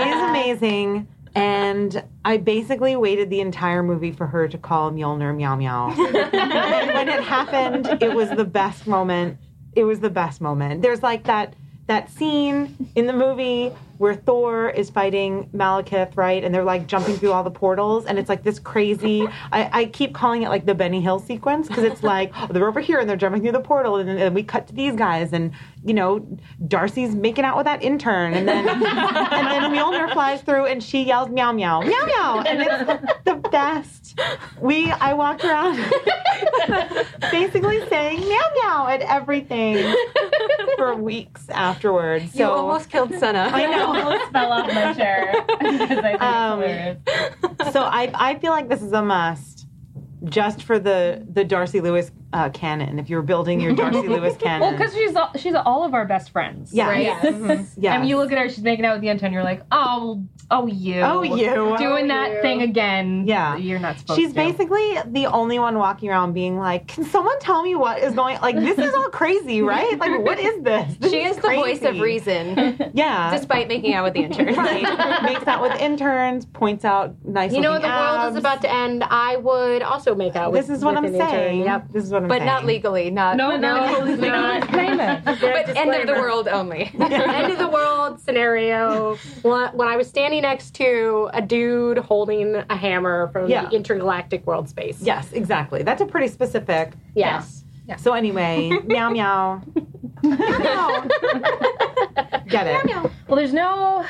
is 0.09 0.23
amazing. 0.23 1.09
And 1.35 2.03
I 2.25 2.37
basically 2.37 2.95
waited 2.97 3.31
the 3.31 3.40
entire 3.40 3.83
movie 3.83 4.12
for 4.12 4.27
her 4.27 4.49
to 4.49 4.59
call 4.59 4.90
Mjolnir 4.90 5.35
meow 5.35 5.57
meow. 5.57 5.88
and 5.97 6.95
when 6.95 7.09
it 7.09 7.23
happened, 7.23 8.03
it 8.03 8.14
was 8.14 8.31
the 8.31 8.45
best 8.45 8.87
moment. 8.87 9.38
It 9.75 9.85
was 9.85 10.01
the 10.01 10.11
best 10.11 10.40
moment. 10.40 10.83
There's 10.83 11.03
like 11.03 11.25
that 11.25 11.55
that 11.87 12.11
scene 12.11 12.90
in 12.95 13.07
the 13.07 13.12
movie 13.12 13.73
where 14.03 14.17
Thor 14.17 14.69
is 14.69 14.91
fighting 14.91 15.49
Malekith, 15.55 16.17
right? 16.17 16.43
And 16.43 16.53
they're 16.53 16.65
like 16.65 16.88
jumping 16.88 17.17
through 17.17 17.31
all 17.31 17.45
the 17.45 17.53
portals, 17.53 18.05
and 18.05 18.19
it's 18.19 18.29
like 18.29 18.43
this 18.43 18.59
crazy. 18.59 19.29
I, 19.53 19.71
I 19.73 19.85
keep 19.85 20.12
calling 20.12 20.43
it 20.43 20.49
like 20.49 20.67
the 20.67 20.75
Benny 20.75 21.01
Hill 21.01 21.21
sequence 21.21 21.69
because 21.69 21.85
it's 21.85 22.03
like 22.03 22.33
oh, 22.37 22.49
they're 22.49 22.67
over 22.67 22.81
here 22.81 22.99
and 22.99 23.09
they're 23.09 23.17
jumping 23.17 23.43
through 23.43 23.53
the 23.53 23.61
portal, 23.61 23.99
and 23.99 24.09
then 24.09 24.35
we 24.35 24.43
cut 24.43 24.67
to 24.67 24.75
these 24.75 24.97
guys, 24.97 25.33
and 25.33 25.53
you 25.85 25.95
know 25.95 26.27
Darcy's 26.67 27.15
making 27.15 27.45
out 27.45 27.57
with 27.57 27.67
that 27.67 27.81
intern, 27.81 28.35
and 28.35 28.49
then 28.49 28.69
and 28.69 28.83
then 28.83 29.62
Mjolnir 29.71 30.12
flies 30.12 30.43
through, 30.43 30.67
and 30.67 30.83
she 30.83 31.05
yells 31.05 31.31
meow 31.31 31.53
meow 31.53 31.83
meow 31.83 32.05
meow, 32.05 32.43
and 32.45 32.61
it's 32.61 33.23
the 33.25 33.37
best. 33.53 34.19
We 34.61 34.91
I 34.91 35.15
walked 35.15 35.45
around 35.45 35.77
basically 37.31 37.88
saying 37.88 38.19
meow 38.19 38.51
meow 38.57 38.88
at 38.88 39.03
everything 39.03 39.95
for 40.77 40.97
weeks 40.97 41.49
afterwards. 41.51 42.33
So 42.33 42.38
you 42.38 42.45
almost 42.47 42.91
killed 42.91 43.15
Sana. 43.15 43.49
I 43.53 43.67
know. 43.67 43.91
Almost 43.96 44.33
fell 44.33 44.52
off 44.52 44.66
my 44.66 44.92
chair 44.94 45.35
because 45.48 45.98
I 45.98 46.02
think 46.02 46.22
Um, 46.22 47.72
so 47.72 47.83
I 47.83 48.11
I 48.14 48.38
feel 48.38 48.52
like 48.52 48.68
this 48.68 48.83
is 48.83 48.92
a 48.92 49.02
must 49.02 49.66
just 50.24 50.62
for 50.62 50.78
the 50.78 51.26
the 51.30 51.45
Darcy 51.45 51.80
Lewis 51.80 52.11
uh, 52.33 52.51
canon. 52.51 52.99
If 52.99 53.09
you're 53.11 53.22
building 53.22 53.61
your 53.61 53.74
Darcy 53.74 54.09
Lewis 54.09 54.37
canon, 54.37 54.61
Well, 54.61 54.72
because 54.72 54.95
she's 54.95 55.14
all, 55.16 55.30
she's 55.37 55.55
all 55.55 55.85
of 55.85 55.95
our 55.95 56.05
best 56.07 56.30
friends. 56.30 56.72
yeah, 56.72 56.89
Right? 56.89 57.03
yes, 57.03 57.74
yes. 57.76 57.99
And 57.99 58.09
you 58.09 58.16
look 58.16 58.33
at 58.33 58.39
her, 58.39 58.49
she's 58.49 58.62
making 58.64 58.85
out 58.85 58.95
with 58.95 59.03
the 59.03 59.09
intern. 59.09 59.33
You're 59.33 59.43
like, 59.45 59.62
oh, 59.70 60.22
oh, 60.51 60.66
you. 60.66 61.01
Oh, 61.01 61.22
you. 61.22 61.76
Doing 61.78 62.09
that 62.09 62.43
thing 62.43 62.62
again. 62.62 63.26
Yeah. 63.26 63.57
You're 63.57 63.78
not 63.78 63.99
supposed 63.99 64.18
She's 64.20 64.30
to. 64.30 64.35
basically 64.35 64.97
the 65.07 65.26
only 65.26 65.59
one 65.59 65.78
walking 65.78 66.09
around 66.11 66.33
being 66.33 66.59
like, 66.59 66.89
"Can 66.89 67.05
someone 67.05 67.39
tell 67.41 67.62
me 67.62 67.74
what 67.74 67.99
is 68.03 68.14
going? 68.14 68.39
Like, 68.41 68.57
this 68.57 68.78
is 68.78 68.95
all 68.95 69.09
crazy, 69.11 69.62
right? 69.62 69.99
Like, 69.99 70.20
what 70.24 70.39
is 70.39 70.62
this? 70.62 70.97
This 70.99 71.11
She 71.12 71.22
is 71.24 71.37
the 71.37 71.43
voice 71.43 71.83
of 71.83 71.99
reason, 72.01 72.91
Yeah, 72.95 73.30
despite 73.37 73.68
making 73.68 73.95
out 73.95 74.05
with 74.05 74.14
the 74.14 74.20
intern. 74.24 74.55
right. 74.55 75.22
Makes 75.22 75.47
out 75.47 75.62
with 75.62 75.80
interns, 75.80 76.45
points 76.47 76.85
out 76.85 77.14
nice. 77.24 77.53
You 77.53 77.61
know, 77.61 77.72
looking 77.72 77.89
the 77.91 77.95
world 77.97 78.33
is 78.33 78.37
about 78.37 78.61
to 78.62 78.70
end. 78.72 79.05
I 79.05 79.37
would 79.37 79.83
also 79.83 80.14
make 80.14 80.37
out 80.37 80.53
with 80.53 80.66
This 80.66 80.76
is 80.78 80.85
what 80.85 80.95
with 80.95 80.99
I'm 80.99 81.05
an 81.07 81.14
intern. 81.14 81.30
saying. 81.30 81.61
Yep. 81.64 81.93
This 81.93 82.05
is 82.05 82.11
what 82.12 82.22
I'm 82.23 82.29
But 82.29 82.39
saying. 82.39 82.47
not 82.47 82.64
legally, 82.64 83.11
not 83.11 83.37
no, 83.37 83.57
no, 83.57 84.05
no, 84.05 84.14
not. 84.16 84.70
but 84.70 85.77
end 85.77 85.95
of 85.95 86.07
the 86.07 86.14
world 86.20 86.49
only. 86.49 86.91
end 87.01 87.53
of 87.53 87.59
the 87.59 87.68
world 87.68 88.20
scenario. 88.20 89.16
When 89.43 89.68
when 89.77 89.89
I 89.89 89.97
was 89.97 90.09
standing 90.09 90.43
next 90.43 90.75
to 90.77 91.29
a 91.33 91.43
dude 91.43 91.99
holding 91.99 92.57
a 92.57 92.77
hammer 92.77 93.29
from 93.33 93.49
Yeah. 93.49 93.66
the 93.68 93.77
intergalactic 93.77 94.47
world 94.47 94.68
space. 94.68 95.01
Yes, 95.01 95.33
exactly. 95.33 95.83
That's 95.83 96.01
a 96.03 96.07
pretty 96.07 96.29
specific. 96.29 96.93
Yes. 97.14 97.64
So 97.99 98.14
anyway, 98.14 98.70
meow 98.87 99.11
meow. 99.11 99.61
meow. 100.23 101.07
Get 102.49 102.66
it? 102.66 102.87
Well, 103.29 103.37
there's 103.37 103.53
no 103.53 104.05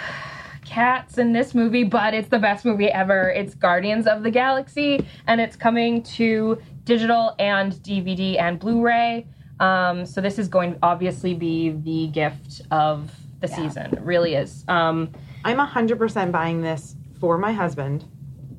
cats 0.64 1.18
in 1.18 1.32
this 1.32 1.54
movie, 1.54 1.84
but 1.84 2.14
it's 2.14 2.28
the 2.28 2.38
best 2.38 2.64
movie 2.64 2.88
ever. 2.88 3.30
It's 3.30 3.54
Guardians 3.54 4.06
of 4.06 4.22
the 4.22 4.30
Galaxy, 4.30 5.04
and 5.26 5.40
it's 5.40 5.56
coming 5.56 6.02
to 6.04 6.60
digital 6.84 7.34
and 7.38 7.72
DVD 7.74 8.40
and 8.40 8.58
Blu-ray. 8.58 9.26
Um, 9.60 10.04
so 10.06 10.20
this 10.20 10.38
is 10.38 10.48
going 10.48 10.74
to 10.74 10.78
obviously 10.82 11.34
be 11.34 11.70
the 11.70 12.08
gift 12.08 12.62
of 12.70 13.10
the 13.40 13.48
season. 13.48 13.92
It 13.92 14.00
really 14.00 14.34
is. 14.34 14.64
Um, 14.68 15.12
I'm 15.44 15.58
100% 15.58 16.32
buying 16.32 16.62
this 16.62 16.96
for 17.20 17.38
my 17.38 17.52
husband. 17.52 18.04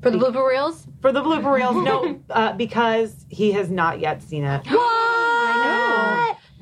For 0.01 0.11
the 0.11 0.17
blooper 0.17 0.47
reels. 0.47 0.85
For 1.01 1.11
the 1.11 1.21
blooper 1.21 1.53
reels, 1.53 1.75
no, 1.77 2.19
uh, 2.29 2.53
because 2.53 3.25
he 3.29 3.51
has 3.53 3.69
not 3.69 3.99
yet 3.99 4.21
seen 4.21 4.43
it. 4.43 4.65
What? 4.67 5.62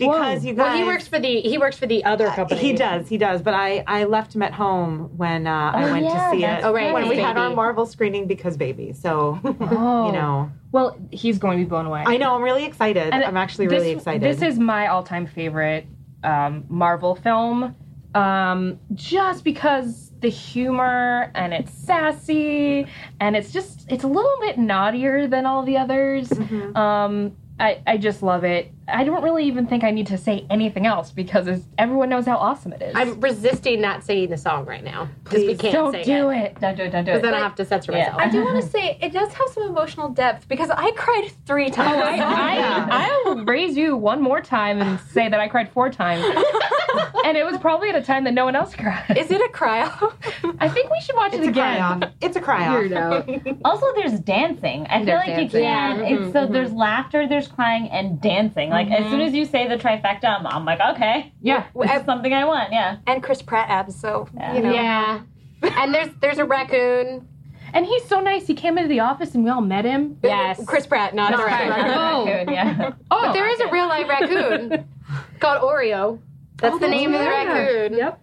Because 0.01 0.45
you 0.45 0.53
guys, 0.53 0.69
Well, 0.69 0.77
he 0.77 0.83
works 0.83 1.07
for 1.07 1.19
the 1.19 1.41
he 1.41 1.57
works 1.57 1.77
for 1.77 1.87
the 1.87 2.03
other 2.03 2.27
company. 2.29 2.59
He 2.59 2.73
does, 2.73 3.07
he 3.07 3.17
does. 3.17 3.41
But 3.41 3.53
I, 3.53 3.83
I 3.87 4.05
left 4.05 4.35
him 4.35 4.41
at 4.41 4.53
home 4.53 5.15
when 5.15 5.47
uh, 5.47 5.71
I 5.73 5.91
went 5.91 6.05
yeah, 6.05 6.31
to 6.31 6.35
see 6.35 6.43
it. 6.43 6.63
Oh, 6.63 6.73
right, 6.73 6.93
when 6.93 7.03
we 7.03 7.15
because 7.15 7.25
had 7.25 7.37
our. 7.37 7.55
Marvel 7.55 7.85
screening 7.85 8.27
because 8.27 8.57
baby. 8.57 8.93
So 8.93 9.39
oh, 9.43 10.07
you 10.07 10.13
know, 10.13 10.51
Well, 10.71 10.97
he's 11.11 11.37
going 11.37 11.57
to 11.57 11.63
be 11.63 11.69
blown 11.69 11.85
away. 11.85 12.03
I 12.05 12.17
know 12.17 12.35
I'm 12.35 12.41
really 12.41 12.65
excited. 12.65 13.13
And 13.13 13.23
I'm 13.23 13.37
actually 13.37 13.67
this- 13.67 13.79
really 13.79 13.91
excited. 13.91 14.21
This 14.21 14.41
is 14.41 14.57
my 14.57 14.87
all-time 14.87 15.27
favorite 15.27 15.85
um, 16.23 16.65
Marvel 16.69 17.15
film, 17.15 17.75
um, 18.15 18.79
just 18.93 19.43
because 19.43 20.11
the 20.21 20.29
humor 20.29 21.31
and 21.33 21.53
it's 21.53 21.73
sassy 21.73 22.85
and 23.19 23.35
it's 23.35 23.51
just 23.51 23.91
it's 23.91 24.03
a 24.03 24.07
little 24.07 24.37
bit 24.39 24.57
naughtier 24.57 25.27
than 25.27 25.45
all 25.45 25.63
the 25.63 25.77
others. 25.77 26.29
Mm-hmm. 26.29 26.77
Um, 26.77 27.35
I, 27.59 27.81
I 27.85 27.97
just 27.97 28.23
love 28.23 28.43
it. 28.43 28.71
I 28.91 29.03
don't 29.03 29.23
really 29.23 29.45
even 29.45 29.67
think 29.67 29.83
I 29.83 29.91
need 29.91 30.07
to 30.07 30.17
say 30.17 30.45
anything 30.49 30.85
else 30.85 31.11
because 31.11 31.47
it's, 31.47 31.65
everyone 31.77 32.09
knows 32.09 32.25
how 32.25 32.37
awesome 32.37 32.73
it 32.73 32.81
is. 32.81 32.93
I'm 32.95 33.19
resisting 33.19 33.81
not 33.81 34.03
saying 34.03 34.29
the 34.29 34.37
song 34.37 34.65
right 34.65 34.83
now 34.83 35.09
because 35.23 35.39
we 35.39 35.47
Please 35.47 35.61
can't 35.61 35.73
don't 35.73 35.91
say 35.93 36.03
do 36.03 36.29
it. 36.29 36.37
it. 36.37 36.59
Don't 36.59 36.75
do 36.75 36.83
it. 36.83 36.91
Don't 36.91 37.05
do 37.05 37.11
it. 37.11 37.15
Because 37.15 37.21
then 37.21 37.33
I 37.33 37.39
have 37.39 37.55
to 37.55 37.65
censor 37.65 37.91
Yeah. 37.91 38.11
myself. 38.11 38.21
I 38.21 38.29
do 38.29 38.43
want 38.43 38.63
to 38.63 38.69
say 38.69 38.97
it 39.01 39.13
does 39.13 39.33
have 39.33 39.47
some 39.49 39.63
emotional 39.63 40.09
depth 40.09 40.47
because 40.47 40.69
I 40.69 40.91
cried 40.91 41.31
three 41.45 41.67
oh, 41.67 41.69
times. 41.69 42.03
I, 42.03 42.17
I, 42.17 42.87
I 43.07 43.23
will 43.25 43.45
raise 43.45 43.77
you 43.77 43.95
one 43.95 44.21
more 44.21 44.41
time 44.41 44.81
and 44.81 44.99
say 45.11 45.29
that 45.29 45.39
I 45.39 45.47
cried 45.47 45.71
four 45.71 45.89
times. 45.89 46.23
and 47.25 47.37
it 47.37 47.45
was 47.45 47.57
probably 47.57 47.89
at 47.89 47.95
a 47.95 48.01
time 48.01 48.23
that 48.25 48.33
no 48.33 48.45
one 48.45 48.55
else 48.55 48.75
cried. 48.75 49.17
Is 49.17 49.31
it 49.31 49.41
a 49.41 49.49
cry 49.49 49.83
off? 49.83 50.15
I 50.59 50.69
think 50.69 50.91
we 50.91 50.99
should 51.01 51.15
watch 51.15 51.33
it's 51.33 51.45
it 51.45 51.49
again. 51.49 51.81
off. 51.81 52.11
It's 52.21 52.35
a 52.35 52.41
cry 52.41 52.67
off. 52.67 53.27
Also, 53.63 53.85
there's 53.95 54.19
dancing. 54.19 54.85
I 54.87 55.05
feel 55.05 55.15
like 55.15 55.27
dancing. 55.27 55.61
you 55.61 55.67
can. 55.67 55.99
Yeah. 55.99 56.05
It's 56.05 56.33
so 56.33 56.43
mm-hmm. 56.43 56.53
there's 56.53 56.71
laughter, 56.71 57.27
there's 57.27 57.47
crying, 57.47 57.89
and 57.89 58.19
dancing. 58.19 58.69
Like 58.69 58.80
as 58.89 59.03
soon 59.05 59.19
mm-hmm. 59.19 59.21
as 59.21 59.33
you 59.33 59.45
say 59.45 59.67
the 59.67 59.77
trifecta, 59.77 60.25
I'm, 60.25 60.47
I'm 60.47 60.65
like, 60.65 60.79
okay, 60.95 61.33
Yeah. 61.41 61.67
this 61.75 61.91
is 61.91 62.05
something 62.05 62.33
I 62.33 62.45
want. 62.45 62.71
Yeah. 62.71 62.97
and 63.07 63.21
Chris 63.21 63.41
Pratt 63.41 63.69
abs, 63.69 63.99
so 63.99 64.27
you 64.53 64.61
know. 64.61 64.71
Yeah. 64.71 65.21
and 65.61 65.93
there's 65.93 66.09
there's 66.21 66.37
a 66.37 66.45
raccoon. 66.45 67.27
And 67.73 67.85
he's 67.85 68.03
so 68.05 68.19
nice. 68.19 68.47
He 68.47 68.53
came 68.53 68.77
into 68.77 68.89
the 68.89 68.99
office 68.99 69.33
and 69.33 69.43
we 69.43 69.49
all 69.49 69.61
met 69.61 69.85
him. 69.85 70.17
Yes. 70.23 70.61
Chris 70.65 70.85
Pratt, 70.85 71.15
not 71.15 71.31
That's 71.31 71.41
the 71.41 71.47
right. 71.47 71.69
raccoon. 71.69 71.91
Oh. 71.95 72.25
Raccoon, 72.25 72.53
yeah. 72.53 72.91
Oh, 73.09 73.21
But 73.27 73.33
there 73.33 73.47
is 73.47 73.59
a 73.61 73.71
real 73.71 73.87
life 73.87 74.09
raccoon 74.09 74.89
called 75.39 75.61
Oreo. 75.61 76.19
That's 76.57 76.75
oh, 76.75 76.79
the 76.79 76.89
name 76.89 77.13
of 77.13 77.21
the 77.21 77.27
raccoon. 77.27 77.93
Yep. 77.93 78.21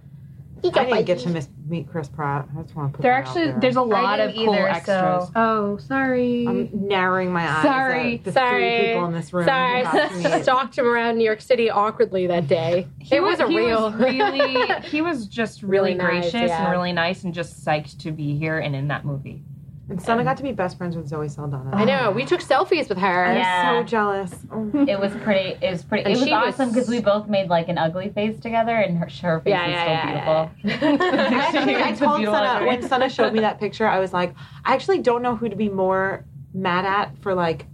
He 0.63 0.71
I 0.71 0.85
didn't 0.85 1.05
get 1.05 1.19
to 1.21 1.29
miss, 1.31 1.49
meet 1.69 1.89
Chris 1.89 2.09
Pratt. 2.09 2.49
I 2.59 2.63
just 2.63 2.75
want 2.75 2.93
to 2.93 2.97
put 2.97 3.03
There 3.03 3.13
that 3.13 3.27
actually 3.27 3.43
out 3.43 3.51
there. 3.53 3.61
there's 3.61 3.77
a 3.77 3.83
lot 3.83 4.21
of 4.21 4.35
cool 4.35 4.55
either, 4.55 4.69
extras. 4.69 4.87
so- 5.27 5.31
Oh, 5.37 5.77
sorry. 5.79 6.47
I'm 6.49 6.69
narrowing 6.73 7.33
my 7.33 7.49
eyes. 7.49 7.63
Sorry. 7.63 8.15
at 8.17 8.25
the 8.25 8.33
Sorry. 8.33 8.79
three 8.79 8.87
people 8.89 9.05
in 9.07 9.13
this 9.13 9.33
room. 9.33 9.45
Sorry, 9.47 9.85
who 9.85 10.23
got 10.23 10.39
to 10.39 10.43
stalked 10.43 10.77
him 10.79 10.87
around 10.87 11.19
New 11.19 11.25
York 11.25 11.41
City 11.41 11.71
awkwardly 11.71 12.27
that 12.27 12.49
day. 12.49 12.87
it 13.11 13.21
was, 13.23 13.41
a 13.41 13.47
real. 13.47 13.91
Was 13.91 13.95
really, 13.95 14.67
he 14.85 15.01
was 15.03 15.27
just 15.27 15.63
really, 15.63 15.79
Really 15.79 15.95
nice, 15.95 16.31
gracious 16.33 16.49
yeah. 16.49 16.65
and 16.65 16.73
really 16.73 16.93
nice 16.93 17.25
and 17.25 17.33
just 17.33 17.65
psyched 17.65 17.99
to 18.01 18.11
be 18.11 18.37
here 18.37 18.59
and 18.59 18.75
in 18.75 18.89
that 18.89 19.05
movie. 19.05 19.43
And 19.91 20.01
Sana 20.03 20.23
got 20.23 20.37
to 20.37 20.43
be 20.43 20.53
best 20.53 20.77
friends 20.77 20.97
with 20.97 21.09
Zoe 21.09 21.29
Saldana. 21.29 21.71
I 21.75 21.85
know. 21.87 22.11
We 22.11 22.27
took 22.27 22.41
selfies 22.41 22.91
with 22.91 22.99
her. 22.99 23.25
I'm 23.25 23.37
Yeah. 23.39 23.79
So 23.81 23.85
jealous. 23.85 24.35
Oh. 24.53 24.71
It 24.87 25.01
was 25.01 25.13
pretty. 25.23 25.57
It 25.65 25.71
was 25.71 25.83
pretty. 25.83 26.05
And 26.05 26.13
it 26.13 26.19
was 26.19 26.27
she 26.29 26.35
was- 26.35 26.55
awesome 26.55 26.69
because 26.69 26.89
we 26.89 27.01
both 27.01 27.27
made 27.27 27.49
like 27.49 27.69
an 27.69 27.79
ugly 27.79 28.11
face 28.11 28.39
together, 28.39 28.77
and 28.77 28.99
her, 28.99 29.07
her 29.23 29.41
face 29.41 29.51
Yeah, 29.51 29.67
was 29.67 29.73
yeah, 29.73 30.51
still 30.53 30.73
yeah, 30.75 30.81
beautiful. 30.85 31.09
Actually, 31.39 31.77
I 31.77 31.89
It's 31.91 32.01
a 32.01 32.05
told 32.05 32.19
beautiful 32.19 32.39
Sana 32.39 32.49
actor. 32.53 32.67
when 32.67 32.83
Sana 32.83 33.09
showed 33.09 33.33
me 33.33 33.41
that 33.41 33.59
picture, 33.59 33.87
I 33.87 33.99
was 33.99 34.13
like, 34.13 34.35
I 34.65 34.75
actually 34.75 34.99
don't 34.99 35.23
know 35.23 35.35
who 35.37 35.49
to 35.49 35.57
be 35.57 35.69
more 35.71 36.25
mad 36.53 36.85
at 36.85 37.17
for 37.23 37.35
like 37.35 37.67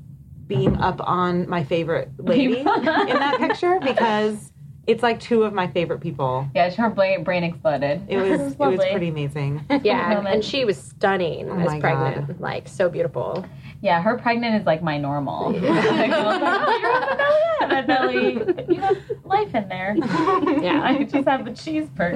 being 0.46 0.76
up 0.76 1.00
on 1.02 1.48
my 1.48 1.64
favorite 1.64 2.10
lady 2.18 2.58
in 2.58 2.64
that 2.64 3.36
picture 3.38 3.78
because 3.82 4.52
it's 4.86 5.02
like 5.02 5.18
two 5.20 5.42
of 5.44 5.52
my 5.52 5.66
favorite 5.66 6.00
people. 6.00 6.46
Yeah, 6.54 6.70
her 6.70 6.90
brain, 6.90 7.24
brain 7.24 7.44
exploded. 7.44 8.02
It 8.08 8.16
was 8.18 8.40
it 8.40 8.44
was 8.44 8.58
lovely. 8.58 8.90
pretty 8.90 9.08
amazing. 9.08 9.64
Yeah, 9.82 10.24
and 10.26 10.44
she 10.44 10.64
was 10.64 10.76
stunning 10.76 11.48
Oh 11.50 11.58
as 11.58 11.66
my 11.66 11.80
pregnant. 11.80 12.40
Like, 12.40 12.68
so 12.68 12.88
beautiful. 12.88 13.44
Yeah, 13.80 14.00
her 14.02 14.16
pregnant 14.16 14.54
is 14.60 14.66
like 14.66 14.82
my 14.82 14.98
normal. 14.98 15.52
Like, 15.60 16.10
I 16.10 16.24
was 16.24 16.40
like, 16.40 16.52
oh, 16.54 16.78
you're 16.80 16.92
on 16.92 17.00
the 17.00 17.16
belly. 17.86 18.34
Yeah, 18.34 18.44
belly. 18.44 18.74
You 18.74 18.80
have 18.80 18.96
life 19.24 19.54
in 19.54 19.68
there. 19.68 19.96
Yeah. 20.62 20.82
I 20.82 21.04
just 21.04 21.28
have 21.28 21.46
a 21.46 21.54
cheese 21.54 21.88
perk. 21.94 22.14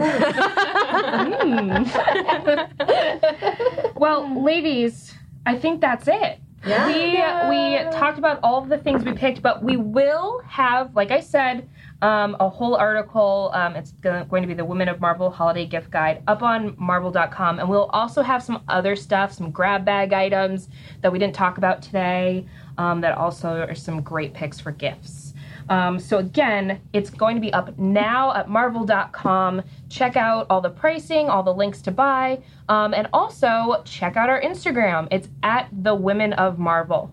Well, 3.97 4.43
ladies, 4.43 5.14
I 5.47 5.57
think 5.57 5.81
that's 5.81 6.09
it. 6.09 6.39
Yeah. 6.66 7.49
We 7.49 7.57
we 7.57 7.91
talked 7.93 8.19
about 8.19 8.41
all 8.43 8.62
of 8.62 8.69
the 8.69 8.79
things 8.79 9.05
we 9.05 9.12
picked, 9.12 9.43
but 9.43 9.62
we 9.62 9.77
will 9.77 10.41
have, 10.47 10.95
like 10.95 11.11
I 11.11 11.21
said, 11.21 11.69
um, 12.03 12.36
a 12.40 12.49
whole 12.49 12.74
article. 12.74 13.51
Um, 13.55 13.76
it's 13.76 13.92
go- 13.92 14.24
going 14.24 14.42
to 14.42 14.49
be 14.49 14.55
the 14.55 14.64
Women 14.64 14.88
of 14.88 15.01
Marvel 15.01 15.30
Holiday 15.30 15.66
Gift 15.66 15.90
Guide 15.90 16.22
up 16.26 16.42
on 16.42 16.74
Marvel.com, 16.78 17.59
and 17.59 17.68
we'll 17.68 17.90
also 17.92 18.22
have 18.22 18.42
some 18.42 18.62
other 18.68 18.96
stuff, 18.96 19.32
some 19.32 19.51
grab 19.51 19.84
bag 19.84 20.12
items 20.12 20.68
that 21.03 21.12
we 21.12 21.18
didn't 21.18 21.34
talk 21.34 21.59
about 21.59 21.82
today. 21.82 22.46
Um, 22.76 23.01
that 23.01 23.18
also 23.18 23.66
are 23.68 23.74
some 23.74 24.03
great 24.03 24.34
picks 24.34 24.61
for 24.61 24.70
gifts. 24.70 25.34
Um, 25.68 25.99
so 25.99 26.18
again, 26.18 26.80
it's 26.92 27.11
going 27.11 27.36
to 27.36 27.40
be 27.40 27.53
up 27.53 27.76
now 27.78 28.34
at 28.34 28.49
marvel.com. 28.49 29.62
Check 29.88 30.16
out 30.16 30.46
all 30.49 30.61
the 30.61 30.70
pricing, 30.70 31.28
all 31.28 31.42
the 31.42 31.53
links 31.53 31.82
to 31.82 31.90
buy, 31.90 32.40
um, 32.68 32.94
and 32.94 33.09
also 33.12 33.82
check 33.84 34.16
out 34.16 34.28
our 34.28 34.40
Instagram. 34.40 35.09
It's 35.11 35.28
at 35.42 35.68
the 35.72 35.94
Women 35.94 36.32
of 36.34 36.59
Marvel. 36.59 37.12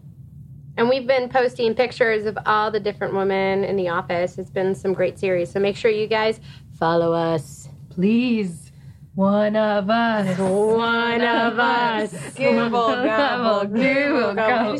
And 0.78 0.90
we've 0.90 1.08
been 1.08 1.30
posting 1.30 1.74
pictures 1.74 2.26
of 2.26 2.38
all 2.46 2.70
the 2.70 2.80
different 2.80 3.14
women 3.14 3.64
in 3.64 3.78
the 3.78 3.90
office. 3.90 4.38
It's 4.38 4.50
been 4.50 4.76
some 4.76 4.94
great 4.94 5.18
series. 5.18 5.50
So 5.52 5.60
make 5.60 5.78
sure 5.78 5.90
you 5.90 6.08
guys 6.08 6.40
follow 6.78 7.14
us. 7.14 7.70
Please, 7.90 8.72
one 9.16 9.56
of 9.56 9.90
us. 9.90 10.38
One 10.40 11.22
of 11.22 11.58
us. 11.58 12.12
Google, 12.36 12.70
gobble, 12.70 13.66
Google, 13.66 14.36
gobble. 14.36 14.78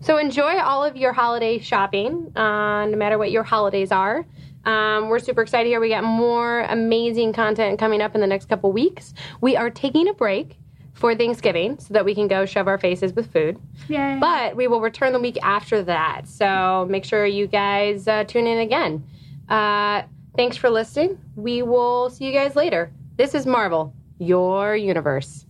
So 0.00 0.16
enjoy 0.16 0.58
all 0.58 0.84
of 0.84 0.96
your 0.96 1.12
holiday 1.12 1.58
shopping, 1.58 2.32
uh, 2.36 2.86
no 2.86 2.96
matter 2.96 3.18
what 3.18 3.30
your 3.30 3.44
holidays 3.44 3.92
are. 3.92 4.26
Um, 4.64 5.08
we're 5.08 5.20
super 5.20 5.42
excited 5.42 5.68
here. 5.68 5.80
We 5.80 5.88
got 5.88 6.02
more 6.02 6.62
amazing 6.62 7.32
content 7.32 7.78
coming 7.78 8.02
up 8.02 8.16
in 8.16 8.20
the 8.20 8.26
next 8.26 8.48
couple 8.48 8.72
weeks. 8.72 9.14
We 9.40 9.56
are 9.56 9.70
taking 9.70 10.08
a 10.08 10.12
break 10.12 10.58
for 10.96 11.14
Thanksgiving 11.14 11.78
so 11.78 11.94
that 11.94 12.04
we 12.04 12.14
can 12.14 12.26
go 12.26 12.46
shove 12.46 12.66
our 12.66 12.78
faces 12.78 13.12
with 13.12 13.30
food. 13.32 13.58
Yay. 13.88 14.16
But 14.18 14.56
we 14.56 14.66
will 14.66 14.80
return 14.80 15.12
the 15.12 15.20
week 15.20 15.38
after 15.42 15.82
that. 15.82 16.26
So 16.26 16.86
make 16.88 17.04
sure 17.04 17.26
you 17.26 17.46
guys 17.46 18.08
uh, 18.08 18.24
tune 18.24 18.46
in 18.46 18.58
again. 18.58 19.06
Uh, 19.48 20.02
thanks 20.36 20.56
for 20.56 20.70
listening. 20.70 21.18
We 21.36 21.62
will 21.62 22.10
see 22.10 22.24
you 22.24 22.32
guys 22.32 22.56
later. 22.56 22.90
This 23.16 23.34
is 23.34 23.46
Marvel, 23.46 23.94
your 24.18 24.74
universe. 24.74 25.45